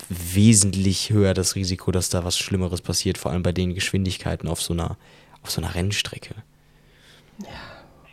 wesentlich 0.08 1.10
höher 1.12 1.34
das 1.34 1.56
Risiko, 1.56 1.92
dass 1.92 2.10
da 2.10 2.24
was 2.24 2.38
Schlimmeres 2.38 2.82
passiert, 2.82 3.18
vor 3.18 3.32
allem 3.32 3.44
bei 3.44 3.52
den 3.52 3.74
Geschwindigkeiten 3.76 4.48
auf 4.48 4.62
so 4.62 4.74
einer, 4.74 4.98
auf 5.44 5.52
so 5.52 5.62
einer 5.62 5.74
Rennstrecke. 5.76 6.36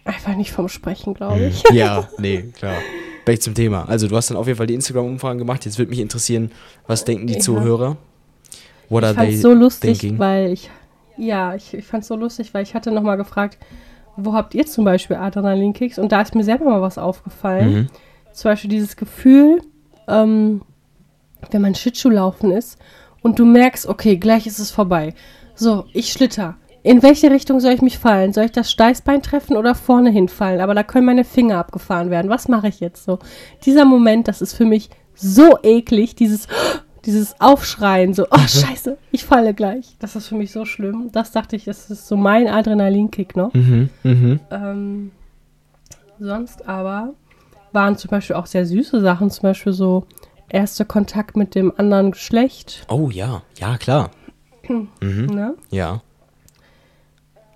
Einfach 0.05 0.37
nicht 0.37 0.53
vom 0.53 0.69
Sprechen, 0.69 1.15
glaube 1.15 1.47
ich. 1.47 1.63
Ja, 1.73 2.09
nee, 2.19 2.43
klar. 2.57 2.77
Back 3.25 3.43
zum 3.43 3.55
Thema. 3.55 3.89
Also, 3.89 4.07
du 4.07 4.15
hast 4.17 4.31
dann 4.31 4.37
auf 4.37 4.47
jeden 4.47 4.57
Fall 4.57 4.69
die 4.69 4.75
Instagram-Umfragen 4.75 5.39
gemacht. 5.39 5.65
Jetzt 5.65 5.79
würde 5.79 5.91
mich 5.91 5.99
interessieren, 5.99 6.53
was 6.87 7.05
denken 7.05 7.27
die 7.27 7.35
Ja. 7.35 7.41
Zuhörer? 7.41 7.97
What 8.89 9.03
Ich 9.03 9.07
are 9.09 9.15
fand 9.15 9.29
they 9.29 9.35
es 9.35 9.43
so 9.43 9.53
lustig, 9.53 9.99
thinking? 9.99 10.19
weil 10.21 10.53
ich, 10.53 10.71
ja, 11.17 11.57
ich, 11.57 11.75
ich 11.75 11.85
fand 11.85 12.03
es 12.03 12.09
so 12.09 12.15
lustig, 12.15 12.55
weil 12.55 12.63
ich 12.63 12.75
hatte 12.75 12.93
nochmal 12.93 13.17
gefragt, 13.17 13.59
wo 14.17 14.33
habt 14.33 14.55
ihr 14.55 14.65
zum 14.65 14.85
Beispiel 14.85 15.17
Adrenalinkicks? 15.17 15.99
Und 15.99 16.13
da 16.13 16.21
ist 16.21 16.37
mir 16.37 16.45
selber 16.45 16.67
mal 16.67 16.81
was 16.83 16.99
aufgefallen. 16.99 17.73
Mhm. 17.75 17.87
Zum 18.33 18.51
Beispiel 18.53 18.71
dieses 18.71 18.97
Gefühl, 18.97 19.61
ähm, 20.07 20.63
wenn 21.51 21.63
man 21.63 21.75
Schlittschuh 21.75 22.11
laufen 22.11 22.53
ist 22.53 22.79
und 23.23 23.41
du 23.41 23.45
merkst, 23.45 23.87
okay, 23.89 24.19
gleich 24.19 24.47
ist 24.47 24.61
es 24.61 24.71
vorbei. 24.71 25.15
So, 25.57 25.87
ich 25.93 26.13
schlitter. 26.13 26.57
In 26.87 27.03
welche 27.03 27.33
Richtung 27.33 27.59
soll 27.59 27.73
ich 27.73 27.83
mich 27.83 27.99
fallen? 27.99 28.33
Soll 28.33 28.45
ich 28.45 28.53
das 28.53 28.71
Steißbein 28.71 29.21
treffen 29.21 29.57
oder 29.57 29.75
vorne 29.75 30.09
hinfallen? 30.09 30.61
Aber 30.61 30.73
da 30.73 30.85
können 30.85 31.05
meine 31.05 31.25
Finger 31.25 31.59
abgefahren 31.59 32.11
werden. 32.11 32.31
Was 32.31 32.47
mache 32.47 32.69
ich 32.69 32.79
jetzt 32.79 33.05
so? 33.05 33.19
Dieser 33.65 33.85
Moment, 33.85 34.29
das 34.29 34.41
ist 34.41 34.55
für 34.55 34.67
mich 34.67 34.91
so 35.13 35.59
eklig, 35.65 36.15
dieses, 36.15 36.47
dieses 37.05 37.41
Aufschreien, 37.41 38.15
so, 38.15 38.29
oh 38.31 38.39
scheiße, 38.39 38.99
ich 39.11 39.25
falle 39.25 39.53
gleich. 39.53 39.97
Das 39.99 40.15
ist 40.15 40.29
für 40.29 40.37
mich 40.37 40.53
so 40.53 40.65
schlimm. 40.65 41.11
Das 41.11 41.33
dachte 41.33 41.57
ich, 41.57 41.65
das 41.65 41.91
ist 41.91 42.07
so 42.07 42.17
mein 42.17 42.47
Adrenalinkick 42.47 43.35
noch. 43.35 43.53
Mhm, 43.53 43.91
mhm. 44.05 44.39
Ähm, 44.53 45.11
sonst 46.21 46.69
aber 46.69 47.15
waren 47.73 47.97
zum 47.97 48.13
Beispiel 48.13 48.37
auch 48.37 48.47
sehr 48.47 48.65
süße 48.65 49.01
Sachen, 49.01 49.29
zum 49.31 49.43
Beispiel 49.43 49.73
so 49.73 50.07
erster 50.49 50.85
Kontakt 50.85 51.37
mit 51.37 51.57
dem 51.57 51.73
anderen 51.77 52.13
Geschlecht. 52.13 52.87
Oh 52.89 53.11
ja, 53.11 53.43
ja, 53.59 53.77
klar. 53.77 54.13
Mhm. 54.69 55.27
Ne? 55.27 55.55
Ja. 55.71 56.03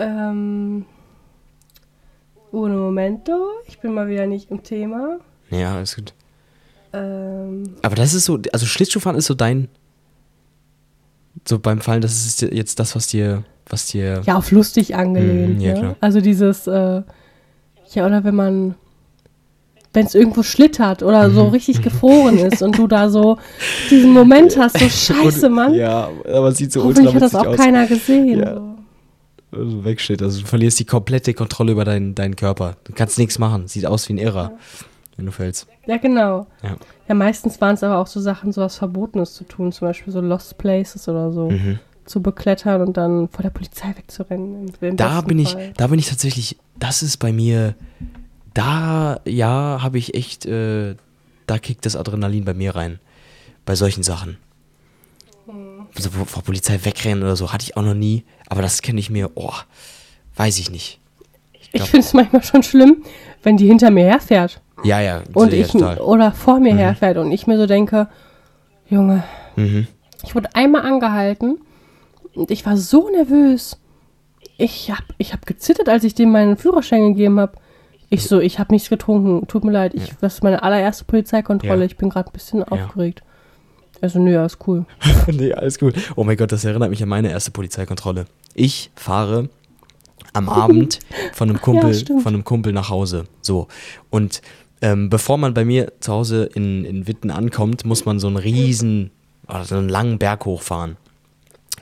Ähm, 0.01 0.85
ohne 2.53 2.75
Momento, 2.75 3.33
ich 3.69 3.79
bin 3.79 3.93
mal 3.95 4.09
wieder 4.09 4.27
nicht 4.27 4.51
im 4.51 4.63
Thema. 4.63 5.19
Ja, 5.51 5.77
alles 5.77 5.95
gut. 5.97 6.15
Ähm, 6.93 7.75
Aber 7.83 7.95
das 7.95 8.15
ist 8.15 8.25
so, 8.25 8.39
also 8.53 8.67
Schlittschuhfahren 8.67 9.17
ist 9.17 9.27
so 9.27 9.35
dein, 9.35 9.69
so 11.47 11.59
beim 11.61 11.81
Fallen, 11.81 12.01
das 12.03 12.13
ist 12.27 12.43
jetzt 12.43 12.81
das, 12.81 12.97
was 12.97 13.07
dir, 13.07 13.45
was 13.69 13.87
dir, 13.87 14.23
ja, 14.27 14.37
auf 14.37 14.51
lustig 14.51 14.97
angelehnt. 14.97 15.57
Mhm, 15.59 15.61
ja, 15.61 15.73
ne? 15.75 15.79
klar. 15.79 15.97
Also 16.01 16.21
dieses, 16.21 16.67
äh, 16.67 17.03
ja, 17.93 18.07
oder 18.07 18.25
wenn 18.25 18.35
man, 18.35 18.75
wenn 19.93 20.07
es 20.07 20.15
irgendwo 20.17 20.43
schlittert 20.43 21.03
oder 21.05 21.31
so 21.31 21.45
Mhm. 21.47 21.51
richtig 21.51 21.83
gefroren 21.83 22.39
ist 22.47 22.63
und 22.63 22.77
du 22.79 22.87
da 22.89 23.09
so 23.11 23.39
diesen 23.91 24.13
Moment 24.13 24.57
hast, 24.59 24.79
so 24.79 24.89
scheiße, 24.89 25.49
Mann. 25.49 25.75
Ja, 25.75 26.09
aber 26.27 26.49
es 26.49 26.59
sieht 26.59 26.73
so 26.73 26.83
Hoffentlich 26.85 27.15
hat 27.15 27.23
das 27.23 27.35
auch 27.37 27.47
aus. 27.47 27.57
keiner 27.57 27.87
gesehen. 27.87 28.41
Ja. 28.41 28.55
So. 28.57 28.77
Also 29.53 29.85
wegsteht, 29.85 30.23
also 30.23 30.41
du 30.41 30.47
verlierst 30.47 30.79
die 30.79 30.85
komplette 30.85 31.35
Kontrolle 31.35 31.73
über 31.73 31.85
deinen, 31.85 32.15
deinen 32.15 32.37
Körper. 32.37 32.77
Du 32.85 32.93
kannst 32.93 33.19
nichts 33.19 33.39
machen. 33.39 33.67
Sieht 33.69 33.85
aus 33.87 34.09
wie 34.09 34.13
ein 34.15 34.19
Irrer, 34.19 34.53
wenn 35.17 35.27
du 35.27 35.33
fällst. 35.33 35.67
Ja, 35.87 35.97
genau. 35.97 36.47
Ja. 36.63 36.77
Ja, 37.09 37.15
meistens 37.15 37.61
waren 37.61 37.75
es 37.75 37.83
aber 37.83 37.99
auch 37.99 38.07
so 38.07 38.21
Sachen, 38.21 38.53
so 38.53 38.61
was 38.61 38.77
Verbotenes 38.77 39.35
zu 39.35 39.43
tun, 39.45 39.73
zum 39.73 39.89
Beispiel 39.89 40.13
so 40.13 40.21
Lost 40.21 40.57
Places 40.59 41.09
oder 41.09 41.33
so, 41.33 41.51
Mhm. 41.51 41.81
zu 42.05 42.23
beklettern 42.23 42.81
und 42.83 42.97
dann 42.97 43.29
vor 43.29 43.43
der 43.43 43.51
Polizei 43.51 43.89
wegzurennen. 43.97 44.71
Da 44.97 45.21
bin 45.23 45.39
ich, 45.41 45.53
Fall. 45.53 45.73
da 45.77 45.89
bin 45.89 45.99
ich 45.99 46.09
tatsächlich, 46.09 46.57
das 46.79 47.03
ist 47.03 47.17
bei 47.17 47.33
mir, 47.33 47.75
da, 48.55 49.21
ja, 49.27 49.79
habe 49.83 49.99
ich 49.99 50.15
echt, 50.15 50.47
äh, 50.47 50.95
da 51.47 51.59
kickt 51.59 51.85
das 51.87 51.97
Adrenalin 51.97 52.45
bei 52.45 52.55
mir 52.55 52.77
rein. 52.77 53.01
Bei 53.67 53.75
solchen 53.75 54.03
Sachen. 54.05 54.39
Also 55.97 56.11
vor, 56.11 56.27
vor 56.27 56.43
Polizei 56.43 56.79
wegrennen 56.83 57.23
oder 57.23 57.37
so, 57.37 57.53
hatte 57.53 57.65
ich 57.65 57.77
auch 57.77 57.83
noch 57.83 57.95
nie. 57.95 58.25
Aber 58.49 58.63
das 58.63 58.83
kenne 58.83 59.01
ich 59.01 59.11
mir, 59.11 59.31
oh, 59.35 59.53
weiß 60.37 60.59
ich 60.59 60.71
nicht. 60.71 60.99
Ich 61.61 61.71
glaub- 61.73 61.89
finde 61.89 62.07
es 62.07 62.13
manchmal 62.15 62.43
schon 62.43 62.63
schlimm, 62.63 63.05
wenn 63.43 63.57
die 63.57 63.67
hinter 63.67 63.91
mir 63.91 64.05
herfährt 64.05 64.61
Ja, 64.83 65.01
ja, 65.01 65.23
und 65.35 65.53
ich 65.53 65.75
oder 65.75 66.33
vor 66.33 66.59
mir 66.61 66.75
herfährt 66.77 67.17
und 67.19 67.31
ich 67.33 67.47
mir 67.47 67.57
so 67.59 67.67
denke, 67.67 68.09
Junge, 68.89 69.23
Mhm. 69.57 69.87
ich 70.25 70.35
wurde 70.35 70.49
einmal 70.55 70.83
angehalten 70.83 71.61
und 72.35 72.51
ich 72.51 72.65
war 72.67 72.77
so 72.77 73.09
nervös. 73.11 73.79
Ich 74.57 74.91
hab, 74.91 75.05
ich 75.19 75.33
hab 75.33 75.47
gezittert, 75.47 75.89
als 75.89 76.05
ich 76.05 76.15
dem 76.15 76.31
meinen 76.33 76.57
Führerschein 76.57 77.15
gegeben 77.15 77.39
habe. 77.41 77.53
Ich 78.09 78.25
so, 78.27 78.41
ich 78.41 78.59
habe 78.59 78.73
nichts 78.75 78.89
getrunken. 78.91 79.47
Tut 79.47 79.65
mir 79.65 79.71
leid, 79.73 79.95
ich, 79.95 80.13
das 80.21 80.35
ist 80.35 80.43
meine 80.43 80.63
allererste 80.63 81.05
Polizeikontrolle. 81.05 81.81
Ja. 81.81 81.87
Ich 81.87 81.97
bin 81.97 82.11
gerade 82.11 82.29
ein 82.29 82.33
bisschen 82.33 82.65
aufgeregt. 82.65 83.23
Also, 84.01 84.19
nö, 84.19 84.39
alles 84.39 84.59
cool. 84.67 84.85
nee, 85.27 85.53
alles 85.53 85.79
gut. 85.79 85.95
Oh 86.17 86.25
mein 86.25 86.37
Gott, 86.37 86.53
das 86.53 86.65
erinnert 86.65 86.91
mich 86.91 87.03
an 87.03 87.09
meine 87.09 87.31
erste 87.31 87.51
Polizeikontrolle. 87.51 88.27
Ich 88.55 88.91
fahre 88.95 89.49
am 90.33 90.49
Abend 90.49 91.01
von 91.33 91.51
einem 91.51 91.61
Kumpel, 91.61 91.95
stimmt. 91.95 92.23
von 92.23 92.35
einem 92.35 92.45
Kumpel 92.45 92.73
nach 92.73 92.89
Hause. 92.89 93.25
So. 93.43 93.69
Und 94.09 94.43
ähm, 94.83 95.11
bevor 95.11 95.37
man 95.37 95.53
bei 95.55 95.65
mir 95.65 95.93
zu 96.01 96.13
Hause 96.13 96.45
in, 96.55 96.85
in 96.85 97.07
Witten 97.07 97.31
ankommt, 97.31 97.85
muss 97.85 98.05
man 98.05 98.19
so 98.19 98.29
einen 98.29 98.37
riesen, 98.37 99.11
oder 99.49 99.65
so 99.65 99.77
einen 99.77 99.89
langen 99.89 100.19
Berg 100.19 100.45
hochfahren. 100.47 100.97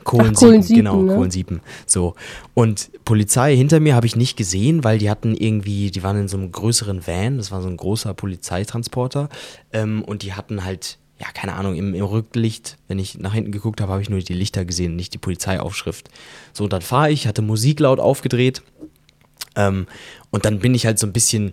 Kohlensiepen, 0.04 0.48
Kohlensiepen, 0.48 0.84
genau, 0.84 1.02
ne? 1.02 1.14
Kohlensiepen. 1.14 1.60
So. 1.86 2.14
Und 2.54 2.90
Polizei 3.04 3.54
hinter 3.54 3.78
mir 3.78 3.94
habe 3.94 4.06
ich 4.06 4.16
nicht 4.16 4.36
gesehen, 4.36 4.82
weil 4.82 4.98
die 4.98 5.10
hatten 5.10 5.34
irgendwie, 5.34 5.90
die 5.90 6.02
waren 6.02 6.18
in 6.18 6.28
so 6.28 6.38
einem 6.38 6.50
größeren 6.50 7.06
Van, 7.06 7.36
das 7.36 7.52
war 7.52 7.60
so 7.60 7.68
ein 7.68 7.76
großer 7.76 8.14
Polizeitransporter. 8.14 9.28
Ähm, 9.72 10.02
und 10.02 10.22
die 10.22 10.32
hatten 10.32 10.64
halt 10.64 10.98
ja, 11.20 11.26
keine 11.34 11.54
Ahnung, 11.54 11.74
im, 11.74 11.94
im 11.94 12.04
Rücklicht, 12.04 12.76
wenn 12.86 12.98
ich 12.98 13.18
nach 13.18 13.34
hinten 13.34 13.50
geguckt 13.50 13.80
habe, 13.80 13.92
habe 13.92 14.02
ich 14.02 14.10
nur 14.10 14.20
die 14.20 14.34
Lichter 14.34 14.64
gesehen, 14.64 14.96
nicht 14.96 15.14
die 15.14 15.18
Polizeiaufschrift. 15.18 16.08
So, 16.52 16.68
dann 16.68 16.82
fahre 16.82 17.10
ich, 17.10 17.26
hatte 17.26 17.42
Musik 17.42 17.80
laut 17.80 17.98
aufgedreht 17.98 18.62
ähm, 19.56 19.86
und 20.30 20.44
dann 20.44 20.60
bin 20.60 20.74
ich 20.74 20.86
halt 20.86 20.98
so 20.98 21.06
ein 21.06 21.12
bisschen, 21.12 21.52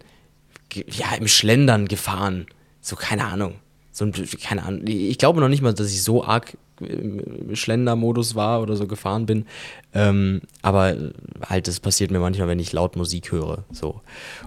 ja, 0.74 1.16
im 1.16 1.28
Schlendern 1.28 1.88
gefahren. 1.88 2.46
So, 2.82 2.96
keine 2.96 3.26
Ahnung. 3.26 3.56
So, 3.92 4.10
keine 4.42 4.64
Ahnung. 4.64 4.82
Ich 4.86 5.18
glaube 5.18 5.40
noch 5.40 5.48
nicht 5.48 5.62
mal, 5.62 5.74
dass 5.74 5.90
ich 5.90 6.04
so 6.04 6.24
arg 6.24 6.58
im 6.82 7.56
Schlendermodus 7.56 8.36
war 8.36 8.62
oder 8.62 8.76
so 8.76 8.86
gefahren 8.86 9.26
bin. 9.26 9.46
Ähm, 9.94 10.42
aber 10.62 10.96
halt, 11.42 11.68
das 11.68 11.80
passiert 11.80 12.12
mir 12.12 12.20
manchmal, 12.20 12.50
wenn 12.50 12.60
ich 12.60 12.74
laut 12.74 12.98
Musik 12.98 13.32
höre. 13.32 13.64
So. 13.72 14.02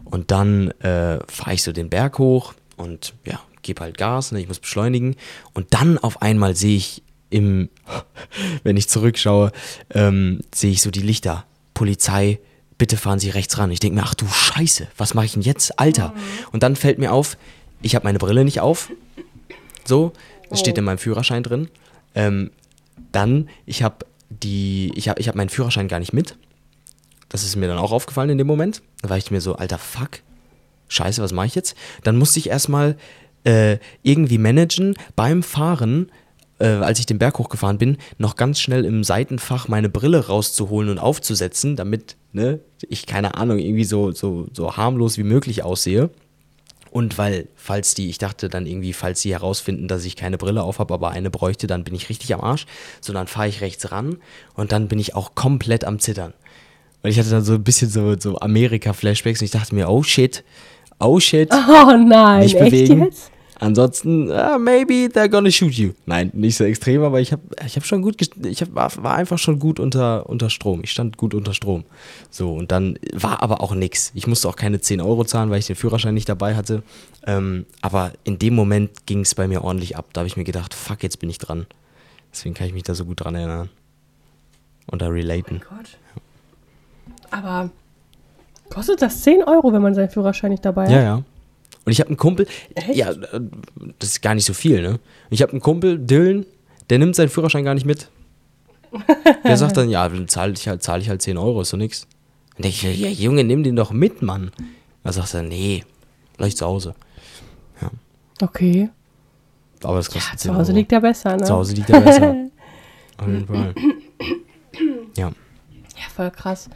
Und 0.05 0.31
dann 0.31 0.71
äh, 0.83 1.19
fahre 1.27 1.55
ich 1.55 1.63
so 1.63 1.73
den 1.73 1.89
Berg 1.89 2.19
hoch 2.19 2.55
und 2.77 3.15
ja, 3.25 3.41
gebe 3.63 3.81
halt 3.81 3.99
Gas, 3.99 4.33
ne, 4.33 4.41
ich 4.41 4.49
muss 4.49 4.59
beschleunigen. 4.59 5.17
Und 5.55 5.75
dann 5.75 5.99
auf 5.99 6.23
einmal 6.23 6.57
sehe 6.57 6.77
ich 6.77 7.03
im, 7.31 7.69
wenn 8.63 8.77
ich 8.77 8.89
zurückschaue, 8.89 9.53
ähm, 9.91 10.41
sehe 10.55 10.71
ich 10.71 10.83
so 10.83 10.91
die 10.91 11.03
Lichter. 11.03 11.45
Polizei, 11.75 12.41
bitte 12.77 12.97
fahren 12.97 13.19
Sie 13.19 13.31
rechts 13.31 13.59
ran. 13.59 13.71
Ich 13.71 13.81
denke 13.81 13.97
mir, 13.97 14.05
ach 14.05 14.15
du 14.15 14.27
Scheiße, 14.27 14.89
was 14.97 15.15
mache 15.15 15.27
ich 15.27 15.33
denn 15.33 15.43
jetzt? 15.43 15.79
Alter. 15.79 16.15
Und 16.53 16.63
dann 16.63 16.77
fällt 16.77 16.99
mir 16.99 17.13
auf, 17.13 17.37
ich 17.83 17.95
habe 17.95 18.05
meine 18.05 18.19
Brille 18.19 18.45
nicht 18.45 18.61
auf. 18.61 18.91
So, 19.85 20.13
das 20.51 20.61
steht 20.61 20.79
in 20.79 20.85
meinem 20.85 20.99
Führerschein 20.99 21.43
drin. 21.43 21.69
Ähm, 22.15 22.51
dann, 23.13 23.49
ich 23.67 23.83
habe 23.83 24.07
die, 24.31 24.93
ich 24.95 25.09
habe 25.09 25.21
ich 25.21 25.29
hab 25.29 25.35
meinen 25.35 25.49
Führerschein 25.49 25.89
gar 25.89 25.99
nicht 25.99 26.13
mit. 26.13 26.37
Das 27.29 27.45
ist 27.45 27.57
mir 27.57 27.69
dann 27.69 27.79
auch 27.79 27.93
aufgefallen 27.93 28.31
in 28.31 28.39
dem 28.39 28.47
Moment. 28.47 28.83
Da 29.03 29.11
war 29.11 29.19
ich 29.19 29.31
mir 29.31 29.41
so, 29.41 29.57
alter 29.57 29.79
Fuck, 29.79 30.21
scheiße, 30.89 31.23
was 31.23 31.33
mache 31.33 31.47
ich 31.47 31.55
jetzt? 31.55 31.77
Dann 32.03 32.17
musste 32.17 32.39
ich 32.39 32.49
erstmal 32.49 32.97
äh, 33.45 33.79
irgendwie 34.03 34.39
managen 34.39 34.95
beim 35.17 35.43
Fahren, 35.43 36.11
äh, 36.59 36.67
als 36.67 36.99
ich 36.99 37.07
den 37.07 37.19
Berg 37.19 37.39
hochgefahren 37.39 37.79
bin, 37.79 37.99
noch 38.19 38.37
ganz 38.37 38.61
schnell 38.61 38.85
im 38.85 39.05
Seitenfach 39.05 39.69
meine 39.69 39.89
Brille 39.89 40.27
rauszuholen 40.27 40.91
und 40.91 40.99
aufzusetzen, 40.99 41.77
damit 41.77 42.17
ne, 42.33 42.61
ich, 42.89 43.07
keine 43.07 43.35
Ahnung, 43.35 43.59
irgendwie 43.59 43.85
so, 43.85 44.13
so, 44.13 44.47
so 44.53 44.77
harmlos 44.77 45.19
wie 45.19 45.25
möglich 45.25 45.63
aussehe. 45.63 46.11
Und 46.91 47.19
weil, 47.19 47.49
falls 47.55 47.95
die, 47.95 48.09
ich 48.09 48.19
dachte 48.19 48.49
dann 48.49 48.67
irgendwie, 48.67 48.95
falls 48.95 49.21
sie 49.21 49.33
herausfinden, 49.33 49.89
dass 49.89 50.05
ich 50.05 50.17
keine 50.17 50.39
Brille 50.39 50.63
auf 50.63 50.79
habe, 50.79 50.95
aber 50.95 51.11
eine 51.11 51.31
bräuchte, 51.31 51.67
dann 51.67 51.85
bin 51.85 51.95
ich 51.95 52.09
richtig 52.09 52.33
am 52.33 52.41
Arsch. 52.41 52.67
So, 53.01 53.13
dann 53.13 53.27
fahre 53.27 53.49
ich 53.49 53.61
rechts 53.61 53.93
ran 53.93 54.17
und 54.55 54.73
dann 54.73 54.89
bin 54.89 54.99
ich 54.99 55.15
auch 55.15 55.35
komplett 55.35 55.85
am 55.85 55.99
Zittern. 55.99 56.33
Und 57.03 57.11
ich 57.11 57.19
hatte 57.19 57.31
dann 57.31 57.45
so 57.45 57.55
ein 57.55 57.63
bisschen 57.63 57.91
so, 57.91 58.19
so 58.19 58.39
Amerika-Flashbacks 58.39 59.41
und 59.41 59.45
ich 59.45 59.51
dachte 59.51 59.75
mir, 59.75 59.89
oh 59.89 60.03
shit, 60.03 60.45
oh 61.01 61.19
shit. 61.21 61.51
Oh 61.69 61.97
nein, 61.97 62.41
nicht 62.45 62.59
bewegen. 62.59 63.05
jetzt? 63.05 63.31
Ansonsten, 63.61 64.31
uh, 64.31 64.57
maybe 64.57 65.09
they're 65.13 65.29
gonna 65.29 65.51
shoot 65.51 65.73
you. 65.73 65.91
Nein, 66.07 66.31
nicht 66.33 66.57
so 66.57 66.63
extrem, 66.63 67.03
aber 67.03 67.21
ich 67.21 67.33
habe 67.33 67.43
ich 67.67 67.75
hab 67.75 67.85
schon 67.85 68.03
gut, 68.03 68.17
gest- 68.17 68.47
ich 68.47 68.61
hab, 68.63 68.73
war, 68.73 68.93
war 69.03 69.17
einfach 69.17 69.37
schon 69.39 69.59
gut 69.59 69.81
unter, 69.81 70.29
unter 70.29 70.49
Strom. 70.49 70.81
Ich 70.85 70.93
stand 70.93 71.17
gut 71.17 71.35
unter 71.35 71.53
Strom. 71.55 71.83
So, 72.31 72.55
und 72.55 72.71
dann 72.71 73.01
war 73.13 73.43
aber 73.43 73.61
auch 73.61 73.75
nix. 73.75 74.13
Ich 74.15 74.29
musste 74.29 74.49
auch 74.49 74.55
keine 74.55 74.81
10 74.81 75.01
Euro 75.01 75.25
zahlen, 75.25 75.51
weil 75.51 75.59
ich 75.59 75.67
den 75.67 75.75
Führerschein 75.75 76.15
nicht 76.15 76.29
dabei 76.29 76.55
hatte. 76.55 76.85
Ähm, 77.27 77.67
aber 77.83 78.13
in 78.23 78.39
dem 78.39 78.55
Moment 78.55 79.07
ging 79.07 79.21
es 79.23 79.35
bei 79.35 79.49
mir 79.49 79.65
ordentlich 79.65 79.97
ab. 79.97 80.07
Da 80.13 80.21
habe 80.21 80.29
ich 80.29 80.37
mir 80.37 80.45
gedacht, 80.45 80.73
fuck, 80.73 81.03
jetzt 81.03 81.19
bin 81.19 81.29
ich 81.29 81.39
dran. 81.39 81.67
Deswegen 82.33 82.55
kann 82.55 82.69
ich 82.69 82.75
mich 82.75 82.85
da 82.85 82.95
so 82.95 83.05
gut 83.07 83.25
dran 83.25 83.35
erinnern. 83.35 83.71
Und 84.87 85.03
da 85.03 85.09
relaten. 85.09 85.63
Gott. 85.69 85.99
Aber 87.33 87.71
kostet 88.71 89.03
das 89.03 89.23
10 89.23 89.43
Euro, 89.45 89.73
wenn 89.73 89.83
man 89.83 89.95
seinen 89.95 90.11
Führerschein 90.11 90.51
nicht 90.51 90.65
dabei 90.65 90.85
hat? 90.85 90.91
Ja, 90.91 91.03
ja. 91.03 91.15
Und 91.85 91.93
ich 91.93 92.01
habe 92.01 92.09
einen 92.09 92.17
Kumpel, 92.19 92.47
Echt? 92.75 92.95
ja, 92.97 93.13
das 93.15 94.09
ist 94.11 94.23
gar 94.23 94.35
nicht 94.35 94.45
so 94.45 94.53
viel, 94.53 94.83
ne? 94.83 94.99
Ich 95.31 95.41
habe 95.43 95.53
einen 95.53 95.61
Kumpel, 95.61 95.99
Dylan, 95.99 96.45
der 96.91 96.99
nimmt 96.99 97.17
seinen 97.17 97.29
Führerschein 97.31 97.65
gar 97.65 97.75
nicht 97.75 97.87
mit. 97.87 98.09
Der 99.45 99.57
sagt 99.57 99.77
dann, 99.77 99.89
ja, 99.91 100.09
dann 100.09 100.29
zahle 100.29 100.53
ich 100.53 100.69
halt, 100.69 100.83
zahle 100.83 101.03
ich 101.03 101.09
halt 101.09 101.23
10 101.23 101.37
Euro, 101.39 101.61
ist 101.63 101.71
so 101.71 101.77
nix. 101.77 102.07
Dann 102.57 102.63
denke 102.63 102.89
ich, 102.91 102.99
ja, 102.99 103.09
Junge, 103.09 103.45
nimm 103.45 103.63
den 103.63 103.77
doch 103.77 103.91
mit, 103.91 104.23
Mann. 104.23 104.51
Da 105.05 105.13
sagt 105.13 105.33
er, 105.35 105.43
nee, 105.43 105.85
gleich 106.37 106.57
zu 106.57 106.67
Hause. 106.67 106.95
Okay. 108.41 108.89
Aber 109.83 109.97
das 109.97 110.11
kostet 110.11 110.33
Ja, 110.33 110.37
10 110.39 110.51
zu 110.53 110.57
Hause 110.59 110.71
Euro. 110.73 110.79
liegt 110.79 110.93
er 110.93 111.01
besser, 111.01 111.37
ne? 111.37 111.45
Zu 111.45 111.55
Hause 111.55 111.75
liegt 111.75 111.91
er 111.91 112.01
besser. 112.01 112.35
Auf 113.19 113.27
jeden 113.27 113.47
Fall. 113.47 113.75
Ja. 115.17 115.29
Ja, 115.29 115.33
voll 116.15 116.31
krass. 116.31 116.69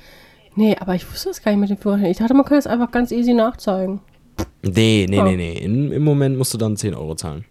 Nee, 0.54 0.76
aber 0.78 0.94
ich 0.94 1.10
wusste 1.10 1.30
das 1.30 1.42
gar 1.42 1.50
nicht 1.52 1.60
mit 1.60 1.70
dem 1.70 1.78
Führerschein. 1.78 2.10
Ich 2.10 2.18
dachte, 2.18 2.34
man 2.34 2.44
kann 2.44 2.58
das 2.58 2.66
einfach 2.66 2.90
ganz 2.90 3.10
easy 3.10 3.32
nachzeigen. 3.32 4.00
Nee, 4.62 5.06
nee, 5.08 5.20
Oh. 5.20 5.24
nee, 5.24 5.36
nee. 5.36 5.52
In, 5.58 5.92
Im 5.92 6.04
Moment 6.04 6.36
musst 6.38 6.52
du 6.54 6.58
dann 6.58 6.76
10 6.76 6.94
Euro 6.94 7.14
zahlen. 7.14 7.44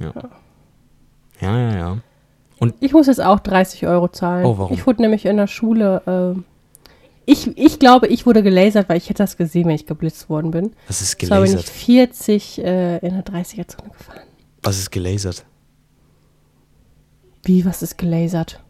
Ja. 0.00 0.12
Ja, 1.40 1.58
ja, 1.58 1.76
ja. 1.76 1.98
Ich 2.80 2.92
muss 2.92 3.08
jetzt 3.08 3.20
auch 3.20 3.40
30 3.40 3.86
Euro 3.88 4.06
zahlen. 4.08 4.44
Oh, 4.44 4.56
warum? 4.56 4.72
Ich 4.74 4.86
wurde 4.86 5.02
nämlich 5.02 5.26
in 5.26 5.36
der 5.36 5.48
Schule. 5.48 6.02
ähm, 6.06 6.44
ich, 7.26 7.56
ich 7.56 7.78
glaube, 7.78 8.06
ich 8.08 8.26
wurde 8.26 8.42
gelasert, 8.42 8.88
weil 8.88 8.96
ich 8.98 9.08
hätte 9.08 9.22
das 9.22 9.36
gesehen, 9.36 9.66
wenn 9.66 9.74
ich 9.74 9.86
geblitzt 9.86 10.28
worden 10.28 10.50
bin. 10.52 10.72
Was 10.86 11.00
ist 11.00 11.12
So 11.12 11.16
bin 11.28 11.44
ich 11.44 11.50
gelasert? 11.50 11.68
40 11.68 12.58
äh, 12.58 12.98
in 12.98 13.14
der 13.14 13.24
30er-Zone 13.24 13.90
gefahren. 13.90 14.20
Was 14.62 14.78
ist 14.78 14.90
gelasert? 14.92 15.44
Wie, 17.44 17.64
was 17.64 17.82
ist 17.82 17.98
gelasert? 17.98 18.60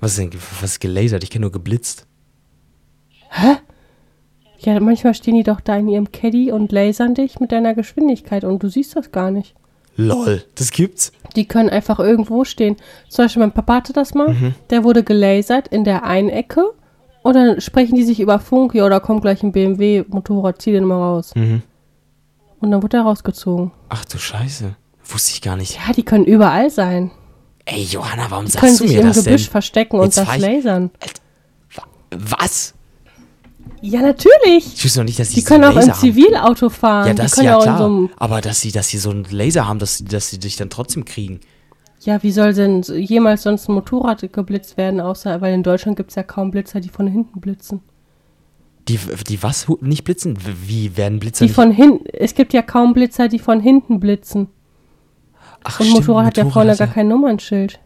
Was 0.00 0.12
ist 0.12 0.18
denn, 0.18 0.30
was 0.60 0.70
ist 0.72 0.80
gelasert? 0.80 1.22
Ich 1.22 1.30
kenne 1.30 1.42
nur 1.42 1.52
geblitzt. 1.52 2.06
Ja, 4.58 4.78
manchmal 4.78 5.14
stehen 5.14 5.34
die 5.34 5.42
doch 5.42 5.60
da 5.60 5.76
in 5.76 5.88
ihrem 5.88 6.12
Caddy 6.12 6.52
und 6.52 6.70
lasern 6.70 7.14
dich 7.14 7.40
mit 7.40 7.50
deiner 7.50 7.74
Geschwindigkeit 7.74 8.44
und 8.44 8.62
du 8.62 8.68
siehst 8.68 8.94
das 8.94 9.10
gar 9.10 9.30
nicht. 9.30 9.54
Lol, 9.96 10.42
das 10.54 10.70
gibt's? 10.70 11.12
Die 11.36 11.46
können 11.46 11.68
einfach 11.68 11.98
irgendwo 11.98 12.44
stehen. 12.44 12.76
Zum 13.08 13.24
Beispiel 13.24 13.40
mein 13.40 13.52
Papa 13.52 13.74
hatte 13.74 13.92
das 13.92 14.14
mal. 14.14 14.28
Mhm. 14.28 14.54
Der 14.70 14.84
wurde 14.84 15.02
gelasert 15.02 15.68
in 15.68 15.84
der 15.84 16.04
einen 16.04 16.28
Ecke 16.30 16.62
und 17.22 17.34
dann 17.34 17.60
sprechen 17.60 17.96
die 17.96 18.04
sich 18.04 18.20
über 18.20 18.38
Funk, 18.38 18.74
ja, 18.74 18.88
da 18.88 19.00
kommt 19.00 19.22
gleich 19.22 19.42
ein 19.42 19.52
BMW-Motorrad, 19.52 20.62
zieh 20.62 20.72
den 20.72 20.84
mal 20.84 20.96
raus. 20.96 21.32
Mhm. 21.34 21.62
Und 22.60 22.70
dann 22.70 22.82
wurde 22.82 22.98
er 22.98 23.02
rausgezogen. 23.02 23.72
Ach 23.88 24.04
du 24.04 24.18
Scheiße. 24.18 24.76
Wusste 25.04 25.32
ich 25.32 25.42
gar 25.42 25.56
nicht. 25.56 25.74
Ja, 25.84 25.92
die 25.92 26.04
können 26.04 26.24
überall 26.24 26.70
sein. 26.70 27.10
Ey, 27.64 27.82
Johanna, 27.82 28.26
warum 28.30 28.46
Die 28.46 28.52
können 28.52 28.74
sagst 28.76 28.80
du 28.80 28.86
sich 28.86 28.96
mir 28.96 29.02
im 29.02 29.08
das 29.08 29.24
Gebüsch 29.24 29.44
denn? 29.44 29.50
verstecken 29.50 29.96
und 29.98 30.04
Jetzt 30.04 30.18
das 30.18 30.26
fahr 30.26 30.36
ich- 30.36 30.42
lasern. 30.42 30.90
Was? 32.10 32.74
Ja, 33.82 34.00
natürlich. 34.00 34.74
Ich 34.74 34.84
wusste 34.84 35.00
noch 35.00 35.06
nicht, 35.06 35.18
dass 35.18 35.28
sie 35.30 35.34
Die 35.36 35.40
so 35.40 35.48
können 35.48 35.64
auch 35.64 35.70
im 35.70 35.76
Laser 35.76 35.92
haben. 35.92 36.00
Zivilauto 36.00 36.68
fahren. 36.70 37.08
Ja, 37.08 37.14
das 37.14 37.32
können 37.34 37.46
ja 37.48 37.58
klar. 37.60 37.78
so 37.78 38.10
Aber 38.16 38.40
dass 38.40 38.60
sie, 38.60 38.70
dass 38.72 38.88
sie 38.88 38.98
so 38.98 39.10
einen 39.10 39.26
Laser 39.30 39.66
haben, 39.68 39.78
dass, 39.80 39.98
sie- 39.98 40.04
dass 40.04 40.30
sie 40.30 40.38
dich 40.38 40.56
dann 40.56 40.70
trotzdem 40.70 41.04
kriegen. 41.04 41.40
Ja, 42.00 42.22
wie 42.22 42.32
soll 42.32 42.52
denn 42.54 42.82
jemals 42.82 43.42
sonst 43.42 43.68
ein 43.68 43.74
Motorrad 43.74 44.32
geblitzt 44.32 44.76
werden, 44.76 45.00
außer, 45.00 45.40
weil 45.40 45.54
in 45.54 45.62
Deutschland 45.62 45.96
gibt 45.96 46.10
es 46.10 46.16
ja 46.16 46.22
kaum 46.22 46.50
Blitzer, 46.50 46.80
die 46.80 46.88
von 46.88 47.06
hinten 47.06 47.40
blitzen. 47.40 47.80
Die, 48.88 48.98
die 49.28 49.40
was? 49.42 49.66
Nicht 49.80 50.02
blitzen? 50.04 50.36
Wie 50.66 50.96
werden 50.96 51.20
Blitzer 51.20 51.44
Die 51.44 51.50
nicht? 51.50 51.54
von 51.54 51.70
hinten, 51.70 52.04
es 52.12 52.34
gibt 52.34 52.52
ja 52.52 52.62
kaum 52.62 52.92
Blitzer, 52.94 53.28
die 53.28 53.38
von 53.38 53.60
hinten 53.60 54.00
blitzen. 54.00 54.48
Ach, 55.64 55.78
Und 55.78 55.86
stimmt, 55.86 56.00
Motorrad 56.06 56.26
hat 56.26 56.36
ja 56.38 56.50
vorne 56.50 56.76
gar 56.76 56.88
kein 56.88 57.06
Nummernschild. 57.06 57.78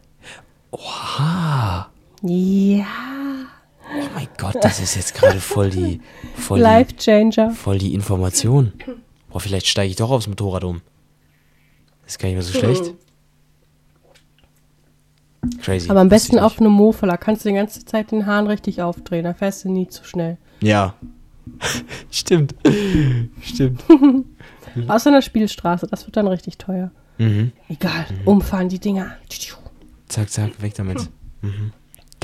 Oha. 0.71 1.89
Ja, 2.23 2.85
Oh 3.97 4.09
mein 4.15 4.29
Gott, 4.37 4.57
das 4.61 4.81
ist 4.81 4.95
jetzt 4.95 5.15
gerade 5.15 5.41
voll 5.41 5.71
die, 5.71 6.01
voll 6.37 6.59
die, 6.59 6.63
Life 6.63 6.97
Changer. 6.97 7.51
voll 7.51 7.79
die 7.79 7.95
Information. 7.95 8.73
Boah, 9.31 9.41
vielleicht 9.41 9.67
steige 9.67 9.91
ich 9.91 9.97
doch 9.97 10.11
aufs 10.11 10.29
Motorrad 10.29 10.65
um. 10.65 10.83
Das 12.03 12.13
ist 12.13 12.19
gar 12.19 12.29
nicht 12.29 12.37
mehr 12.37 12.43
so 12.43 12.59
schlecht. 12.59 12.95
Crazy. 15.63 15.91
Aber 15.91 16.01
am 16.01 16.09
besten 16.09 16.39
auf 16.39 16.61
einem 16.61 16.73
Mofa, 16.73 17.07
da 17.07 17.17
kannst 17.17 17.45
du 17.45 17.49
die 17.49 17.55
ganze 17.55 17.85
Zeit 17.85 18.11
den 18.11 18.27
Hahn 18.27 18.47
richtig 18.47 18.83
aufdrehen, 18.83 19.25
da 19.25 19.35
fährst 19.35 19.65
du 19.65 19.71
nie 19.71 19.89
zu 19.89 20.05
schnell. 20.05 20.39
Ja. 20.61 20.95
Stimmt. 22.11 22.55
Stimmt. 23.43 23.85
Außer 24.89 25.11
in 25.11 25.15
der 25.15 25.23
Spielstraße, 25.23 25.87
das 25.87 26.07
wird 26.07 26.17
dann 26.17 26.27
richtig 26.27 26.59
teuer. 26.59 26.91
Mhm. 27.19 27.53
Egal, 27.69 28.07
umfahren 28.25 28.69
die 28.69 28.79
Dinger. 28.79 29.17
Zack, 30.09 30.31
zack, 30.31 30.61
weg 30.61 30.75
damit. 30.75 31.09
Mhm. 31.43 31.73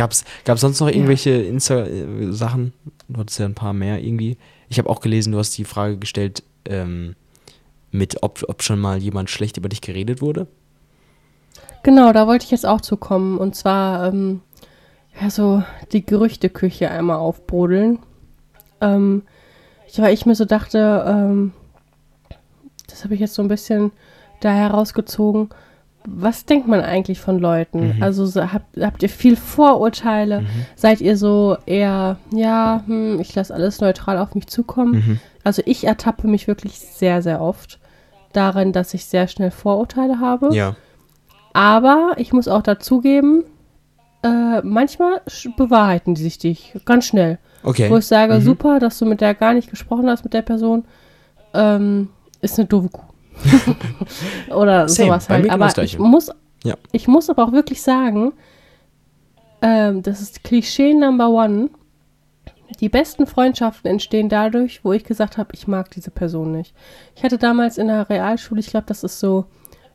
Gab's, 0.02 0.24
gab's 0.44 0.62
sonst 0.62 0.80
noch 0.80 0.88
irgendwelche 0.88 1.30
Insta-Sachen? 1.30 2.72
Du 3.08 3.20
hattest 3.20 3.38
ja 3.38 3.46
ein 3.46 3.54
paar 3.54 3.72
mehr 3.72 4.02
irgendwie. 4.02 4.36
Ich 4.68 4.78
habe 4.78 4.90
auch 4.90 4.98
gelesen, 4.98 5.30
du 5.30 5.38
hast 5.38 5.56
die 5.56 5.64
Frage 5.64 5.96
gestellt, 5.96 6.42
ähm, 6.64 7.14
mit 7.92 8.20
ob, 8.24 8.42
ob 8.48 8.64
schon 8.64 8.80
mal 8.80 8.98
jemand 8.98 9.30
schlecht 9.30 9.58
über 9.58 9.68
dich 9.68 9.80
geredet 9.80 10.20
wurde. 10.20 10.48
Genau, 11.84 12.12
da 12.12 12.26
wollte 12.26 12.44
ich 12.44 12.50
jetzt 12.50 12.66
auch 12.66 12.80
zu 12.80 12.96
kommen. 12.96 13.38
Und 13.38 13.54
zwar, 13.54 14.08
ähm, 14.08 14.40
ja, 15.20 15.30
so 15.30 15.62
die 15.92 16.04
Gerüchteküche 16.04 16.90
einmal 16.90 17.18
aufbrodeln. 17.18 18.00
Ähm, 18.80 19.22
ich, 19.86 20.00
weil 20.00 20.14
ich 20.14 20.26
mir 20.26 20.34
so 20.34 20.46
dachte, 20.46 21.04
ähm, 21.06 21.52
das 22.88 23.04
habe 23.04 23.14
ich 23.14 23.20
jetzt 23.20 23.34
so 23.34 23.42
ein 23.42 23.46
bisschen 23.48 23.92
da 24.40 24.50
herausgezogen. 24.50 25.50
Was 26.06 26.44
denkt 26.46 26.66
man 26.68 26.80
eigentlich 26.80 27.20
von 27.20 27.38
Leuten? 27.38 27.98
Also 28.00 28.26
so, 28.26 28.52
habt, 28.52 28.76
habt 28.80 29.02
ihr 29.02 29.08
viel 29.08 29.36
Vorurteile? 29.36 30.44
Seid 30.76 31.00
ihr 31.00 31.16
so 31.16 31.56
eher, 31.66 32.16
ja, 32.32 32.82
hm, 32.86 33.20
ich 33.20 33.34
lasse 33.34 33.54
alles 33.54 33.80
neutral 33.80 34.18
auf 34.18 34.34
mich 34.34 34.46
zukommen? 34.48 35.20
Also 35.44 35.62
ich 35.64 35.84
ertappe 35.84 36.26
mich 36.28 36.48
wirklich 36.48 36.78
sehr, 36.78 37.22
sehr 37.22 37.40
oft 37.40 37.78
darin, 38.32 38.72
dass 38.72 38.94
ich 38.94 39.04
sehr 39.04 39.28
schnell 39.28 39.50
Vorurteile 39.50 40.18
habe. 40.20 40.54
Ja. 40.54 40.74
Aber 41.52 42.12
ich 42.16 42.32
muss 42.32 42.48
auch 42.48 42.62
dazugeben, 42.62 43.44
äh, 44.22 44.60
manchmal 44.62 45.20
bewahrheiten 45.56 46.14
die 46.14 46.22
sich 46.22 46.38
dich 46.38 46.74
ganz 46.84 47.06
schnell. 47.06 47.38
Okay. 47.62 47.90
Wo 47.90 47.96
ich 47.98 48.06
sage, 48.06 48.34
Mhm. 48.34 48.40
super, 48.40 48.78
dass 48.78 48.98
du 48.98 49.04
mit 49.04 49.20
der 49.20 49.34
gar 49.34 49.52
nicht 49.54 49.68
gesprochen 49.70 50.08
hast, 50.08 50.24
mit 50.24 50.32
der 50.32 50.42
Person, 50.42 50.84
ähm, 51.54 52.08
ist 52.40 52.58
eine 52.58 52.66
doofe 52.68 52.88
Kuh. 52.88 53.02
Oder 54.54 54.88
Same, 54.88 55.08
sowas 55.08 55.28
halt. 55.28 55.42
genau 55.44 55.54
Aber 55.54 55.82
ich 55.82 55.98
muss, 55.98 56.30
Ja. 56.64 56.74
ich 56.92 57.08
muss 57.08 57.30
aber 57.30 57.44
auch 57.44 57.52
wirklich 57.52 57.82
sagen, 57.82 58.32
ähm, 59.60 60.02
das 60.02 60.20
ist 60.20 60.44
Klischee 60.44 60.94
Number 60.94 61.28
One. 61.30 61.70
Die 62.80 62.88
besten 62.88 63.26
Freundschaften 63.26 63.90
entstehen 63.90 64.28
dadurch, 64.28 64.84
wo 64.84 64.92
ich 64.92 65.04
gesagt 65.04 65.36
habe, 65.38 65.50
ich 65.52 65.68
mag 65.68 65.90
diese 65.90 66.10
Person 66.10 66.52
nicht. 66.52 66.74
Ich 67.14 67.22
hatte 67.22 67.38
damals 67.38 67.78
in 67.78 67.88
der 67.88 68.08
Realschule, 68.08 68.60
ich 68.60 68.68
glaube, 68.68 68.86
das 68.86 69.04
ist 69.04 69.20
so, 69.20 69.44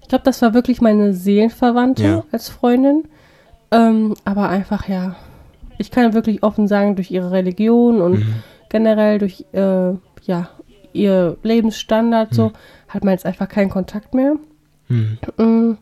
ich 0.01 0.07
glaube, 0.07 0.23
das 0.23 0.41
war 0.41 0.53
wirklich 0.53 0.79
meine 0.79 1.13
Seelenverwandte 1.13 2.03
Ja. 2.03 2.23
als 2.31 2.49
Freundin. 2.49 3.05
Ähm, 3.71 4.13
aber 4.23 4.47
einfach, 4.47 4.88
ja, 4.88 5.15
ich 5.79 5.91
kann 5.91 6.13
wirklich 6.13 6.43
offen 6.43 6.67
sagen, 6.67 6.95
durch 6.95 7.12
ihre 7.12 7.31
Religion 7.31 7.99
und 7.99 8.19
Mhm. 8.19 8.36
generell 8.69 9.17
durch, 9.19 9.43
äh, 9.53 9.93
ja, 10.23 10.49
ihr 10.93 11.36
Lebensstandard 11.43 12.33
so, 12.33 12.51
hat 12.88 13.04
man 13.04 13.13
jetzt 13.13 13.26
einfach 13.26 13.47
keinen 13.50 13.69
Kontakt 13.69 14.13
mehr. 14.13 14.36
Mhm. 14.88 15.17
Mm. 15.38 15.78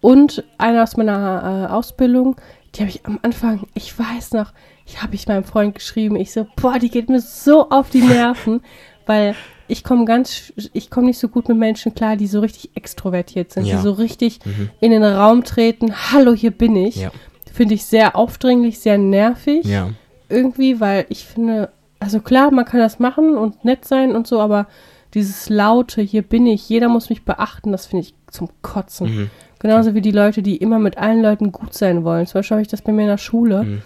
Und 0.00 0.42
eine 0.58 0.82
aus 0.82 0.96
meiner 0.96 1.68
äh, 1.68 1.72
Ausbildung, 1.72 2.36
die 2.74 2.80
habe 2.80 2.90
ich 2.90 3.06
am 3.06 3.18
Anfang, 3.22 3.66
ich 3.74 3.96
weiß 3.96 4.32
noch, 4.32 4.52
ich 4.84 5.00
habe 5.02 5.14
ich 5.14 5.28
meinem 5.28 5.44
Freund 5.44 5.74
geschrieben, 5.76 6.16
ich 6.16 6.32
so, 6.32 6.46
boah, 6.56 6.78
die 6.78 6.88
geht 6.90 7.08
mir 7.08 7.20
so 7.20 7.70
auf 7.70 7.90
die 7.90 8.00
Nerven, 8.02 8.62
weil 9.06 9.36
ich 9.68 9.84
komme 9.84 10.04
ganz, 10.04 10.52
ich 10.72 10.90
komme 10.90 11.06
nicht 11.06 11.18
so 11.18 11.28
gut 11.28 11.48
mit 11.48 11.56
Menschen 11.56 11.94
klar, 11.94 12.16
die 12.16 12.26
so 12.26 12.40
richtig 12.40 12.70
extrovertiert 12.74 13.52
sind, 13.52 13.64
Ja. 13.64 13.76
die 13.76 13.82
so 13.82 13.92
richtig 13.92 14.40
Mhm. 14.44 14.70
in 14.80 14.90
den 14.90 15.04
Raum 15.04 15.44
treten, 15.44 15.94
hallo, 16.12 16.32
hier 16.34 16.50
bin 16.50 16.74
ich. 16.74 16.96
Ja. 16.96 17.10
Finde 17.52 17.74
ich 17.74 17.84
sehr 17.84 18.16
aufdringlich, 18.16 18.80
sehr 18.80 18.98
nervig 18.98 19.64
Ja. 19.66 19.90
irgendwie, 20.28 20.80
weil 20.80 21.06
ich 21.10 21.24
finde, 21.26 21.68
also 22.00 22.18
klar, 22.20 22.50
man 22.50 22.64
kann 22.64 22.80
das 22.80 22.98
machen 22.98 23.36
und 23.36 23.64
nett 23.64 23.84
sein 23.84 24.16
und 24.16 24.26
so, 24.26 24.40
aber 24.40 24.66
dieses 25.14 25.48
laute, 25.48 26.02
hier 26.02 26.22
bin 26.22 26.46
ich, 26.46 26.68
jeder 26.68 26.88
muss 26.88 27.10
mich 27.10 27.24
beachten, 27.24 27.72
das 27.72 27.86
finde 27.86 28.06
ich 28.06 28.14
zum 28.30 28.48
Kotzen. 28.62 29.14
Mhm. 29.14 29.30
Genauso 29.58 29.94
wie 29.94 30.00
die 30.00 30.10
Leute, 30.10 30.42
die 30.42 30.56
immer 30.56 30.78
mit 30.78 30.98
allen 30.98 31.22
Leuten 31.22 31.52
gut 31.52 31.74
sein 31.74 32.02
wollen. 32.04 32.26
Zum 32.26 32.38
Beispiel 32.38 32.56
habe 32.56 32.62
ich 32.62 32.68
das 32.68 32.82
bei 32.82 32.92
mir 32.92 33.02
in 33.02 33.08
der 33.08 33.18
Schule. 33.18 33.62
Mhm. 33.62 33.82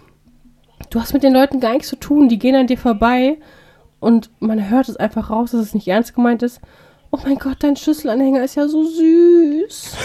Du 0.91 1.01
hast 1.01 1.13
mit 1.13 1.23
den 1.23 1.35
Leuten 1.35 1.61
gar 1.61 1.73
nichts 1.73 1.89
zu 1.89 1.97
tun, 1.97 2.29
die 2.29 2.39
gehen 2.39 2.55
an 2.55 2.67
dir 2.67 2.79
vorbei 2.79 3.39
und 3.99 4.31
man 4.41 4.71
hört 4.71 4.89
es 4.89 4.97
einfach 4.97 5.31
raus, 5.31 5.51
dass 5.51 5.61
es 5.61 5.75
nicht 5.75 5.89
ernst 5.89 6.15
gemeint 6.15 6.43
ist. 6.43 6.61
Oh 7.11 7.19
mein 7.25 7.39
Gott, 7.39 7.57
dein 7.61 7.77
Schlüsselanhänger 7.77 8.45
ist 8.45 8.57
ja 8.57 8.69
so 8.69 8.85
süß. 8.85 9.97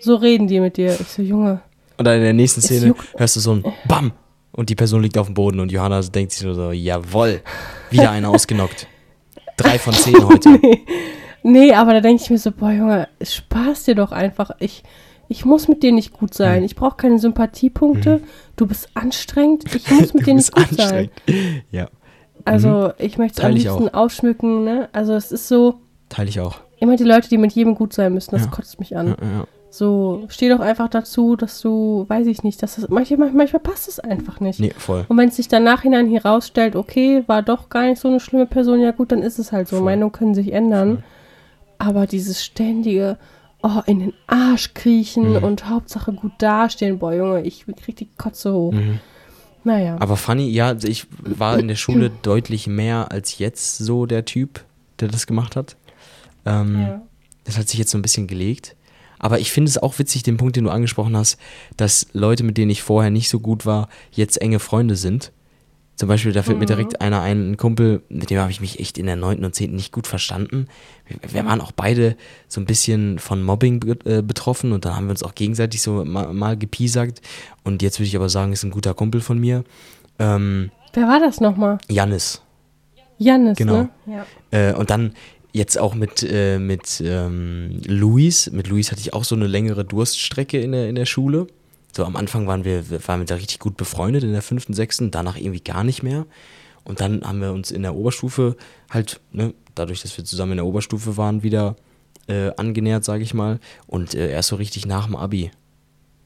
So 0.00 0.14
reden 0.16 0.46
die 0.46 0.60
mit 0.60 0.76
dir. 0.76 0.98
Ich 0.98 1.08
so, 1.08 1.22
Junge, 1.22 1.60
Und 1.96 2.04
dann 2.04 2.16
in 2.16 2.22
der 2.22 2.32
nächsten 2.32 2.60
Szene 2.60 2.94
hörst 3.16 3.36
du 3.36 3.40
so 3.40 3.52
ein 3.52 3.64
BAM! 3.86 4.12
Und 4.52 4.70
die 4.70 4.74
Person 4.74 5.02
liegt 5.02 5.16
auf 5.18 5.26
dem 5.26 5.34
Boden 5.34 5.60
und 5.60 5.70
Johanna 5.70 6.00
denkt 6.00 6.32
sich 6.32 6.44
nur 6.44 6.54
so, 6.54 6.72
jawoll, 6.72 7.42
wieder 7.90 8.10
einer 8.10 8.30
ausgenockt. 8.30 8.88
Drei 9.58 9.78
von 9.78 9.92
zehn 10.04 10.26
heute. 10.26 10.58
Nee, 11.42 11.72
aber 11.74 11.92
da 11.92 12.00
denke 12.00 12.22
ich 12.22 12.30
mir 12.30 12.38
so, 12.38 12.50
boah, 12.50 12.70
Junge, 12.72 13.08
spaß 13.22 13.84
dir 13.84 13.94
doch 13.94 14.10
einfach. 14.12 14.50
Ich, 14.58 14.82
ich 15.28 15.44
muss 15.44 15.68
mit 15.68 15.82
dir 15.82 15.92
nicht 15.92 16.12
gut 16.12 16.32
sein. 16.34 16.64
Ich 16.64 16.74
brauche 16.74 16.96
keine 16.96 17.18
Sympathiepunkte. 17.18 18.22
Du 18.56 18.66
bist 18.66 18.88
anstrengend. 18.94 19.64
Ich 19.74 19.88
muss 19.90 20.14
mit 20.14 20.22
Mhm. 20.22 20.24
Dir 20.24 20.34
nicht 20.34 20.52
gut 20.52 20.66
sein. 20.70 20.78
anstrengend. 20.80 21.12
Ja, 21.70 21.88
Also, 22.44 22.92
ich 22.98 23.18
möchte 23.18 23.40
es 23.40 23.44
am 23.44 23.52
liebsten 23.52 23.88
ausschmücken, 23.90 24.64
ne? 24.64 24.88
Also, 24.92 25.12
es 25.14 25.30
ist 25.32 25.48
so, 25.48 25.80
teile 26.08 26.28
ich 26.30 26.40
auch. 26.40 26.56
immer 26.80 26.96
die 26.96 27.04
Leute, 27.04 27.28
die 27.28 27.38
mit 27.38 27.52
jedem 27.52 27.74
gut 27.74 27.92
sein 27.92 28.14
müssen, 28.14 28.30
das 28.32 28.44
Ja. 28.44 28.50
kotzt 28.50 28.78
mich 28.80 28.96
an. 28.96 29.08
Ja, 29.08 29.14
ja. 29.20 29.46
So, 29.70 30.24
steh 30.28 30.48
doch 30.48 30.60
einfach 30.60 30.88
dazu, 30.88 31.36
dass 31.36 31.60
du, 31.60 32.06
weiß 32.08 32.26
ich 32.26 32.42
nicht, 32.42 32.62
dass 32.62 32.76
das, 32.76 32.88
manchmal, 32.88 33.30
manchmal 33.32 33.60
passt 33.60 33.86
es 33.86 34.00
einfach 34.00 34.40
nicht. 34.40 34.60
Nee, 34.60 34.72
voll. 34.76 35.04
Und 35.08 35.18
wenn 35.18 35.28
es 35.28 35.36
sich 35.36 35.48
dann 35.48 35.62
nachhinein 35.64 36.08
hier 36.08 36.24
rausstellt, 36.24 36.74
okay, 36.74 37.22
war 37.26 37.42
doch 37.42 37.68
gar 37.68 37.82
nicht 37.86 38.00
so 38.00 38.08
eine 38.08 38.18
schlimme 38.20 38.46
Person, 38.46 38.80
ja 38.80 38.92
gut, 38.92 39.12
dann 39.12 39.22
ist 39.22 39.38
es 39.38 39.52
halt 39.52 39.68
so. 39.68 39.76
Voll. 39.76 39.84
Meinungen 39.84 40.12
können 40.12 40.34
sich 40.34 40.52
ändern. 40.52 41.02
Aber 41.76 42.06
dieses 42.06 42.42
ständige, 42.42 43.18
oh, 43.62 43.82
in 43.86 43.98
den 44.00 44.12
Arsch 44.26 44.72
kriechen 44.72 45.34
Mhm. 45.36 45.44
und 45.44 45.68
Hauptsache 45.68 46.12
gut 46.14 46.32
dastehen, 46.38 46.98
boah, 46.98 47.12
Junge, 47.12 47.42
ich 47.42 47.66
krieg 47.82 47.94
die 47.96 48.08
Kotze 48.16 48.52
hoch. 48.54 48.72
Mhm. 48.72 49.00
Naja. 49.64 49.96
Aber 50.00 50.16
funny, 50.16 50.48
ja, 50.48 50.74
ich 50.82 51.06
war 51.22 51.58
in 51.58 51.68
der 51.68 51.76
Schule 51.76 52.10
deutlich 52.22 52.66
mehr 52.68 53.12
als 53.12 53.38
jetzt 53.38 53.76
so 53.76 54.06
der 54.06 54.24
Typ, 54.24 54.64
der 55.00 55.08
das 55.08 55.26
gemacht 55.26 55.56
hat. 55.56 55.76
Ähm, 56.46 56.80
ja. 56.80 57.02
Das 57.44 57.58
hat 57.58 57.68
sich 57.68 57.78
jetzt 57.78 57.90
so 57.90 57.98
ein 57.98 58.02
bisschen 58.02 58.26
gelegt. 58.26 58.74
Aber 59.18 59.38
ich 59.40 59.50
finde 59.52 59.68
es 59.70 59.78
auch 59.78 59.98
witzig, 59.98 60.22
den 60.22 60.36
Punkt, 60.36 60.56
den 60.56 60.64
du 60.64 60.70
angesprochen 60.70 61.16
hast, 61.16 61.38
dass 61.76 62.06
Leute, 62.12 62.44
mit 62.44 62.56
denen 62.58 62.70
ich 62.70 62.82
vorher 62.82 63.10
nicht 63.10 63.28
so 63.28 63.40
gut 63.40 63.66
war, 63.66 63.88
jetzt 64.12 64.40
enge 64.40 64.58
Freunde 64.58 64.96
sind. 64.96 65.32
Zum 65.96 66.08
Beispiel, 66.08 66.30
da 66.32 66.44
fällt 66.44 66.58
mir 66.58 66.64
Mhm. 66.64 66.68
direkt 66.68 67.00
einer 67.00 67.22
ein, 67.22 67.50
ein 67.52 67.56
Kumpel, 67.56 68.02
mit 68.08 68.30
dem 68.30 68.38
habe 68.38 68.52
ich 68.52 68.60
mich 68.60 68.78
echt 68.78 68.98
in 68.98 69.06
der 69.06 69.16
9. 69.16 69.44
und 69.44 69.52
10. 69.56 69.74
nicht 69.74 69.90
gut 69.92 70.06
verstanden. 70.06 70.66
Wir, 71.28 71.44
waren 71.44 71.60
auch 71.60 71.72
beide 71.72 72.16
so 72.46 72.60
ein 72.60 72.66
bisschen 72.66 73.18
von 73.18 73.42
Mobbing 73.42 73.82
äh, 74.04 74.22
betroffen 74.22 74.70
und 74.70 74.84
dann 74.84 74.94
haben 74.94 75.06
wir 75.06 75.10
uns 75.10 75.24
auch 75.24 75.34
gegenseitig 75.34 75.82
so 75.82 76.04
mal, 76.04 76.32
mal 76.32 76.56
gepiesackt. 76.56 77.20
Und 77.64 77.82
jetzt 77.82 77.98
würde 77.98 78.06
ich 78.06 78.14
aber 78.14 78.28
sagen, 78.28 78.52
ist 78.52 78.62
ein 78.62 78.70
guter 78.70 78.94
Kumpel 78.94 79.20
von 79.20 79.38
mir. 79.40 79.64
Ähm, 80.20 80.70
Wer 80.92 81.08
war 81.08 81.18
das 81.18 81.40
nochmal? 81.40 81.78
Jannis. 81.88 82.42
Jannis, 83.18 83.58
Genau. 83.58 83.88
ne? 84.06 84.24
Ja. 84.52 84.70
Äh, 84.70 84.74
und 84.74 84.90
dann 84.90 85.14
jetzt 85.58 85.76
auch 85.76 85.94
mit, 85.94 86.22
äh, 86.22 86.58
mit 86.58 87.02
ähm, 87.04 87.82
Luis. 87.84 88.50
Mit 88.50 88.68
Luis 88.68 88.90
hatte 88.90 89.00
ich 89.00 89.12
auch 89.12 89.24
so 89.24 89.34
eine 89.34 89.46
längere 89.46 89.84
Durststrecke 89.84 90.58
in 90.60 90.72
der, 90.72 90.88
in 90.88 90.94
der 90.94 91.04
Schule. 91.04 91.48
So 91.94 92.04
am 92.04 92.16
Anfang 92.16 92.46
waren 92.46 92.64
wir, 92.64 92.88
waren 93.06 93.20
wir 93.20 93.26
da 93.26 93.34
richtig 93.34 93.58
gut 93.58 93.76
befreundet 93.76 94.22
in 94.22 94.32
der 94.32 94.42
fünften, 94.42 94.72
sechsten, 94.72 95.10
danach 95.10 95.36
irgendwie 95.36 95.60
gar 95.60 95.84
nicht 95.84 96.02
mehr. 96.02 96.26
Und 96.84 97.00
dann 97.00 97.22
haben 97.22 97.40
wir 97.40 97.52
uns 97.52 97.70
in 97.70 97.82
der 97.82 97.94
Oberstufe 97.94 98.56
halt, 98.88 99.20
ne, 99.32 99.52
dadurch, 99.74 100.00
dass 100.00 100.16
wir 100.16 100.24
zusammen 100.24 100.52
in 100.52 100.58
der 100.58 100.66
Oberstufe 100.66 101.16
waren, 101.16 101.42
wieder 101.42 101.76
äh, 102.28 102.52
angenähert, 102.56 103.04
sage 103.04 103.22
ich 103.22 103.34
mal. 103.34 103.58
Und 103.86 104.14
äh, 104.14 104.30
erst 104.30 104.48
so 104.48 104.56
richtig 104.56 104.86
nach 104.86 105.06
dem 105.06 105.16
Abi. 105.16 105.50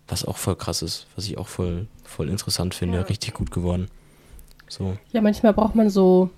Was 0.09 0.25
auch 0.25 0.37
voll 0.37 0.57
krass 0.57 0.83
ist, 0.83 1.07
was 1.17 1.25
ich 1.25 1.39
auch 1.39 1.49
voll, 1.49 1.87
voll 2.05 2.29
interessant 2.29 2.75
finde. 2.75 2.99
Ja. 2.99 3.05
Richtig 3.05 3.35
gut 3.35 3.51
geworden. 3.51 3.89
So. 4.69 4.97
ja, 5.13 5.21
manchmal 5.21 5.53
braucht 5.53 5.75
man 5.75 5.91
so 5.91 6.31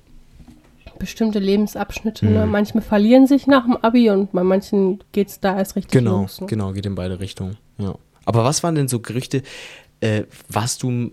bestimmte 0.98 1.38
Lebensabschnitte. 1.38 2.26
Ne? 2.26 2.44
Mhm. 2.46 2.52
Manchmal 2.52 2.83
verlieren 2.83 3.26
sich 3.26 3.46
nach 3.46 3.64
dem 3.64 3.76
Abi 3.76 4.11
und 4.11 4.33
bei 4.33 4.42
manchen 4.42 5.02
geht 5.12 5.28
es 5.28 5.40
da 5.40 5.57
erst 5.59 5.76
richtig 5.76 5.92
Genau, 5.92 6.22
los. 6.22 6.40
Ne? 6.40 6.46
genau, 6.46 6.72
geht 6.72 6.87
in 6.87 6.94
beide 6.94 7.20
Richtungen. 7.20 7.57
Ja. 7.78 7.94
Aber 8.24 8.44
was 8.44 8.62
waren 8.62 8.74
denn 8.74 8.88
so 8.88 9.00
Gerüchte? 9.00 9.42
Äh, 10.00 10.24
warst 10.48 10.83
du 10.83 11.11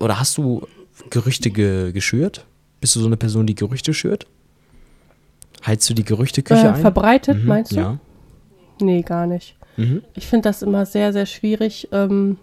oder 0.00 0.18
hast 0.20 0.36
du 0.38 0.66
Gerüchte 1.10 1.50
ge 1.50 1.92
geschürt? 1.92 2.44
Bist 2.80 2.96
du 2.96 3.00
so 3.00 3.06
eine 3.06 3.16
Person, 3.16 3.46
die 3.46 3.54
Gerüchte 3.54 3.94
schürt? 3.94 4.26
Heizst 5.66 5.88
du 5.90 5.94
die 5.94 6.04
Gerüchteküche 6.04 6.66
Äh, 6.66 6.70
ein? 6.70 6.80
verbreitet, 6.80 7.38
Mhm, 7.42 7.46
meinst 7.46 7.72
du? 7.72 7.76
Ja. 7.76 7.98
Nee, 8.80 9.02
gar 9.02 9.26
nicht. 9.26 9.56
Mhm. 9.76 10.02
Ich 10.14 10.26
finde 10.26 10.48
das 10.48 10.62
immer 10.62 10.86
sehr, 10.86 11.12
sehr 11.12 11.26
schwierig, 11.26 11.88
ähm, 11.92 12.38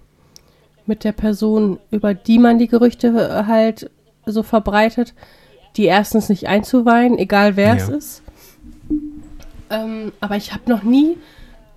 mit 0.85 1.03
der 1.03 1.11
Person, 1.11 1.79
über 1.91 2.13
die 2.13 2.39
man 2.39 2.59
die 2.59 2.67
Gerüchte 2.67 3.07
äh, 3.07 3.45
halt 3.45 3.89
so 4.25 4.43
verbreitet, 4.43 5.13
die 5.77 5.85
erstens 5.85 6.29
nicht 6.29 6.47
einzuweihen, 6.47 7.17
egal 7.17 7.55
wer 7.55 7.75
es 7.75 7.87
Ja. 7.87 7.95
ist. 7.95 8.21
Ähm, 9.69 10.13
aber 10.21 10.35
ich 10.37 10.53
habe 10.53 10.69
noch 10.69 10.83
nie 10.83 11.17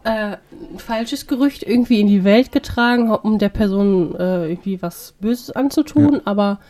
äh, 0.05 0.37
ein 0.73 0.79
falsches 0.79 1.27
Gerücht 1.27 1.63
irgendwie 1.63 2.01
in 2.01 2.07
die 2.07 2.25
Welt 2.25 2.53
getragen, 2.53 3.11
um 3.11 3.39
der 3.39 3.49
Person 3.49 4.15
äh, 4.17 4.49
irgendwie 4.49 4.81
was 4.81 5.15
Böses 5.21 5.51
anzutun. 5.51 6.23
Aber 6.25 6.61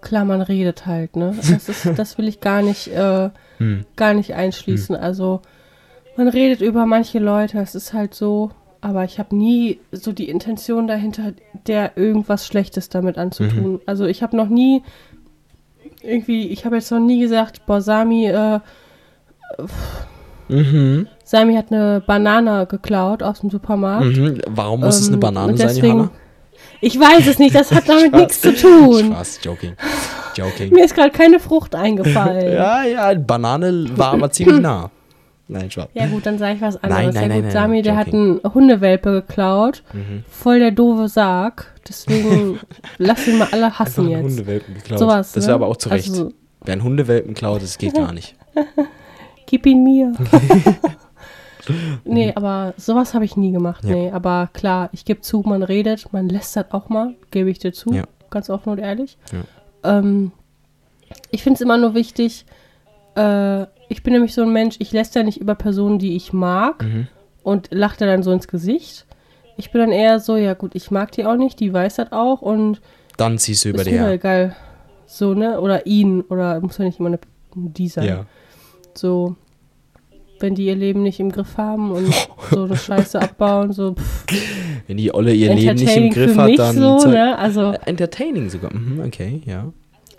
klar, 0.00 0.24
man 0.24 0.40
redet 0.40 0.86
halt, 0.86 1.16
ne? 1.16 1.34
Das, 1.50 1.68
ist, 1.68 1.98
das 1.98 2.16
will 2.18 2.28
ich 2.28 2.40
gar 2.40 2.62
nicht, 2.62 2.88
äh, 2.88 3.30
Hm. 3.58 3.84
gar 3.96 4.14
nicht 4.14 4.34
einschließen. 4.34 4.94
Also 4.94 5.40
man 6.16 6.28
redet 6.28 6.60
über 6.60 6.86
manche 6.86 7.18
Leute, 7.18 7.58
es 7.58 7.74
ist 7.74 7.92
halt 7.92 8.14
so, 8.14 8.52
aber 8.80 9.02
ich 9.02 9.18
habe 9.18 9.34
nie 9.34 9.80
so 9.90 10.12
die 10.12 10.28
Intention 10.28 10.86
dahinter, 10.86 11.32
der 11.66 11.96
irgendwas 11.96 12.46
Schlechtes 12.46 12.88
damit 12.88 13.18
anzutun. 13.18 13.80
Also 13.84 14.06
ich 14.06 14.22
habe 14.22 14.36
noch 14.36 14.48
nie 14.48 14.84
irgendwie, 16.02 16.48
ich 16.48 16.64
habe 16.64 16.76
jetzt 16.76 16.90
noch 16.90 17.00
nie 17.00 17.20
gesagt, 17.20 17.66
boah, 17.66 17.80
Sami, 17.80 18.26
äh, 18.28 18.60
Mhm. 20.48 21.06
Sami 21.24 21.54
hat 21.56 21.66
eine 21.70 22.02
Banane 22.06 22.66
geklaut 22.66 23.22
aus 23.22 23.40
dem 23.40 23.50
Supermarkt. 23.50 24.16
Mhm. 24.16 24.40
Warum 24.48 24.80
muss 24.80 24.98
es 24.98 25.08
eine 25.08 25.16
Ähm, 25.16 25.20
Banane 25.20 25.52
und 25.52 25.58
sein, 25.58 25.68
deswegen- 25.68 25.86
Johanna? 25.98 26.10
Ich 26.80 26.98
weiß 26.98 27.26
es 27.26 27.38
nicht, 27.38 27.54
das 27.54 27.70
hat 27.72 27.84
damit 27.88 28.12
nichts 28.14 28.40
zu 28.40 28.54
tun. 28.54 29.06
Spaß, 29.12 29.40
joking. 29.42 29.72
Joking. 30.36 30.72
Mir 30.72 30.84
ist 30.84 30.94
gerade 30.94 31.10
keine 31.10 31.38
Frucht 31.40 31.74
eingefallen. 31.74 32.52
ja, 32.52 32.84
ja, 32.84 33.14
Banane 33.14 33.86
war 33.96 34.12
aber 34.14 34.30
ziemlich 34.30 34.60
nah. 34.60 34.90
Nein, 35.48 35.70
Spaß. 35.70 35.88
Ja 35.94 36.06
gut, 36.06 36.24
dann 36.26 36.38
sage 36.38 36.54
ich 36.56 36.60
was 36.60 36.76
anderes. 36.82 37.04
Nein, 37.06 37.14
nein, 37.14 37.22
ja 37.22 37.28
nein, 37.28 37.36
gut, 37.38 37.44
nein, 37.44 37.52
Sami, 37.52 37.82
der 37.82 37.96
hat 37.96 38.06
joking. 38.06 38.40
einen 38.44 38.54
Hundewelpe 38.54 39.10
geklaut. 39.12 39.82
Mhm. 39.92 40.24
Voll 40.28 40.58
der 40.60 40.70
doofe 40.70 41.08
Sarg. 41.08 41.74
Deswegen 41.88 42.58
lass 42.98 43.26
ihn 43.26 43.38
mal 43.38 43.48
alle 43.52 43.66
Einfach 43.66 43.78
hassen 43.80 44.00
einen 44.02 44.10
jetzt. 44.10 44.38
Hundewelpen 44.38 44.74
geklaut. 44.74 44.98
Sowas, 44.98 45.32
das 45.32 45.44
ne? 45.44 45.48
wäre 45.48 45.54
aber 45.56 45.66
auch 45.68 45.76
zu 45.76 45.88
Recht. 45.88 46.08
Also- 46.10 46.32
Wer 46.64 46.72
einen 46.72 46.82
Hundewelpen 46.82 47.34
klaut, 47.34 47.62
das 47.62 47.78
geht 47.78 47.94
gar 47.94 48.12
nicht. 48.12 48.34
Gib 49.46 49.64
ihn 49.66 49.82
mir. 49.84 50.12
Nee, 52.04 52.32
aber 52.34 52.72
sowas 52.78 53.12
habe 53.12 53.26
ich 53.26 53.36
nie 53.36 53.52
gemacht. 53.52 53.84
Ja. 53.84 53.90
Nee, 53.94 54.10
aber 54.10 54.48
klar, 54.54 54.88
ich 54.92 55.04
gebe 55.04 55.20
zu, 55.20 55.40
man 55.44 55.62
redet, 55.62 56.10
man 56.14 56.28
lästert 56.28 56.72
auch 56.72 56.88
mal, 56.88 57.14
gebe 57.30 57.50
ich 57.50 57.58
dir 57.58 57.72
zu, 57.74 57.92
Ja. 57.92 58.04
ganz 58.30 58.48
offen 58.48 58.70
und 58.70 58.78
ehrlich. 58.78 59.18
Ähm, 59.84 60.32
ich 61.30 61.42
finde 61.42 61.56
es 61.56 61.60
immer 61.60 61.76
nur 61.76 61.94
wichtig, 61.94 62.46
äh, 63.16 63.64
ich 63.90 64.02
bin 64.02 64.14
nämlich 64.14 64.32
so 64.32 64.42
ein 64.42 64.52
Mensch, 64.52 64.76
ich 64.78 64.92
lästere 64.92 65.24
nicht 65.24 65.40
über 65.42 65.54
Personen, 65.54 65.98
die 65.98 66.16
ich 66.16 66.32
mag 66.32 66.82
Mhm. 66.84 67.08
und 67.42 67.68
lache 67.70 67.98
dann 68.06 68.22
so 68.22 68.32
ins 68.32 68.48
Gesicht. 68.48 69.04
Ich 69.58 69.70
bin 69.72 69.80
dann 69.80 69.92
eher 69.92 70.20
so, 70.20 70.36
ja 70.36 70.54
gut, 70.54 70.74
ich 70.74 70.90
mag 70.90 71.12
die 71.12 71.24
auch 71.26 71.36
nicht, 71.36 71.60
die 71.60 71.72
weiß 71.72 71.96
das 71.96 72.12
auch 72.12 72.40
und 72.42 72.80
Dann 73.16 73.36
ziehst 73.38 73.64
du 73.64 73.70
über 73.70 73.84
die 73.84 73.90
her. 73.90 74.10
egal. 74.12 74.54
So, 75.06 75.34
ne? 75.34 75.60
Oder 75.60 75.86
ihn, 75.86 76.22
oder 76.22 76.60
muss 76.60 76.78
ja 76.78 76.84
nicht 76.84 76.98
immer 77.00 77.08
eine 77.08 77.18
die 77.54 77.88
sein. 77.88 78.06
Ja. 78.06 78.26
So, 78.94 79.34
wenn 80.40 80.54
die 80.54 80.66
ihr 80.66 80.76
Leben 80.76 81.02
nicht 81.02 81.18
im 81.18 81.32
Griff 81.32 81.56
haben 81.56 81.90
und 81.90 82.06
so 82.50 82.64
eine 82.64 82.76
Scheiße 82.76 83.20
abbauen, 83.20 83.72
so 83.72 83.94
pff, 83.94 84.26
Wenn 84.86 84.96
die 84.96 85.12
Olle 85.12 85.34
ihr 85.34 85.52
Leben 85.54 85.74
nicht 85.74 85.96
im 85.96 86.10
Griff 86.10 86.34
für 86.34 86.42
hat, 86.42 86.58
dann. 86.58 86.76
so, 86.76 86.96
zeig- 86.98 87.10
ne? 87.12 87.36
Also, 87.38 87.72
Äh, 87.72 87.78
Entertaining 87.86 88.48
sogar. 88.50 88.72
Mhm, 88.72 89.02
okay, 89.04 89.42
ja. 89.46 89.72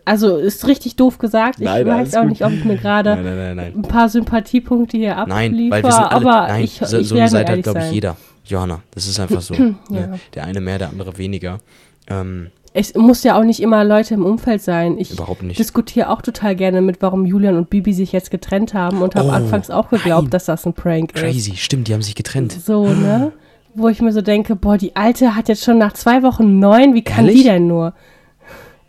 also 0.03 0.35
ist 0.37 0.67
richtig 0.67 0.97
doof 0.97 1.17
gesagt. 1.19 1.59
Ich 1.59 1.65
Nein, 1.65 1.85
weiß 1.85 2.15
auch 2.15 2.21
gut. 2.21 2.29
nicht, 2.31 2.43
ob 2.43 2.51
ich 2.51 2.65
mir 2.65 2.75
gerade 2.77 3.11
ein 3.13 3.81
paar 3.83 4.09
Sympathiepunkte 4.09 4.97
hier 4.97 5.15
abliefer, 5.15 5.35
Nein, 5.39 5.71
weil 5.71 5.83
wir 5.83 5.91
sind 5.93 6.03
alle, 6.03 6.15
aber 6.29 6.47
nein, 6.47 6.63
ich, 6.65 6.81
so, 6.83 6.97
ich 6.97 7.07
so 7.07 7.15
eine 7.15 7.29
Seite 7.29 7.53
hat, 7.53 7.63
glaube 7.63 7.79
ich, 7.79 7.85
sein. 7.85 7.93
jeder. 7.93 8.17
Johanna, 8.49 8.81
das 8.91 9.07
ist 9.07 9.19
einfach 9.19 9.41
so. 9.41 9.53
Ja. 9.89 10.07
ne? 10.07 10.19
Der 10.35 10.43
eine 10.45 10.59
mehr, 10.61 10.77
der 10.77 10.89
andere 10.89 11.17
weniger. 11.17 11.59
Ähm, 12.07 12.47
Es 12.73 12.93
muss 12.95 13.23
ja 13.23 13.37
auch 13.39 13.43
nicht 13.43 13.61
immer 13.61 13.83
Leute 13.83 14.13
im 14.15 14.25
Umfeld 14.25 14.61
sein. 14.61 14.97
Ich 14.97 15.11
überhaupt 15.11 15.43
nicht. 15.43 15.59
diskutiere 15.59 16.09
auch 16.09 16.21
total 16.21 16.55
gerne 16.55 16.81
mit, 16.81 17.01
warum 17.01 17.25
Julian 17.25 17.55
und 17.57 17.69
Bibi 17.69 17.93
sich 17.93 18.11
jetzt 18.11 18.31
getrennt 18.31 18.73
haben 18.73 19.01
und 19.01 19.15
habe 19.15 19.29
Oh, 19.29 19.31
anfangs 19.31 19.69
auch 19.69 19.89
geglaubt, 19.89 20.23
nein. 20.25 20.29
dass 20.31 20.45
das 20.45 20.65
ein 20.65 20.73
Prank 20.73 21.13
ist. 21.15 21.21
Crazy, 21.21 21.55
stimmt, 21.55 21.87
die 21.87 21.93
haben 21.93 22.01
sich 22.01 22.15
getrennt. 22.15 22.51
So, 22.53 22.87
ne? 22.87 23.31
Wo 23.75 23.87
ich 23.87 24.01
mir 24.01 24.11
so 24.11 24.21
denke, 24.21 24.55
boah, 24.55 24.77
die 24.77 24.95
Alte 24.95 25.35
hat 25.35 25.47
jetzt 25.47 25.63
schon 25.63 25.77
nach 25.77 25.93
zwei 25.93 26.23
Wochen 26.23 26.59
neun, 26.59 26.95
wie 26.95 27.03
kann 27.03 27.25
Ehrlich? 27.25 27.43
die 27.43 27.47
denn 27.49 27.67
nur? 27.67 27.93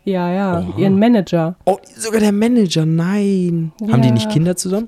Ja, 0.03 0.31
ja, 0.33 0.59
Oha. 0.61 0.79
ihren 0.79 0.97
Manager. 0.97 1.55
Oh, 1.65 1.77
sogar 1.95 2.19
der 2.19 2.31
Manager, 2.31 2.87
nein. 2.87 3.71
Haben 3.91 4.01
die 4.01 4.07
Ja. 4.07 4.13
nicht 4.15 4.31
Kinder 4.31 4.55
zusammen? 4.55 4.87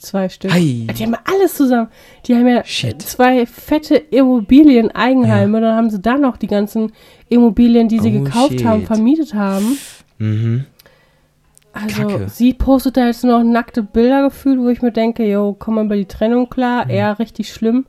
Zwei 0.00 0.28
Stück. 0.30 0.50
Hi. 0.52 0.86
Die 0.96 1.04
haben 1.04 1.12
ja 1.12 1.20
alles 1.24 1.54
zusammen. 1.54 1.88
Die 2.26 2.34
haben 2.34 2.46
ja 2.48 2.64
Shit. 2.64 3.02
zwei 3.02 3.44
fette 3.44 3.96
Immobilien-Eigenheime. 3.96 5.60
Dann 5.60 5.76
haben 5.76 5.90
sie 5.90 6.00
da 6.00 6.16
noch 6.16 6.36
die 6.38 6.46
ganzen 6.46 6.92
Immobilien, 7.28 7.88
die 7.88 7.98
sie 8.00 8.16
Oh, 8.16 8.24
gekauft 8.24 8.52
shit. 8.52 8.64
haben, 8.64 8.86
vermietet 8.86 9.34
haben. 9.34 9.76
Mhm. 10.18 10.64
Also 11.72 12.02
Kacke. 12.08 12.28
sie 12.28 12.52
postet 12.54 12.96
da 12.96 13.06
jetzt 13.06 13.22
noch 13.24 13.44
nackte 13.44 13.82
Bilder 13.82 14.24
gefühlt, 14.24 14.58
wo 14.58 14.68
ich 14.70 14.82
mir 14.82 14.90
denke, 14.90 15.24
yo, 15.30 15.54
komm 15.58 15.76
mal 15.76 15.84
über 15.84 15.96
die 15.96 16.06
Trennung 16.06 16.48
klar. 16.50 16.86
Mhm. 16.86 16.90
Er 16.90 17.18
richtig 17.18 17.52
schlimm. 17.52 17.86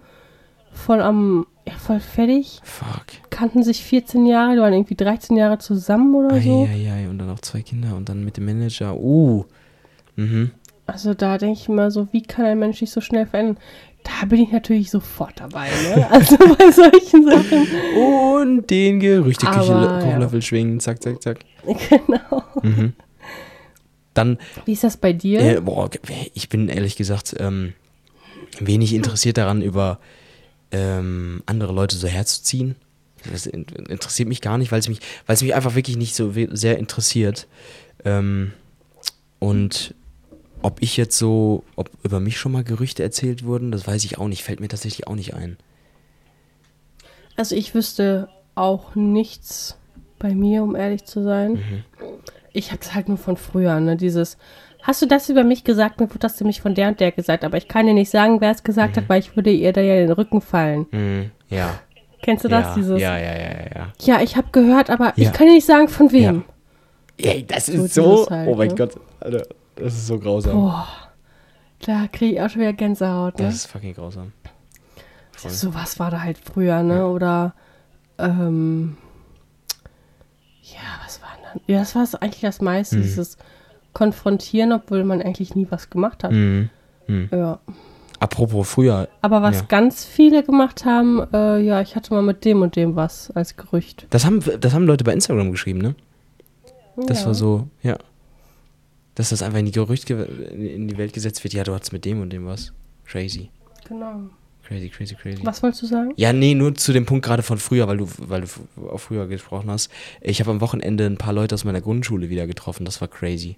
Voll 0.74 1.02
am, 1.02 1.48
ja, 1.68 1.74
voll 1.74 2.00
fertig. 2.00 2.60
Fuck. 2.64 3.06
Kannten 3.30 3.64
sich 3.64 3.84
14 3.84 4.26
Jahre, 4.26 4.54
die 4.56 4.60
waren 4.62 4.74
irgendwie 4.74 4.96
13 4.96 5.36
Jahre 5.36 5.58
zusammen 5.58 6.14
oder 6.14 6.40
so. 6.42 6.66
Eieiei, 6.66 7.10
und 7.10 7.18
dann 7.20 7.28
noch 7.28 7.40
zwei 7.40 7.62
Kinder 7.62 7.96
und 7.96 8.08
dann 8.10 8.24
mit 8.24 8.38
dem 8.38 8.46
Manager. 8.46 8.96
Uh. 8.98 9.46
Mhm. 10.16 10.52
Also 10.92 11.14
da 11.14 11.38
denke 11.38 11.60
ich 11.60 11.68
immer 11.70 11.92
so, 11.92 12.08
wie 12.12 12.22
kann 12.22 12.46
ein 12.46 12.60
Mensch 12.60 12.80
sich 12.80 12.92
so 12.92 13.02
schnell 13.02 13.26
verändern? 13.26 13.58
Da 14.04 14.26
bin 14.26 14.42
ich 14.42 14.52
natürlich 14.52 14.90
sofort 14.90 15.40
dabei, 15.40 15.70
ne? 15.96 16.08
Also 16.12 16.36
bei 16.38 16.72
solchen 16.72 17.24
Sachen. 17.24 17.68
Und 17.96 18.70
den 18.70 19.00
Gerüchteküche 19.00 19.74
Aber, 19.76 20.04
ja. 20.06 20.42
Schwingen, 20.42 20.80
zack, 20.80 21.02
zack, 21.04 21.22
zack. 21.22 21.40
genau. 21.66 22.44
Mhm. 22.64 22.94
Dann, 24.14 24.38
Wie 24.66 24.74
ist 24.74 24.84
das 24.84 24.98
bei 24.98 25.14
dir? 25.14 25.40
äh, 25.40 25.62
boah, 25.62 25.90
ich 26.34 26.50
bin 26.50 26.68
ehrlich 26.68 26.96
gesagt 26.98 27.36
ähm, 27.40 27.74
wenig 28.60 28.94
interessiert 28.94 29.38
daran, 29.38 29.62
über 29.62 30.00
ähm, 30.72 31.44
andere 31.46 31.72
Leute 31.72 31.96
so 31.96 32.08
herzuziehen. 32.08 32.76
Das 33.32 33.46
in- 33.46 33.66
interessiert 33.88 34.28
mich 34.28 34.42
gar 34.42 34.58
nicht, 34.58 34.72
weil 34.72 34.80
es 34.80 34.90
mich, 34.90 35.00
weil 35.28 35.36
es 35.36 35.44
mich 35.44 35.54
einfach 35.54 35.76
wirklich 35.76 35.96
nicht 35.96 36.16
so 36.16 36.34
sehr 36.52 36.78
interessiert. 36.80 37.48
Ähm, 38.04 38.52
und 39.40 39.94
ob 40.62 40.82
ich 40.82 40.98
jetzt 40.98 41.18
so, 41.18 41.64
ob 41.76 41.90
über 42.04 42.20
mich 42.20 42.38
schon 42.38 42.52
mal 42.52 42.64
Gerüchte 42.64 43.04
erzählt 43.04 43.44
wurden, 43.46 43.72
das 43.72 43.88
weiß 43.88 44.04
ich 44.06 44.18
auch 44.18 44.28
nicht, 44.28 44.44
fällt 44.44 44.60
mir 44.60 44.68
tatsächlich 44.68 45.08
auch 45.08 45.16
nicht 45.16 45.34
ein. 45.34 45.58
Also 47.38 47.56
ich 47.56 47.74
wüsste 47.74 48.30
auch 48.56 48.96
nichts 48.96 49.78
bei 50.20 50.34
mir, 50.36 50.64
um 50.64 50.76
ehrlich 50.76 51.06
zu 51.06 51.24
sein. 51.24 51.54
Mhm. 51.54 51.84
Ich 52.54 52.68
habe 52.72 52.80
das 52.80 52.94
halt 52.94 53.08
nur 53.08 53.18
von 53.18 53.38
früher, 53.38 53.80
ne? 53.80 53.96
Dieses, 53.96 54.38
hast 54.82 55.02
du 55.02 55.06
das 55.06 55.30
über 55.30 55.44
mich 55.44 55.64
gesagt? 55.64 56.00
Mir 56.00 56.10
wurde 56.10 56.20
das 56.20 56.40
nämlich 56.40 56.62
von 56.62 56.76
der 56.76 56.90
und 56.90 57.00
der 57.00 57.12
gesagt, 57.12 57.44
aber 57.44 57.58
ich 57.58 57.68
kann 57.68 57.86
dir 57.88 57.94
nicht 57.94 58.10
sagen, 58.12 58.42
wer 58.42 58.52
es 58.52 58.64
gesagt 58.64 58.96
Mhm. 58.96 59.02
hat, 59.02 59.10
weil 59.10 59.20
ich 59.20 59.36
würde 59.36 59.52
ihr 59.52 59.72
da 59.74 59.82
ja 59.82 59.96
in 59.96 60.08
den 60.08 60.12
Rücken 60.12 60.42
fallen. 60.42 60.86
Mhm, 60.92 61.32
ja. 61.50 61.80
Kennst 62.22 62.44
du 62.44 62.50
das? 62.50 62.66
ja, 62.68 62.76
Dieses, 62.76 63.02
ja, 63.02 63.18
ja, 63.18 63.34
ja, 63.34 63.52
ja, 63.52 63.66
ja. 63.76 63.94
Ja, 64.02 64.22
ich 64.22 64.36
habe 64.38 64.50
gehört, 64.52 64.90
aber 64.92 65.06
Ja. 65.16 65.30
ich 65.30 65.34
kann 65.34 65.48
dir 65.48 65.54
nicht 65.54 65.66
sagen, 65.66 65.88
von 65.88 66.12
wem. 66.12 66.44
Ey, 67.18 67.46
das 67.48 67.66
So 67.68 67.84
ist 67.86 67.94
so. 67.96 68.12
dieses 68.12 68.30
halt, 68.30 68.48
oh 68.50 68.56
mein 68.56 68.68
ne? 68.68 68.76
Gott, 68.76 69.00
Alter, 69.22 69.48
das 69.76 69.94
ist 69.94 70.08
so 70.08 70.20
grausam. 70.20 70.54
Boah, 70.54 70.88
da 71.86 72.08
kriege 72.12 72.36
ich 72.36 72.42
auch 72.42 72.50
schon 72.50 72.62
wieder 72.62 72.74
Gänsehaut, 72.74 73.38
ne? 73.40 73.46
Das 73.46 73.56
ist 73.56 73.66
fucking 73.68 73.94
grausam. 73.94 74.32
Voll. 75.32 75.52
So 75.52 75.74
was 75.74 76.00
war 76.00 76.12
da 76.12 76.22
halt 76.22 76.38
früher, 76.38 76.84
ne? 76.84 77.08
Oder, 77.08 77.54
ähm, 78.18 78.98
ja, 80.62 80.80
was 81.04 81.22
war 81.22 81.30
denn? 81.54 81.62
Ja, 81.68 81.80
das 81.80 81.96
war 81.96 82.06
eigentlich 82.22 82.42
das 82.42 82.62
meiste, 82.62 82.98
Hm. 82.98 83.02
dieses 83.04 83.38
Konfrontieren, 83.94 84.72
obwohl 84.72 85.04
man 85.04 85.22
eigentlich 85.22 85.56
nie 85.56 85.68
was 85.70 85.90
gemacht 85.90 86.24
hat. 86.24 86.32
Mhm. 86.32 86.70
Mhm. 87.08 87.30
Ja. 87.32 87.60
Apropos 88.20 88.70
früher, 88.70 89.10
Aber 89.22 89.42
was 89.42 89.62
Ja. 89.62 89.66
ganz 89.68 90.06
viele 90.06 90.44
gemacht 90.44 90.86
haben, 90.86 91.22
äh, 91.34 91.60
ja, 91.60 91.82
ich 91.82 91.96
hatte 91.96 92.14
mal 92.14 92.22
mit 92.22 92.46
dem 92.46 92.62
und 92.62 92.76
dem 92.76 92.96
was 92.96 93.32
als 93.32 93.58
Gerücht. 93.58 94.06
das 94.12 94.26
haben, 94.26 94.40
das 94.60 94.74
haben 94.74 94.86
Leute 94.86 95.04
bei 95.04 95.12
Instagram 95.12 95.52
geschrieben, 95.52 95.80
ne? 95.80 95.96
Das 97.08 97.22
ja. 97.22 97.28
war 97.28 97.34
so, 97.34 97.68
ja. 97.82 97.98
Dass 99.22 99.30
das 99.30 99.44
einfach 99.44 99.60
in 99.60 99.68
die 99.68 99.72
Gerüchte 99.72 100.16
in 100.16 100.88
die 100.88 100.98
Welt 100.98 101.14
gesetzt 101.14 101.44
wird, 101.44 101.54
ja, 101.54 101.64
du 101.64 101.76
hattest 101.76 101.94
mit 101.94 102.06
dem 102.06 102.22
und 102.22 102.32
dem 102.32 102.48
was. 102.48 102.74
Crazy. 103.06 103.52
Genau. 103.88 104.22
Crazy, 104.64 104.90
crazy, 104.90 105.14
crazy. 105.14 105.46
Was 105.46 105.62
wolltest 105.62 105.84
du 105.84 105.86
sagen? 105.86 106.12
Ja, 106.16 106.34
nee, 106.34 106.56
nur 106.56 106.74
zu 106.74 106.92
dem 106.92 107.06
Punkt 107.06 107.24
gerade 107.24 107.44
von 107.44 107.60
früher, 107.60 107.88
weil 107.88 107.98
du, 107.98 108.08
weil 108.18 108.42
du 108.42 108.88
auch 108.90 108.98
früher 108.98 109.28
gesprochen 109.28 109.70
hast. 109.70 109.92
Ich 110.22 110.40
habe 110.40 110.50
am 110.50 110.60
Wochenende 110.60 111.06
ein 111.06 111.18
paar 111.18 111.34
Leute 111.34 111.54
aus 111.54 111.66
meiner 111.66 111.82
Grundschule 111.82 112.32
wieder 112.32 112.48
getroffen, 112.48 112.84
das 112.84 113.00
war 113.00 113.10
crazy. 113.10 113.58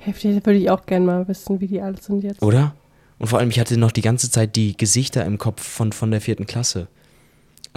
Heftig, 0.00 0.44
würde 0.44 0.58
ich 0.58 0.68
auch 0.68 0.84
gerne 0.84 1.06
mal 1.06 1.26
wissen, 1.26 1.58
wie 1.62 1.66
die 1.66 1.80
alle 1.80 1.96
sind 1.96 2.22
jetzt. 2.24 2.42
Oder? 2.42 2.74
Und 3.18 3.28
vor 3.28 3.38
allem, 3.38 3.48
ich 3.48 3.58
hatte 3.58 3.78
noch 3.78 3.92
die 3.92 4.02
ganze 4.02 4.30
Zeit 4.30 4.54
die 4.54 4.76
Gesichter 4.76 5.24
im 5.24 5.38
Kopf 5.38 5.62
von, 5.62 5.92
von 5.92 6.10
der 6.10 6.20
vierten 6.20 6.44
Klasse. 6.44 6.88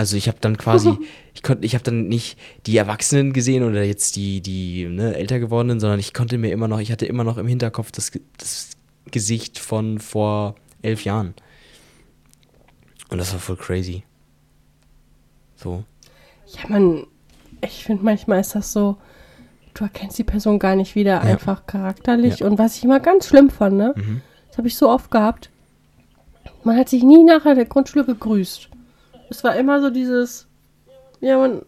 Also 0.02 0.18
ich 0.18 0.28
habe 0.28 0.40
dann 0.42 0.58
quasi, 0.58 0.98
ich 1.36 1.44
konnte, 1.44 1.64
ich 1.64 1.76
habe 1.76 1.84
dann 1.84 2.08
nicht 2.08 2.36
die 2.66 2.76
Erwachsenen 2.76 3.34
gesehen 3.34 3.64
oder 3.64 3.84
jetzt 3.84 4.16
die, 4.16 4.42
die 4.42 4.88
ne, 4.88 5.16
älter 5.16 5.38
gewordenen, 5.38 5.80
sondern 5.80 6.00
ich 6.00 6.12
konnte 6.12 6.40
mir 6.40 6.52
immer 6.52 6.68
noch, 6.68 6.80
ich 6.80 6.92
hatte 6.92 7.06
immer 7.06 7.24
noch 7.24 7.38
im 7.38 7.46
Hinterkopf 7.46 7.92
das, 7.92 8.12
das 8.40 8.72
Gesicht 9.12 9.60
von 9.60 10.00
vor 10.00 10.56
elf 10.82 11.04
Jahren. 11.04 11.36
Und 13.10 13.20
das 13.20 13.32
war 13.32 13.40
voll 13.40 13.58
crazy. 13.58 14.04
So. 15.56 15.84
Ja, 16.48 16.68
man, 16.68 17.06
ich 17.64 17.84
finde 17.84 18.04
manchmal 18.04 18.40
ist 18.40 18.56
das 18.56 18.74
so, 18.74 18.98
du 19.76 19.84
erkennst 19.84 20.18
die 20.18 20.24
Person 20.24 20.58
gar 20.58 20.76
nicht 20.76 20.96
wieder, 20.96 21.22
einfach 21.22 21.68
charakterlich. 21.68 22.40
Ja. 22.40 22.48
Und 22.48 22.58
was 22.58 22.76
ich 22.78 22.86
immer 22.86 23.00
ganz 23.00 23.28
schlimm 23.28 23.52
fand, 23.52 23.78
ne? 23.78 23.94
Mhm. 23.96 24.22
Das 24.48 24.58
habe 24.58 24.68
ich 24.68 24.76
so 24.76 24.90
oft 24.90 25.12
gehabt. 25.12 25.52
Man 26.64 26.76
hat 26.76 26.90
sich 26.90 27.04
nie 27.04 27.24
nachher 27.24 27.54
der 27.54 27.66
Grundschule 27.66 28.04
gegrüßt. 28.04 28.72
Es 29.32 29.44
war 29.44 29.56
immer 29.56 29.82
so 29.82 29.90
dieses, 29.90 30.48
ja, 31.22 31.38
man, 31.38 31.62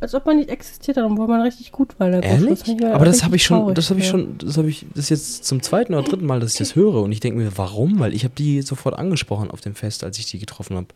als 0.00 0.14
ob 0.14 0.26
man 0.26 0.36
nicht 0.36 0.50
existiert 0.50 0.98
hat, 0.98 1.04
obwohl 1.04 1.26
man 1.26 1.40
richtig 1.40 1.72
gut 1.72 1.98
war. 1.98 2.10
Ehrlich? 2.10 2.60
ich 2.62 2.68
immer 2.68 2.94
Aber 2.94 3.06
das 3.06 3.24
habe 3.24 3.36
ich 3.36 3.42
schon, 3.42 3.74
das 3.74 3.88
habe 3.88 4.00
ich 4.00 4.06
ja. 4.06 4.12
schon, 4.12 4.36
das 4.36 4.58
habe 4.58 4.68
ich, 4.68 4.84
das 4.94 5.04
ist 5.04 5.08
jetzt 5.10 5.44
zum 5.46 5.62
zweiten 5.62 5.94
oder 5.94 6.06
dritten 6.06 6.26
Mal, 6.26 6.40
dass 6.40 6.52
ich 6.52 6.58
das 6.58 6.76
höre 6.76 7.02
und 7.02 7.10
ich 7.10 7.20
denke 7.20 7.38
mir, 7.38 7.56
warum? 7.56 7.98
Weil 7.98 8.14
ich 8.14 8.24
habe 8.24 8.34
die 8.36 8.60
sofort 8.60 8.98
angesprochen 8.98 9.50
auf 9.50 9.62
dem 9.62 9.74
Fest, 9.74 10.04
als 10.04 10.18
ich 10.18 10.26
die 10.26 10.38
getroffen 10.38 10.76
habe. 10.76 10.88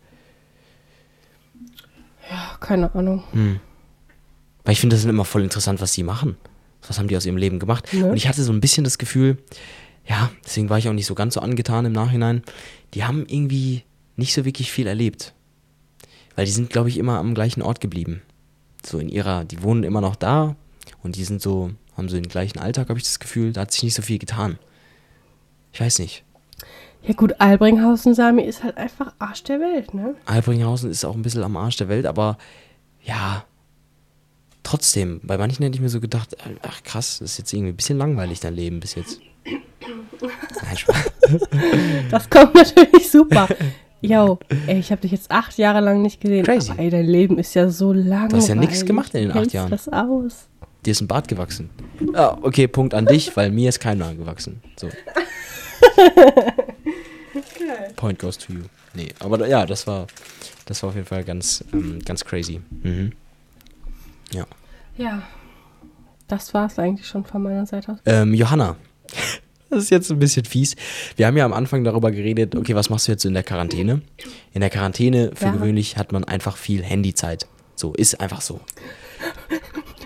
Ja, 2.29 2.57
keine 2.59 2.93
Ahnung. 2.93 3.23
Hm. 3.31 3.59
Weil 4.63 4.73
ich 4.73 4.79
finde 4.79 4.95
das 4.95 5.03
dann 5.03 5.11
immer 5.11 5.25
voll 5.25 5.43
interessant, 5.43 5.81
was 5.81 5.93
die 5.93 6.03
machen. 6.03 6.37
Was 6.87 6.99
haben 6.99 7.07
die 7.07 7.17
aus 7.17 7.25
ihrem 7.25 7.37
Leben 7.37 7.59
gemacht? 7.59 7.91
Ne? 7.93 8.05
Und 8.05 8.17
ich 8.17 8.27
hatte 8.27 8.43
so 8.43 8.51
ein 8.51 8.61
bisschen 8.61 8.83
das 8.83 8.97
Gefühl, 8.97 9.37
ja, 10.07 10.31
deswegen 10.43 10.69
war 10.69 10.77
ich 10.77 10.89
auch 10.89 10.93
nicht 10.93 11.05
so 11.05 11.15
ganz 11.15 11.35
so 11.35 11.39
angetan 11.39 11.85
im 11.85 11.93
Nachhinein. 11.93 12.43
Die 12.93 13.03
haben 13.03 13.25
irgendwie 13.27 13.83
nicht 14.15 14.33
so 14.33 14.45
wirklich 14.45 14.71
viel 14.71 14.87
erlebt. 14.87 15.34
Weil 16.35 16.45
die 16.45 16.51
sind, 16.51 16.69
glaube 16.69 16.89
ich, 16.89 16.97
immer 16.97 17.17
am 17.17 17.33
gleichen 17.33 17.61
Ort 17.61 17.79
geblieben. 17.81 18.21
So 18.85 18.99
in 18.99 19.09
ihrer, 19.09 19.45
die 19.45 19.63
wohnen 19.63 19.83
immer 19.83 20.01
noch 20.01 20.15
da 20.15 20.55
und 21.01 21.15
die 21.15 21.23
sind 21.23 21.41
so, 21.41 21.71
haben 21.97 22.09
so 22.09 22.15
den 22.15 22.27
gleichen 22.27 22.59
Alltag, 22.59 22.89
habe 22.89 22.99
ich 22.99 23.05
das 23.05 23.19
Gefühl. 23.19 23.53
Da 23.53 23.61
hat 23.61 23.71
sich 23.71 23.83
nicht 23.83 23.95
so 23.95 24.01
viel 24.01 24.19
getan. 24.19 24.59
Ich 25.73 25.81
weiß 25.81 25.99
nicht. 25.99 26.23
Ja 27.03 27.13
gut, 27.13 27.39
Albringhausen, 27.39 28.15
Sami, 28.15 28.43
ist 28.43 28.63
halt 28.63 28.77
einfach 28.77 29.13
Arsch 29.19 29.43
der 29.43 29.59
Welt, 29.59 29.93
ne? 29.93 30.15
Albringhausen 30.25 30.89
ist 30.89 31.05
auch 31.05 31.15
ein 31.15 31.21
bisschen 31.21 31.43
am 31.43 31.55
Arsch 31.55 31.77
der 31.77 31.87
Welt, 31.87 32.07
aber 32.07 32.37
ja, 33.03 33.45
trotzdem, 34.63 35.21
bei 35.21 35.37
manchen 35.37 35.63
hätte 35.63 35.75
ich 35.75 35.81
mir 35.81 35.89
so 35.89 36.01
gedacht, 36.01 36.35
ach 36.63 36.81
krass, 36.83 37.19
das 37.19 37.33
ist 37.33 37.37
jetzt 37.37 37.53
irgendwie 37.53 37.73
ein 37.73 37.75
bisschen 37.75 37.99
langweilig 37.99 38.39
dein 38.39 38.55
Leben 38.55 38.79
bis 38.79 38.95
jetzt. 38.95 39.19
Nein, 40.63 40.77
Spaß. 40.77 41.11
Das 42.09 42.29
kommt 42.29 42.55
natürlich 42.55 43.11
super. 43.11 43.47
Yo, 44.09 44.39
ey, 44.67 44.79
ich 44.79 44.91
habe 44.91 45.01
dich 45.01 45.11
jetzt 45.11 45.31
acht 45.31 45.57
Jahre 45.57 45.79
lang 45.81 46.01
nicht 46.01 46.21
gesehen. 46.21 46.45
Crazy. 46.45 46.71
Aber 46.71 46.79
ey, 46.79 46.89
dein 46.89 47.05
Leben 47.05 47.37
ist 47.37 47.53
ja 47.53 47.69
so 47.69 47.93
lang. 47.93 48.29
Du 48.29 48.37
hast 48.37 48.47
ja 48.47 48.55
nichts 48.55 48.85
gemacht 48.85 49.13
in 49.15 49.29
den 49.29 49.37
acht 49.37 49.51
Jahren. 49.53 49.69
das 49.69 49.87
aus? 49.89 50.47
Dir 50.85 50.91
ist 50.91 51.01
ein 51.01 51.07
Bart 51.07 51.27
gewachsen. 51.27 51.69
Ah, 52.13 52.37
okay, 52.41 52.67
Punkt 52.67 52.93
an 52.93 53.05
dich, 53.05 53.35
weil 53.35 53.51
mir 53.51 53.69
ist 53.69 53.79
kein 53.79 53.99
Bart 53.99 54.17
gewachsen. 54.17 54.61
So. 54.77 54.89
Point 57.95 58.19
goes 58.19 58.37
to 58.37 58.53
you. 58.53 58.61
Nee, 58.93 59.09
aber 59.19 59.47
ja, 59.47 59.65
das 59.65 59.87
war, 59.87 60.07
das 60.65 60.81
war 60.83 60.89
auf 60.89 60.95
jeden 60.95 61.07
Fall 61.07 61.23
ganz, 61.23 61.63
ähm, 61.73 61.99
ganz 62.05 62.23
crazy. 62.23 62.61
Mhm. 62.83 63.11
Ja. 64.31 64.45
Ja. 64.97 65.23
Das 66.27 66.53
war's 66.53 66.79
eigentlich 66.79 67.07
schon 67.07 67.23
von 67.23 67.43
meiner 67.43 67.65
Seite 67.65 67.91
aus. 67.93 67.99
Ähm, 68.05 68.33
Johanna, 68.33 68.75
das 69.75 69.83
ist 69.83 69.89
jetzt 69.91 70.11
ein 70.11 70.19
bisschen 70.19 70.45
fies. 70.45 70.75
Wir 71.15 71.27
haben 71.27 71.37
ja 71.37 71.45
am 71.45 71.53
Anfang 71.53 71.83
darüber 71.83 72.11
geredet, 72.11 72.55
okay, 72.55 72.75
was 72.75 72.89
machst 72.89 73.07
du 73.07 73.11
jetzt 73.11 73.25
in 73.25 73.33
der 73.33 73.43
Quarantäne? 73.43 74.01
In 74.53 74.61
der 74.61 74.69
Quarantäne, 74.69 75.31
für 75.35 75.45
Ja. 75.45 75.51
gewöhnlich, 75.51 75.97
hat 75.97 76.11
man 76.11 76.23
einfach 76.23 76.57
viel 76.57 76.83
Handyzeit. 76.83 77.47
So, 77.75 77.93
ist 77.93 78.19
einfach 78.21 78.41
so. 78.41 78.59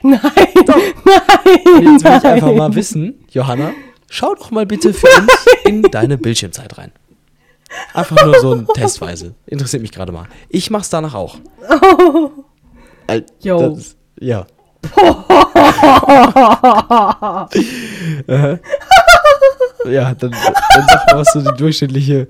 Nein, 0.01 0.20
Und 0.22 0.67
nein, 0.67 1.93
jetzt 1.93 2.03
will 2.03 2.17
ich 2.17 2.26
einfach 2.26 2.47
nein. 2.47 2.57
mal 2.57 2.76
wissen, 2.76 3.26
Johanna, 3.32 3.72
schau 4.09 4.34
doch 4.36 4.51
mal 4.51 4.65
bitte 4.65 4.93
für 4.93 5.07
uns 5.20 5.45
in 5.65 5.82
deine 5.84 6.17
Bildschirmzeit 6.17 6.78
rein. 6.78 6.91
Einfach 7.93 8.26
nur 8.26 8.39
so 8.39 8.53
ein 8.55 8.67
testweise. 8.74 9.36
Interessiert 9.45 9.82
mich 9.84 9.91
gerade 9.91 10.11
mal. 10.11 10.28
Ich 10.49 10.72
mach's 10.72 10.89
danach 10.89 11.13
auch. 11.13 11.38
Al- 13.07 13.26
Yo. 13.41 13.76
das- 13.76 13.95
ja. 14.20 14.47
Ja, 19.86 20.14
dann, 20.14 20.32
dann 20.32 20.88
sag 20.88 21.08
mal, 21.08 21.20
was 21.20 21.34
so 21.34 21.42
die 21.42 21.58
durchschnittliche 21.58 22.28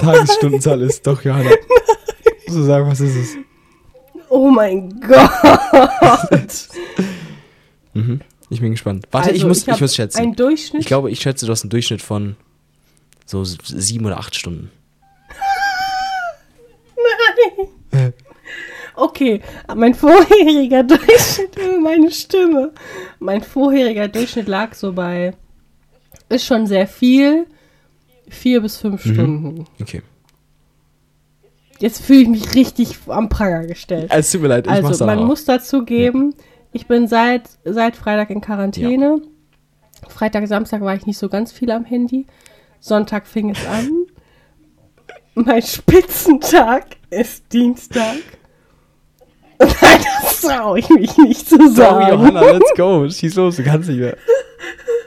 Tagesstundenzahl 0.00 0.80
ist. 0.82 1.06
Doch, 1.06 1.22
Johanna. 1.22 1.50
So 2.48 2.62
sagen, 2.64 2.88
was 2.88 3.00
ist 3.00 3.16
es? 3.16 3.36
Oh 4.28 4.50
mein 4.50 5.00
Gott. 5.00 5.30
Mhm. 7.96 8.20
Ich 8.50 8.60
bin 8.60 8.72
gespannt. 8.72 9.06
Warte, 9.12 9.28
ich 9.30 9.36
Also, 9.36 9.46
muss, 9.46 9.62
ich, 9.62 9.70
hab 9.70 9.80
muss 9.80 9.94
schätzen. 9.94 10.18
Ein 10.18 10.34
Durchschnitt. 10.34 10.80
Ich 10.82 10.86
glaube, 10.88 11.12
ich 11.12 11.20
schätze, 11.20 11.46
du 11.46 11.52
hast 11.52 11.62
einen 11.62 11.70
Durchschnitt 11.70 12.02
von 12.02 12.34
so 13.24 13.44
sieben 13.44 14.04
oder 14.04 14.18
acht 14.18 14.34
Stunden. 14.34 14.72
Okay, 18.96 19.40
mein 19.74 19.94
vorheriger 19.94 20.82
Durchschnitt, 20.84 21.56
meine 21.82 22.10
Stimme. 22.10 22.72
Mein 23.18 23.42
vorheriger 23.42 24.08
Durchschnitt 24.08 24.46
lag 24.48 24.74
so 24.74 24.92
bei, 24.92 25.34
ist 26.34 26.44
schon 26.46 26.66
sehr 26.66 26.86
viel, 26.86 27.46
vier 28.28 28.60
bis 28.60 28.76
fünf 28.76 29.04
Mhm. 29.04 29.12
Stunden. 29.14 29.64
Okay. 29.80 30.02
Jetzt 31.80 32.02
fühle 32.04 32.20
ich 32.22 32.28
mich 32.28 32.54
richtig 32.54 32.96
am 33.08 33.28
Pranger 33.28 33.66
gestellt. 33.66 34.10
Es 34.14 34.30
tut 34.30 34.42
mir 34.42 34.48
leid, 34.48 34.66
ich 34.66 34.72
mach's 34.72 34.84
Also, 34.86 35.04
aber 35.04 35.14
man 35.16 35.24
auch. 35.24 35.28
muss 35.28 35.44
dazu 35.44 35.84
geben, 35.84 36.34
ich 36.72 36.86
bin 36.86 37.08
seit, 37.08 37.42
seit 37.64 37.96
Freitag 37.96 38.30
in 38.30 38.40
Quarantäne. 38.40 39.20
Freitag, 40.08 40.46
Samstag 40.46 40.82
war 40.82 40.94
ich 40.94 41.06
nicht 41.06 41.18
so 41.18 41.28
ganz 41.28 41.52
viel 41.52 41.70
am 41.70 41.84
Handy. 41.84 42.26
Sonntag 42.80 43.26
fing 43.26 43.50
es 43.50 43.66
an. 43.66 43.90
Mein 45.34 45.62
Spitzentag 45.62 46.86
ist 47.10 47.52
Dienstag. 47.52 48.16
Nein, 49.58 50.04
das 50.22 50.40
traue 50.42 50.78
ich 50.78 50.88
mich 50.90 51.16
nicht 51.18 51.48
zu 51.48 51.56
Sorry, 51.56 51.74
sagen. 51.74 52.08
Johanna, 52.12 52.40
let's 52.52 52.72
go. 52.76 53.08
Schieß 53.08 53.34
los, 53.36 53.56
du 53.56 53.64
kannst 53.64 53.88
nicht 53.88 53.98
mehr. 54.00 54.16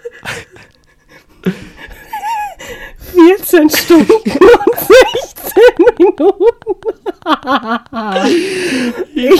14 3.18 3.70
Stunden 3.70 4.12
und 4.12 4.80
16 4.80 5.62
Minuten. 5.98 6.76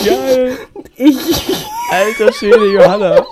Geil. 0.06 0.58
Ich, 0.96 1.66
Alter 1.92 2.32
Schwede, 2.34 2.66
Johanna. 2.72 3.26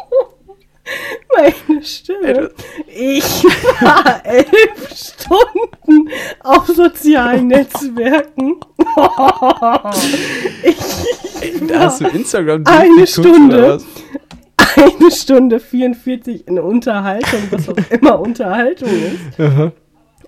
meine 1.36 1.84
Stimme. 1.84 2.52
Ich 2.88 3.44
war 3.82 4.22
elf 4.24 4.90
Stunden 4.94 6.10
auf 6.44 6.68
sozialen 6.68 7.48
Netzwerken. 7.48 8.60
Ich 10.64 11.68
Da 11.68 11.80
hast 11.82 12.02
du 12.02 12.08
Instagram 12.08 12.64
Eine 12.66 13.06
Stunde. 13.08 13.80
eine 14.76 15.12
Stunde 15.12 15.60
44 15.60 16.48
in 16.48 16.60
Unterhaltung, 16.60 17.42
was 17.52 17.68
auch 17.70 17.76
immer 17.90 18.20
Unterhaltung 18.20 18.90
ist. 18.90 19.40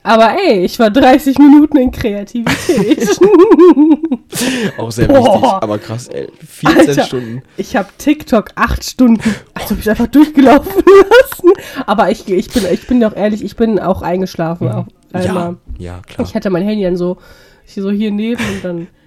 Aber 0.04 0.36
ey, 0.38 0.64
ich 0.64 0.80
war 0.80 0.90
30 0.90 1.38
Minuten 1.38 1.78
in 1.78 1.92
Kreativität. 1.92 3.10
Auch 4.78 4.92
sehr 4.92 5.08
Boah. 5.08 5.34
wichtig, 5.36 5.50
aber 5.52 5.78
krass, 5.80 6.08
ey. 6.08 6.30
14 6.46 6.90
Alter. 6.90 7.04
Stunden. 7.04 7.42
Ich 7.58 7.76
habe 7.76 7.90
TikTok 7.98 8.52
acht 8.56 8.84
Stunden, 8.84 9.22
als 9.54 9.72
ob 9.72 9.80
ich 9.80 9.90
einfach 9.90 10.08
durchgelaufen 10.08 10.72
lassen. 10.86 11.52
Aber 11.86 12.10
ich, 12.12 12.28
ich 12.30 12.50
bin, 12.50 12.64
ich 12.72 12.88
bin 12.88 13.02
doch 13.02 13.16
ehrlich, 13.16 13.44
ich 13.44 13.56
bin 13.56 13.80
auch 13.80 14.02
eingeschlafen. 14.02 14.70
Auch 14.70 14.86
Ja, 15.14 15.20
einmal. 15.20 15.58
ja, 15.78 16.00
klar. 16.08 16.26
Ich 16.28 16.36
hatte 16.36 16.50
mein 16.50 16.64
Handy 16.64 16.84
dann 16.84 16.96
so, 16.98 17.18
so 17.66 17.90
hier 17.92 18.12
neben 18.12 18.42
und 18.44 18.64
dann. 18.64 18.88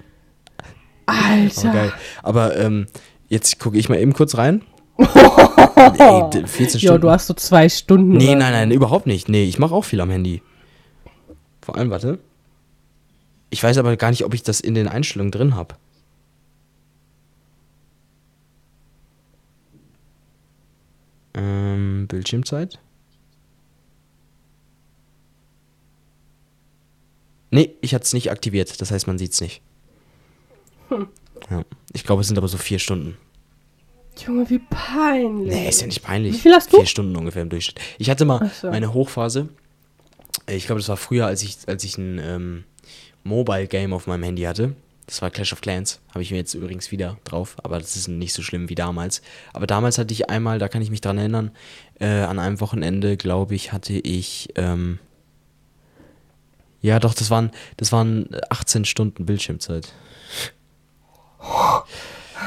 Oh, 1.09 1.12
Alter. 1.12 1.72
geil. 1.72 1.93
Aber 2.22 2.57
ähm, 2.57 2.86
jetzt 3.26 3.59
gucke 3.59 3.76
ich 3.76 3.88
mal 3.88 3.99
eben 3.99 4.12
kurz 4.12 4.36
rein. 4.38 4.62
Ey, 4.97 6.22
d- 6.32 6.47
14 6.47 6.78
Ja, 6.80 6.88
Stunden. 6.91 7.01
du 7.01 7.11
hast 7.11 7.26
so 7.26 7.34
zwei 7.34 7.68
Stunden. 7.68 8.12
Nee, 8.16 8.36
nein, 8.36 8.53
nein, 8.53 8.70
überhaupt 8.70 9.09
nicht. 9.09 9.28
Nee, 9.28 9.43
ich 9.43 9.59
mache 9.59 9.74
auch 9.74 9.82
viel 9.84 10.01
am 10.01 10.11
Handy. 10.11 10.41
Vor 11.62 11.76
allem, 11.76 11.90
warte. 11.90 12.18
Ich 13.50 13.62
weiß 13.62 13.78
aber 13.78 13.96
gar 13.96 14.11
nicht, 14.11 14.24
ob 14.24 14.34
ich 14.34 14.42
das 14.42 14.61
in 14.61 14.74
den 14.74 14.88
Einstellungen 14.88 15.32
drin 15.32 15.54
habe. 15.54 15.76
Ähm, 21.34 22.06
Bildschirmzeit. 22.08 22.78
Nee, 27.50 27.74
ich 27.80 27.94
hatte 27.94 28.04
es 28.04 28.12
nicht 28.12 28.30
aktiviert. 28.30 28.80
Das 28.80 28.90
heißt, 28.90 29.06
man 29.06 29.18
sieht 29.18 29.32
es 29.32 29.40
nicht. 29.40 29.61
Hm. 30.88 31.08
Ja. 31.50 31.64
Ich 31.92 32.04
glaube, 32.04 32.20
es 32.20 32.28
sind 32.28 32.38
aber 32.38 32.48
so 32.48 32.58
vier 32.58 32.78
Stunden. 32.78 33.16
Junge, 34.24 34.48
wie 34.50 34.58
peinlich. 34.58 35.54
Nee, 35.54 35.68
ist 35.68 35.80
ja 35.80 35.86
nicht 35.86 36.02
peinlich. 36.02 36.34
Wie 36.34 36.38
viel 36.38 36.52
hast 36.52 36.72
du? 36.72 36.76
Vier 36.76 36.86
Stunden 36.86 37.16
ungefähr 37.16 37.42
im 37.42 37.48
Durchschnitt. 37.48 37.80
Ich 37.98 38.11
hatte 38.11 38.24
mal 38.24 38.50
so. 38.61 38.70
meine 38.70 38.92
Hochphase. 38.92 39.48
Äh, 40.51 40.57
Ich 40.57 40.66
glaube, 40.66 40.80
das 40.80 40.88
war 40.88 40.96
früher, 40.96 41.26
als 41.26 41.42
ich, 41.42 41.59
als 41.66 41.84
ich 41.84 41.96
ein 41.98 42.18
ähm, 42.18 42.64
Mobile-Game 43.24 43.92
auf 43.92 44.07
meinem 44.07 44.24
Handy 44.24 44.42
hatte. 44.42 44.74
Das 45.07 45.22
war 45.22 45.30
Clash 45.30 45.53
of 45.53 45.61
Clans. 45.61 46.01
Habe 46.11 46.22
ich 46.22 46.30
mir 46.30 46.36
jetzt 46.36 46.55
übrigens 46.55 46.92
wieder 46.92 47.18
drauf. 47.24 47.57
Aber 47.62 47.78
das 47.78 47.96
ist 47.96 48.07
nicht 48.09 48.32
so 48.32 48.42
schlimm 48.42 48.68
wie 48.68 48.76
damals. 48.76 49.22
Aber 49.53 49.66
damals 49.66 49.98
hatte 49.98 50.14
ich 50.14 50.30
einmal, 50.30 50.59
da 50.61 50.68
kann 50.68 50.82
ich 50.82 50.90
mich 50.90 51.01
dran 51.01 51.18
erinnern, 51.18 51.51
äh, 51.98 52.07
an 52.07 52.38
einem 52.38 52.61
Wochenende, 52.61 53.16
glaube 53.16 53.55
ich, 53.57 53.72
hatte 53.72 53.92
ich. 53.94 54.51
Ähm, 54.55 55.01
ja, 56.82 56.98
doch, 57.01 57.12
das 57.12 57.28
waren, 57.28 57.51
das 57.76 57.92
waren 57.92 58.28
18 58.48 58.84
Stunden 58.84 59.26
Bildschirmzeit. 59.26 59.92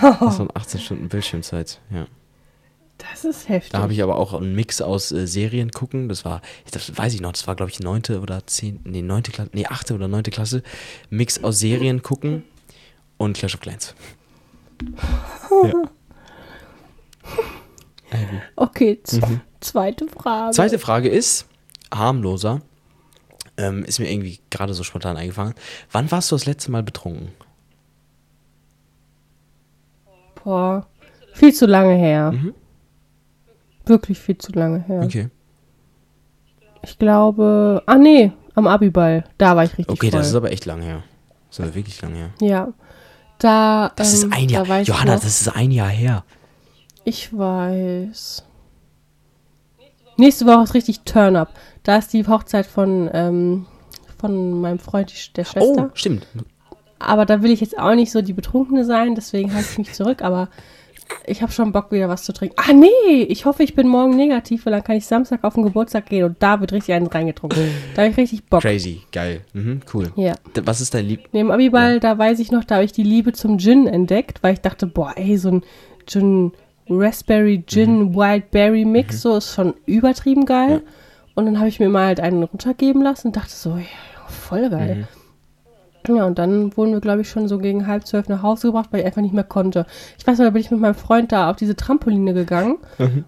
Das 0.01 0.39
waren 0.39 0.49
18 0.53 0.79
Stunden 0.79 1.09
Bildschirmzeit, 1.09 1.79
ja. 1.91 2.07
Das 3.11 3.25
ist 3.25 3.49
heftig. 3.49 3.71
Da 3.71 3.79
habe 3.79 3.93
ich 3.93 4.01
aber 4.01 4.15
auch 4.17 4.33
einen 4.33 4.55
Mix 4.55 4.81
aus 4.81 5.11
äh, 5.11 5.27
Serien 5.27 5.71
gucken. 5.71 6.09
Das 6.09 6.23
war, 6.25 6.41
das 6.71 6.95
weiß 6.97 7.13
ich 7.13 7.21
noch, 7.21 7.31
das 7.33 7.47
war 7.47 7.55
glaube 7.55 7.71
ich 7.71 7.79
neunte 7.79 8.21
oder 8.21 8.45
zehn, 8.47 8.79
nee, 8.83 9.01
neunte 9.01 9.31
Klasse, 9.31 9.49
nee, 9.53 9.65
achte 9.65 9.93
oder 9.93 10.07
neunte 10.07 10.31
Klasse. 10.31 10.63
Mix 11.09 11.43
aus 11.43 11.59
Serien 11.59 12.01
gucken 12.01 12.43
und 13.17 13.35
Clash 13.37 13.55
of 13.55 13.61
Clans. 13.61 13.93
ja. 15.63 15.73
Okay, 18.55 18.99
z- 19.03 19.23
zweite 19.59 20.07
Frage. 20.07 20.51
Zweite 20.55 20.77
Frage 20.79 21.09
ist, 21.09 21.47
harmloser, 21.93 22.61
ähm, 23.57 23.83
ist 23.85 23.99
mir 23.99 24.09
irgendwie 24.11 24.39
gerade 24.49 24.73
so 24.73 24.83
spontan 24.83 25.17
eingefallen. 25.17 25.55
Wann 25.91 26.11
warst 26.11 26.31
du 26.31 26.35
das 26.35 26.45
letzte 26.45 26.71
Mal 26.71 26.83
betrunken? 26.83 27.29
Boah, 30.43 30.85
viel 31.33 31.53
zu 31.53 31.65
lange 31.65 31.95
her. 31.95 32.31
Mhm. 32.33 32.53
Wirklich 33.85 34.19
viel 34.19 34.37
zu 34.37 34.51
lange 34.53 34.79
her. 34.83 35.01
Okay. 35.03 35.29
Ich 36.83 36.97
glaube, 36.99 37.81
ah 37.85 37.95
nee, 37.97 38.31
am 38.55 38.67
Abiball, 38.67 39.23
da 39.37 39.55
war 39.55 39.63
ich 39.63 39.71
richtig 39.77 39.89
Okay, 39.89 40.09
voll. 40.11 40.19
das 40.19 40.27
ist 40.29 40.35
aber 40.35 40.51
echt 40.51 40.65
lange 40.65 40.83
her. 40.83 41.03
Das 41.49 41.59
ist 41.59 41.65
aber 41.65 41.75
wirklich 41.75 42.01
lange 42.01 42.15
her. 42.15 42.29
ja, 42.41 42.67
da. 43.39 43.91
Das 43.95 44.23
ähm, 44.23 44.29
ist 44.31 44.37
ein 44.37 44.49
Jahr. 44.49 44.65
Da 44.65 44.79
Johanna, 44.81 45.15
noch, 45.15 45.21
das 45.21 45.41
ist 45.41 45.55
ein 45.55 45.71
Jahr 45.71 45.89
her. 45.89 46.23
Ich 47.05 47.35
weiß. 47.37 48.45
Nächste 50.17 50.45
Woche 50.45 50.63
ist 50.63 50.73
richtig 50.73 51.01
Turn-Up. 51.01 51.49
Da 51.83 51.97
ist 51.97 52.13
die 52.13 52.25
Hochzeit 52.27 52.65
von, 52.65 53.09
ähm, 53.13 53.65
von 54.19 54.61
meinem 54.61 54.79
Freund, 54.79 55.11
der 55.37 55.43
Oh, 55.45 55.49
Schwester. 55.51 55.91
stimmt. 55.95 56.27
Aber 56.99 57.25
da 57.25 57.41
will 57.41 57.51
ich 57.51 57.61
jetzt 57.61 57.77
auch 57.77 57.95
nicht 57.95 58.11
so 58.11 58.21
die 58.21 58.31
Betrunkene 58.33 58.85
sein, 58.85 59.15
deswegen 59.15 59.53
halte 59.53 59.67
ich 59.71 59.77
mich 59.79 59.93
zurück. 59.93 60.21
Aber 60.21 60.49
Ich 61.25 61.41
habe 61.41 61.51
schon 61.51 61.71
Bock, 61.71 61.91
wieder 61.91 62.09
was 62.09 62.23
zu 62.23 62.33
trinken. 62.33 62.55
Ah, 62.57 62.73
nee, 62.73 63.23
ich 63.23 63.45
hoffe, 63.45 63.63
ich 63.63 63.75
bin 63.75 63.87
morgen 63.87 64.15
negativ, 64.15 64.65
weil 64.65 64.73
dann 64.73 64.83
kann 64.83 64.97
ich 64.97 65.05
Samstag 65.05 65.43
auf 65.43 65.53
den 65.53 65.63
Geburtstag 65.63 66.07
gehen 66.07 66.25
und 66.25 66.37
da 66.39 66.59
wird 66.59 66.73
richtig 66.73 66.95
einen 66.95 67.07
reingetrunken. 67.07 67.63
Da 67.95 68.01
habe 68.01 68.11
ich 68.11 68.17
richtig 68.17 68.43
Bock. 68.45 68.61
Crazy, 68.61 69.01
geil. 69.11 69.41
Mhm, 69.53 69.81
cool. 69.93 70.11
Ja. 70.15 70.35
Was 70.63 70.81
ist 70.81 70.93
dein 70.93 71.05
Lieb... 71.05 71.29
Neben 71.31 71.51
Abiball, 71.51 71.99
da 71.99 72.17
weiß 72.17 72.39
ich 72.39 72.51
noch, 72.51 72.65
da 72.65 72.75
habe 72.75 72.85
ich 72.85 72.91
die 72.91 73.03
Liebe 73.03 73.31
zum 73.31 73.57
Gin 73.57 73.87
entdeckt, 73.87 74.43
weil 74.43 74.53
ich 74.53 74.61
dachte, 74.61 74.85
boah, 74.85 75.13
ey, 75.15 75.37
so 75.37 75.49
ein 75.49 75.63
Gin, 76.05 76.51
Raspberry 76.89 77.63
Gin 77.65 78.13
Wild 78.13 78.51
Berry 78.51 78.83
Mix, 78.83 79.21
so 79.21 79.37
ist 79.37 79.53
schon 79.53 79.73
übertrieben 79.85 80.45
geil. 80.45 80.81
Und 81.35 81.45
dann 81.45 81.57
habe 81.57 81.69
ich 81.69 81.79
mir 81.79 81.89
mal 81.89 82.07
halt 82.07 82.19
einen 82.19 82.43
runtergeben 82.43 83.01
lassen 83.01 83.27
und 83.27 83.35
dachte 83.37 83.51
so, 83.51 83.77
ja, 83.77 84.27
voll 84.27 84.69
geil. 84.69 85.07
Ja, 86.07 86.25
und 86.25 86.37
dann 86.37 86.75
wurden 86.75 86.91
wir, 86.91 86.99
glaube 86.99 87.21
ich, 87.21 87.29
schon 87.29 87.47
so 87.47 87.57
gegen 87.57 87.87
halb 87.87 88.05
zwölf 88.05 88.27
nach 88.27 88.41
Hause 88.41 88.67
gebracht, 88.67 88.89
weil 88.91 88.99
ich 89.01 89.05
einfach 89.05 89.21
nicht 89.21 89.33
mehr 89.33 89.43
konnte. 89.43 89.85
Ich 90.17 90.27
weiß 90.27 90.37
noch, 90.37 90.45
da 90.45 90.51
bin 90.51 90.61
ich 90.61 90.71
mit 90.71 90.79
meinem 90.79 90.95
Freund 90.95 91.31
da 91.31 91.49
auf 91.49 91.55
diese 91.55 91.75
Trampoline 91.75 92.33
gegangen 92.33 92.77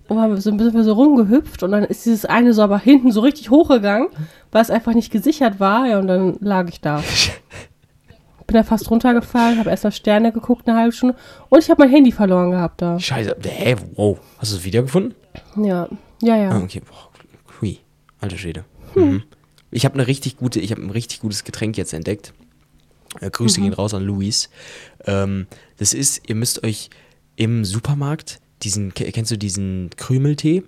und 0.10 0.20
haben 0.20 0.36
so 0.38 0.52
ein 0.52 0.58
bisschen 0.58 0.84
so 0.84 0.94
rumgehüpft 0.94 1.64
und 1.64 1.72
dann 1.72 1.84
ist 1.84 2.06
dieses 2.06 2.26
eine 2.26 2.54
so 2.54 2.62
aber 2.62 2.80
hinten 2.80 3.12
so 3.12 3.22
richtig 3.22 3.50
hochgegangen, 3.50 4.10
weil 4.52 4.62
es 4.62 4.70
einfach 4.70 4.94
nicht 4.94 5.12
gesichert 5.12 5.60
war. 5.60 5.88
Ja, 5.88 6.00
und 6.00 6.08
dann 6.08 6.38
lag 6.42 6.68
ich 6.70 6.82
da. 6.82 7.02
Bin 8.48 8.56
da 8.58 8.64
fast 8.64 8.92
runtergefallen, 8.92 9.58
habe 9.58 9.72
erst 9.72 9.86
mal 9.86 9.92
Sterne 9.92 10.32
geguckt, 10.32 10.68
eine 10.68 10.78
halbe 10.78 10.92
Stunde. 10.92 11.16
Und 11.50 11.60
ich 11.60 11.70
habe 11.72 11.82
mein 11.82 11.90
Handy 11.92 12.12
verloren 12.12 12.52
gehabt 12.52 12.82
da. 12.82 13.00
Scheiße. 13.00 13.36
Hä? 13.44 13.76
Wow. 13.96 14.20
Hast 14.38 14.52
du 14.52 14.58
es 14.58 14.64
wiedergefunden? 14.64 15.16
Ja, 15.56 15.88
ja, 16.22 16.38
ja. 16.38 16.50
Ah, 16.52 16.62
okay. 16.62 16.82
Boah, 16.88 17.10
hui. 17.60 17.80
Alter 18.22 18.38
Schwede. 18.38 18.66
Mhm. 18.94 19.24
Ich 19.72 19.84
habe 19.84 19.96
eine 19.96 20.08
richtig 20.08 20.38
gute, 20.38 20.60
ich 20.60 20.72
habe 20.72 20.82
ein 20.82 20.92
richtig 20.92 21.22
gutes 21.22 21.44
Getränk 21.44 21.76
jetzt 21.78 21.94
entdeckt. 21.94 22.34
Äh, 23.22 23.30
Grüße 23.30 23.62
gehen 23.62 23.74
raus 23.74 23.94
an 23.94 24.04
Luis. 24.04 24.50
Ähm, 25.06 25.48
das 25.78 25.94
ist, 25.94 26.28
ihr 26.28 26.36
müsst 26.36 26.64
euch 26.64 26.90
im 27.36 27.66
Supermarkt 27.66 28.40
diesen, 28.64 28.94
ke- 28.94 29.12
kennst 29.12 29.32
du 29.32 29.38
diesen 29.38 29.90
Krümeltee? 29.98 30.64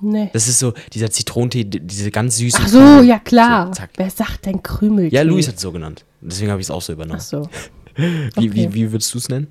Nee. 0.00 0.30
Das 0.32 0.46
ist 0.46 0.60
so 0.60 0.74
dieser 0.92 1.10
Zitronentee, 1.10 1.64
diese 1.64 2.10
ganz 2.12 2.36
süße. 2.36 2.58
Ach 2.60 2.68
so, 2.68 2.78
Krümel. 2.78 3.04
ja 3.06 3.18
klar. 3.18 3.74
So. 3.74 3.82
Wer 3.96 4.10
sagt 4.10 4.46
denn 4.46 4.62
Krümel? 4.62 5.12
Ja, 5.12 5.22
Luis 5.22 5.48
hat 5.48 5.56
es 5.56 5.60
so 5.62 5.72
genannt. 5.72 6.04
Deswegen 6.20 6.50
habe 6.52 6.60
ich 6.60 6.66
es 6.66 6.70
auch 6.70 6.82
so 6.82 6.92
Ach 6.92 6.96
übernommen. 6.96 7.20
so. 7.20 7.48
Wie, 7.96 8.54
wie, 8.54 8.66
okay. 8.66 8.68
wie 8.74 8.92
würdest 8.92 9.12
du 9.12 9.18
es 9.18 9.28
nennen? 9.28 9.48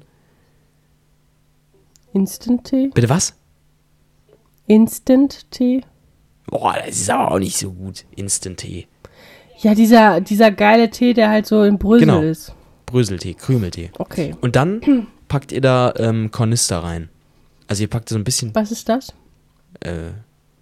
Instant-Tee? 2.13 2.91
Bitte 2.93 3.09
was? 3.09 3.34
Instant-Tee? 4.67 5.82
Boah, 6.47 6.75
das 6.86 6.95
ist 6.97 7.09
aber 7.09 7.32
auch 7.32 7.39
nicht 7.39 7.57
so 7.57 7.71
gut. 7.73 8.05
Instant-Tee. 8.15 8.88
Ja, 9.59 9.73
dieser, 9.75 10.21
dieser 10.21 10.51
geile 10.51 10.89
Tee, 10.89 11.13
der 11.13 11.29
halt 11.29 11.45
so 11.47 11.63
in 11.63 11.77
Brösel 11.77 12.05
Genau. 12.07 12.21
ist. 12.21 12.53
Bröseltee, 12.85 13.33
Krümeltee. 13.33 13.91
Okay. 13.97 14.35
Und 14.41 14.55
dann 14.55 15.07
packt 15.27 15.51
ihr 15.51 15.61
da 15.61 15.93
ähm, 15.97 16.31
Kornister 16.31 16.79
rein. 16.83 17.09
Also 17.67 17.81
ihr 17.83 17.89
packt 17.89 18.07
so 18.09 18.15
ein 18.15 18.23
bisschen. 18.23 18.53
Was 18.55 18.71
ist 18.71 18.87
das? 18.87 19.13
Äh, 19.81 20.11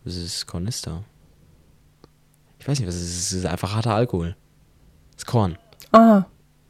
was 0.03 0.15
ist 0.15 0.47
Kornister? 0.47 1.03
Ich 2.59 2.67
weiß 2.67 2.79
nicht, 2.79 2.87
was 2.87 2.95
es 2.95 3.01
ist. 3.03 3.17
Es 3.31 3.33
ist 3.33 3.45
einfach 3.45 3.75
harter 3.75 3.93
Alkohol. 3.93 4.35
Das 5.13 5.23
ist 5.23 5.25
Korn. 5.27 5.57
Ah, 5.91 6.23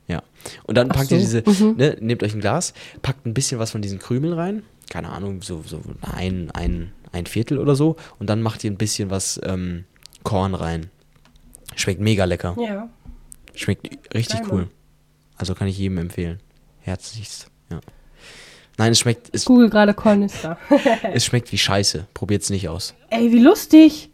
Ja. 0.07 0.21
Und 0.65 0.75
dann 0.77 0.91
Ach 0.91 0.95
packt 0.95 1.11
ihr 1.11 1.19
so, 1.25 1.41
diese, 1.41 1.63
mhm. 1.63 1.77
ne, 1.77 1.97
nehmt 2.01 2.21
euch 2.21 2.33
ein 2.33 2.41
Glas, 2.41 2.73
packt 3.01 3.25
ein 3.25 3.33
bisschen 3.33 3.59
was 3.59 3.71
von 3.71 3.81
diesen 3.81 3.99
Krümeln 3.99 4.33
rein. 4.33 4.63
Keine 4.89 5.09
Ahnung, 5.09 5.41
so, 5.41 5.63
so 5.65 5.81
ein, 6.01 6.51
ein, 6.51 6.91
ein 7.11 7.25
Viertel 7.25 7.57
oder 7.59 7.75
so. 7.75 7.95
Und 8.19 8.29
dann 8.29 8.41
macht 8.41 8.63
ihr 8.63 8.71
ein 8.71 8.77
bisschen 8.77 9.09
was 9.09 9.39
ähm, 9.43 9.85
Korn 10.23 10.53
rein. 10.53 10.87
Schmeckt 11.75 11.99
mega 12.01 12.25
lecker. 12.25 12.55
ja. 12.59 12.89
Schmeckt 13.53 14.13
richtig 14.13 14.41
Geil, 14.41 14.49
cool. 14.51 14.67
Also 15.37 15.55
kann 15.55 15.67
ich 15.69 15.77
jedem 15.77 15.97
empfehlen. 15.97 16.39
Herzlichst. 16.81 17.47
Ja. 17.71 17.79
Nein, 18.77 18.91
es 18.91 18.99
schmeckt, 18.99 19.29
es, 19.33 19.45
Google 19.45 19.69
gerade 19.69 19.93
Kornister. 19.93 20.57
es 21.13 21.23
schmeckt 21.25 21.51
wie 21.53 21.57
Scheiße. 21.57 22.05
Probiert's 22.13 22.49
nicht 22.49 22.67
aus. 22.67 22.93
Ey, 23.09 23.31
wie 23.31 23.39
lustig. 23.39 24.09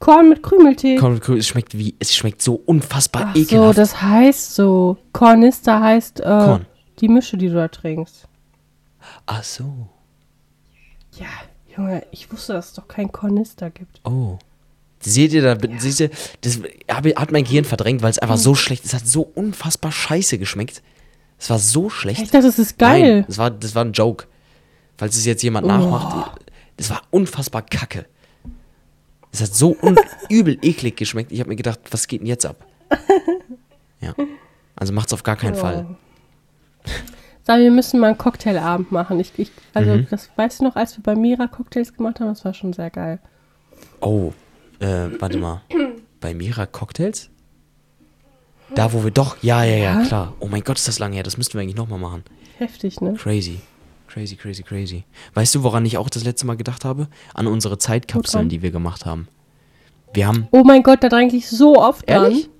Korn 0.00 0.28
mit 0.28 0.42
Krümeltee. 0.42 0.96
Korn 0.96 1.14
mit 1.14 1.22
Krü- 1.22 1.36
es 1.38 1.46
schmeckt 1.46 1.78
wie, 1.78 1.94
es 2.00 2.14
schmeckt 2.16 2.42
so 2.42 2.54
unfassbar 2.66 3.26
Ach 3.28 3.34
so, 3.36 3.40
ekelhaft. 3.40 3.78
das 3.78 4.02
heißt 4.02 4.54
so. 4.56 4.96
Kornister 5.12 5.80
heißt 5.80 6.20
äh, 6.20 6.24
Korn. 6.24 6.66
die 7.00 7.08
Mische, 7.08 7.36
die 7.36 7.46
du 7.48 7.54
da 7.54 7.68
trinkst. 7.68 8.26
Ach 9.26 9.44
so. 9.44 9.88
Ja, 11.16 11.26
Junge, 11.76 12.04
ich 12.10 12.32
wusste, 12.32 12.54
dass 12.54 12.68
es 12.68 12.72
doch 12.72 12.88
kein 12.88 13.12
Kornister 13.12 13.70
gibt. 13.70 14.00
Oh. 14.04 14.38
Seht 15.02 15.32
ihr 15.32 15.42
da, 15.42 15.56
siehst 15.78 16.00
ihr, 16.00 16.10
das 16.42 16.60
hat 17.16 17.32
mein 17.32 17.44
Gehirn 17.44 17.64
verdrängt, 17.64 18.02
weil 18.02 18.10
es 18.10 18.18
einfach 18.18 18.34
Hm. 18.36 18.42
so 18.42 18.54
schlecht, 18.54 18.84
es 18.84 18.92
hat 18.94 19.06
so 19.06 19.22
unfassbar 19.22 19.92
scheiße 19.92 20.36
geschmeckt. 20.38 20.82
Es 21.38 21.48
war 21.48 21.58
so 21.58 21.88
schlecht. 21.88 22.20
Ich 22.22 22.30
dachte, 22.30 22.46
das 22.46 22.58
ist 22.58 22.78
geil. 22.78 23.14
Nein, 23.20 23.24
das 23.26 23.38
war, 23.38 23.50
das 23.50 23.74
war 23.74 23.84
ein 23.84 23.92
Joke. 23.92 24.26
Falls 24.98 25.16
es 25.16 25.24
jetzt 25.24 25.42
jemand 25.42 25.66
nachmacht, 25.66 26.38
das 26.76 26.90
war 26.90 27.00
unfassbar 27.10 27.62
kacke. 27.62 28.04
Es 29.32 29.40
hat 29.40 29.54
so 29.54 29.74
übel 30.28 30.58
eklig 30.60 30.96
geschmeckt. 30.96 31.32
Ich 31.32 31.40
habe 31.40 31.48
mir 31.48 31.56
gedacht, 31.56 31.80
was 31.90 32.06
geht 32.06 32.20
denn 32.20 32.26
jetzt 32.26 32.44
ab? 32.46 32.56
Ja. 34.02 34.14
Also 34.76 34.94
macht's 34.94 35.12
auf 35.12 35.22
gar 35.22 35.36
keinen 35.36 35.54
Fall. 35.54 35.94
Sag, 37.46 37.58
wir 37.60 37.70
müssen 37.70 38.00
mal 38.00 38.08
einen 38.08 38.18
Cocktailabend 38.18 38.90
machen. 38.92 39.20
Ich, 39.20 39.32
ich, 39.36 39.50
also, 39.74 39.90
Mhm. 39.94 40.06
das 40.10 40.30
weißt 40.36 40.60
du 40.60 40.64
noch, 40.64 40.74
als 40.76 40.96
wir 40.96 41.02
bei 41.02 41.14
Mira 41.14 41.46
Cocktails 41.48 41.92
gemacht 41.94 42.18
haben, 42.18 42.28
das 42.28 42.42
war 42.46 42.54
schon 42.54 42.72
sehr 42.72 42.88
geil. 42.88 43.18
Oh, 44.00 44.32
äh, 44.80 45.08
warte 45.20 45.38
mal. 45.38 45.62
Bei 46.20 46.34
Mira 46.34 46.66
Cocktails? 46.66 47.30
Da, 48.74 48.92
wo 48.92 49.02
wir 49.02 49.10
doch, 49.10 49.36
ja, 49.42 49.64
ja, 49.64 49.76
ja, 49.76 50.04
klar. 50.04 50.34
Oh 50.38 50.46
mein 50.46 50.62
Gott, 50.62 50.78
ist 50.78 50.86
das 50.86 50.98
lange 50.98 51.14
her. 51.16 51.22
Das 51.24 51.36
müssten 51.36 51.54
wir 51.54 51.62
eigentlich 51.62 51.76
nochmal 51.76 51.98
machen. 51.98 52.22
Heftig, 52.58 53.00
ne? 53.00 53.14
Crazy. 53.14 53.60
Crazy, 54.06 54.36
crazy, 54.36 54.62
crazy. 54.62 55.04
Weißt 55.34 55.54
du, 55.54 55.62
woran 55.62 55.84
ich 55.86 55.96
auch 55.96 56.08
das 56.10 56.24
letzte 56.24 56.46
Mal 56.46 56.56
gedacht 56.56 56.84
habe? 56.84 57.08
An 57.34 57.46
unsere 57.46 57.78
Zeitkapseln, 57.78 58.48
die 58.48 58.62
wir 58.62 58.70
gemacht 58.70 59.06
haben. 59.06 59.28
Wir 60.12 60.26
haben, 60.26 60.48
Oh 60.50 60.62
mein 60.64 60.82
Gott, 60.82 61.02
da 61.02 61.08
denke 61.08 61.36
ich 61.36 61.48
so 61.48 61.76
oft 61.76 62.08
Ehrlich? 62.08 62.44
dran. 62.44 62.52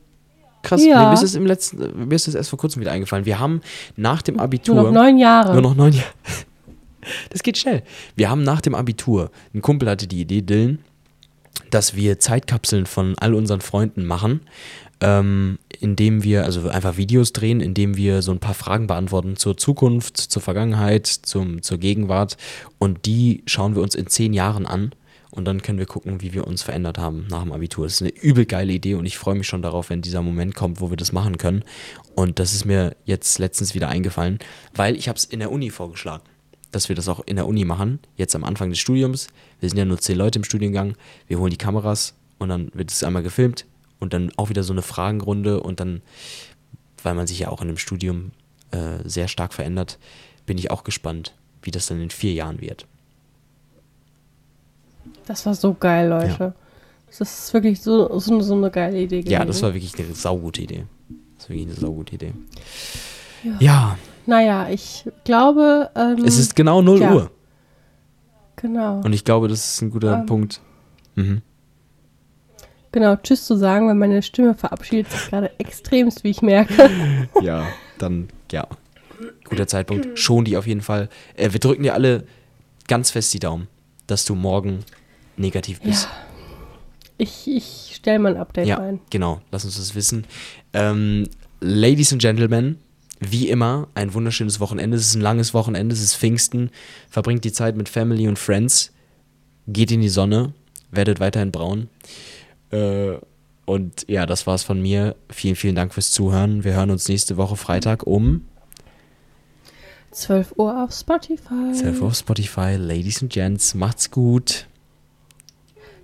krass, 0.63 0.85
Ja. 0.85 1.09
mir 1.09 1.15
ist 1.15 1.23
es 1.25 1.35
im 1.35 1.47
letzten, 1.47 2.07
mir 2.09 2.15
ist 2.15 2.29
es 2.29 2.35
erst 2.37 2.51
vor 2.51 2.59
kurzem 2.59 2.81
wieder 2.81 2.93
eingefallen. 2.93 3.25
Wir 3.25 3.39
haben 3.41 3.61
nach 3.97 4.23
dem 4.23 4.39
Abitur. 4.39 4.77
Nur 4.77 4.85
noch 4.85 4.93
neun 4.93 5.19
Jahre. 5.19 5.53
Nur 5.53 5.63
noch 5.63 5.75
neun 5.75 5.93
Jahre. 5.93 6.07
Das 7.31 7.43
geht 7.43 7.57
schnell. 7.57 7.83
Wir 8.15 8.29
haben 8.29 8.43
nach 8.43 8.61
dem 8.61 8.75
Abitur, 8.75 9.31
ein 9.55 9.63
Kumpel 9.63 9.89
hatte 9.89 10.07
die 10.07 10.21
Idee, 10.21 10.43
Dylan, 10.43 10.81
dass 11.71 11.95
wir 11.95 12.19
Zeitkapseln 12.19 12.87
von 12.87 13.17
all 13.19 13.35
unseren 13.35 13.61
Freunden 13.61 14.05
machen, 14.05 14.41
ähm, 15.01 15.59
indem 15.79 16.23
wir, 16.23 16.45
also 16.45 16.69
einfach 16.69 16.97
Videos 16.97 17.33
drehen, 17.33 17.61
indem 17.61 17.97
wir 17.97 18.23
so 18.23 18.33
ein 18.33 18.41
paar 18.41 18.55
Fragen 18.55 18.87
beantworten 18.87 19.37
zur 19.37 19.57
Zukunft, 19.57 20.17
zur 20.19 20.43
Vergangenheit, 20.43 21.07
zum, 21.07 21.63
zur 21.63 21.79
Gegenwart 21.79 22.37
und 22.79 23.07
die 23.07 23.43
schauen 23.47 23.75
wir 23.75 23.83
uns 23.83 23.95
in 23.95 24.07
zehn 24.09 24.33
Jahren 24.33 24.67
an 24.67 24.93
und 25.31 25.45
dann 25.45 25.63
können 25.63 25.79
wir 25.79 25.87
gucken, 25.87 26.21
wie 26.21 26.33
wir 26.35 26.47
uns 26.47 26.63
verändert 26.63 26.99
haben 26.99 27.27
nach 27.31 27.43
dem 27.43 27.53
Abitur. 27.53 27.87
Das 27.87 27.95
ist 27.95 28.03
eine 28.03 28.11
übel 28.11 28.47
geile 28.47 28.73
Idee 28.73 28.95
und 28.95 29.07
ich 29.07 29.17
freue 29.17 29.37
mich 29.37 29.47
schon 29.47 29.63
darauf, 29.63 29.91
wenn 29.91 30.03
dieser 30.03 30.23
Moment 30.23 30.55
kommt, 30.55 30.81
wo 30.81 30.91
wir 30.91 30.97
das 30.97 31.13
machen 31.13 31.39
können. 31.39 31.65
Und 32.15 32.39
das 32.39 32.53
ist 32.53 32.65
mir 32.65 32.97
jetzt 33.05 33.39
letztens 33.39 33.75
wieder 33.75 33.89
eingefallen, 33.89 34.39
weil 34.75 34.97
ich 34.97 35.09
habe 35.09 35.17
es 35.17 35.25
in 35.25 35.39
der 35.39 35.53
Uni 35.53 35.71
vorgeschlagen, 35.71 36.25
dass 36.71 36.89
wir 36.89 36.97
das 36.97 37.09
auch 37.09 37.21
in 37.27 37.37
der 37.37 37.47
Uni 37.47 37.65
machen, 37.65 37.99
jetzt 38.17 38.35
am 38.35 38.45
Anfang 38.45 38.71
des 38.71 38.79
Studiums. 38.79 39.29
Wir 39.61 39.69
sind 39.69 39.79
ja 39.79 39.85
nur 39.85 39.99
zehn 39.99 40.17
Leute 40.17 40.39
im 40.39 40.45
Studiengang, 40.45 40.95
wir 41.27 41.39
holen 41.39 41.51
die 41.51 41.57
Kameras 41.57 42.15
und 42.39 42.49
dann 42.49 42.71
wird 42.75 42.91
es 42.91 43.03
einmal 43.03 43.23
gefilmt 43.23 43.67
und 43.99 44.13
dann 44.13 44.33
auch 44.37 44.49
wieder 44.49 44.63
so 44.63 44.73
eine 44.73 44.83
Fragenrunde 44.83 45.61
und 45.61 45.81
dann, 45.81 46.03
weil 47.03 47.15
man 47.15 47.27
sich 47.27 47.41
ja 47.41 47.49
auch 47.49 47.61
in 47.61 47.69
dem 47.69 47.77
Studium 47.77 48.33
äh, 48.71 48.99
sehr 49.05 49.29
stark 49.29 49.53
verändert, 49.53 49.99
bin 50.47 50.59
ich 50.59 50.71
auch 50.71 50.85
gespannt, 50.85 51.35
wie 51.63 51.71
das 51.71 51.87
dann 51.87 52.01
in 52.01 52.11
vier 52.11 52.33
Jahren 52.33 52.61
wird. 52.61 52.87
Das 55.27 55.47
war 55.47 55.55
so 55.55 55.75
geil, 55.75 56.09
Leute. 56.09 56.55
Das 57.07 57.21
ist 57.21 57.53
wirklich 57.53 57.81
so, 57.81 58.19
so, 58.19 58.41
so 58.41 58.55
eine 58.55 58.71
geile 58.71 58.99
Idee 58.99 59.21
gewesen. 59.21 59.33
Ja, 59.33 59.45
das 59.45 59.63
war 59.63 59.75
wirklich 59.75 59.99
eine 59.99 60.15
saugute 60.15 60.63
Idee. 60.63 60.87
Das 61.37 61.49
war 61.49 61.57
wirklich 61.57 61.69
eine 61.69 61.81
saugute 61.81 62.15
Idee. 62.15 62.33
Ja. 63.43 63.57
Ja, 63.59 63.99
Naja, 64.27 64.69
ich 64.71 65.09
glaube. 65.25 65.91
Ähm, 65.95 66.25
es 66.25 66.39
ist 66.39 66.55
genau 66.57 66.83
0 66.83 67.01
ja. 67.01 67.13
Uhr. 67.15 67.31
Genau. 68.57 69.01
Und 69.01 69.13
ich 69.13 69.25
glaube, 69.25 69.49
das 69.49 69.75
ist 69.75 69.83
ein 69.83 69.91
guter 69.91 70.19
Ähm. 70.21 70.27
Punkt. 70.27 70.61
Mhm. 71.15 71.43
Genau, 72.93 73.15
Tschüss 73.17 73.45
zu 73.47 73.57
sagen, 73.57 73.87
weil 73.87 73.95
meine 73.95 74.21
Stimme 74.23 74.55
verabschiedet 74.55 75.11
sich 75.13 75.29
gerade 75.31 75.51
extremst, 75.59 76.25
wie 76.25 76.31
ich 76.31 76.43
merke. 76.43 76.91
Ja, 77.43 77.67
dann, 77.99 78.29
ja. 78.51 78.67
Guter 79.49 79.67
Zeitpunkt. 79.69 80.19
Schon 80.19 80.45
die 80.45 80.57
auf 80.57 80.67
jeden 80.67 80.81
Fall. 80.81 81.09
Äh, 81.37 81.53
wir 81.53 81.61
drücken 81.61 81.83
dir 81.85 81.95
alle 81.95 82.25
ganz 82.89 83.11
fest 83.11 83.33
die 83.33 83.39
Daumen, 83.39 83.69
dass 84.07 84.25
du 84.25 84.35
morgen 84.35 84.81
negativ 85.37 85.81
bist. 85.81 86.05
Ja. 86.05 86.11
Ich, 87.19 87.47
ich 87.47 87.93
stelle 87.97 88.19
mal 88.19 88.35
ein 88.35 88.41
Update 88.41 88.67
Ja, 88.67 88.77
rein. 88.79 89.01
genau. 89.11 89.41
Lass 89.53 89.65
uns 89.65 89.77
das 89.77 89.95
wissen. 89.95 90.25
Ähm, 90.73 91.29
Ladies 91.61 92.13
and 92.13 92.21
Gentlemen, 92.23 92.79
wie 93.21 93.49
immer 93.49 93.89
ein 93.95 94.15
wunderschönes 94.15 94.61
Wochenende. 94.61 94.97
Es 94.97 95.07
ist 95.07 95.15
ein 95.15 95.21
langes 95.21 95.55
Wochenende, 95.55 95.95
es 95.95 96.03
ist 96.03 96.17
Pfingsten. 96.17 96.71
Verbringt 97.09 97.45
die 97.45 97.53
Zeit 97.53 97.77
mit 97.77 97.89
Family 97.89 98.27
und 98.27 98.39
Friends. 98.39 98.93
Geht 99.69 99.93
in 99.93 100.01
die 100.01 100.09
Sonne, 100.09 100.55
werdet 100.91 101.21
weiterhin 101.21 101.53
braun. 101.53 101.89
Äh, 102.71 103.19
und 103.67 104.07
ja, 104.09 104.27
das 104.27 104.47
war's 104.47 104.65
von 104.65 104.81
mir. 104.81 105.15
Vielen, 105.31 105.55
vielen 105.55 105.75
Dank 105.77 105.95
fürs 105.95 106.11
Zuhören. 106.11 106.65
Wir 106.65 106.73
hören 106.73 106.91
uns 106.91 107.09
nächste 107.09 107.37
Woche 107.37 107.57
Freitag 107.57 108.07
um 108.07 108.47
12 110.13 110.55
Uhr 110.57 110.83
auf 110.83 110.93
Spotify. 110.93 111.73
12 111.73 112.01
Uhr 112.01 112.09
auf 112.09 112.17
Spotify. 112.17 112.77
Ladies 112.77 113.23
and 113.23 113.33
Gents, 113.33 113.75
macht's 113.75 114.11
gut. 114.11 114.67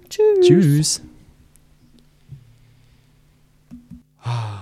Tschüss. 0.09 0.47
Tschüss. 0.47 1.03
Ah. 4.23 4.56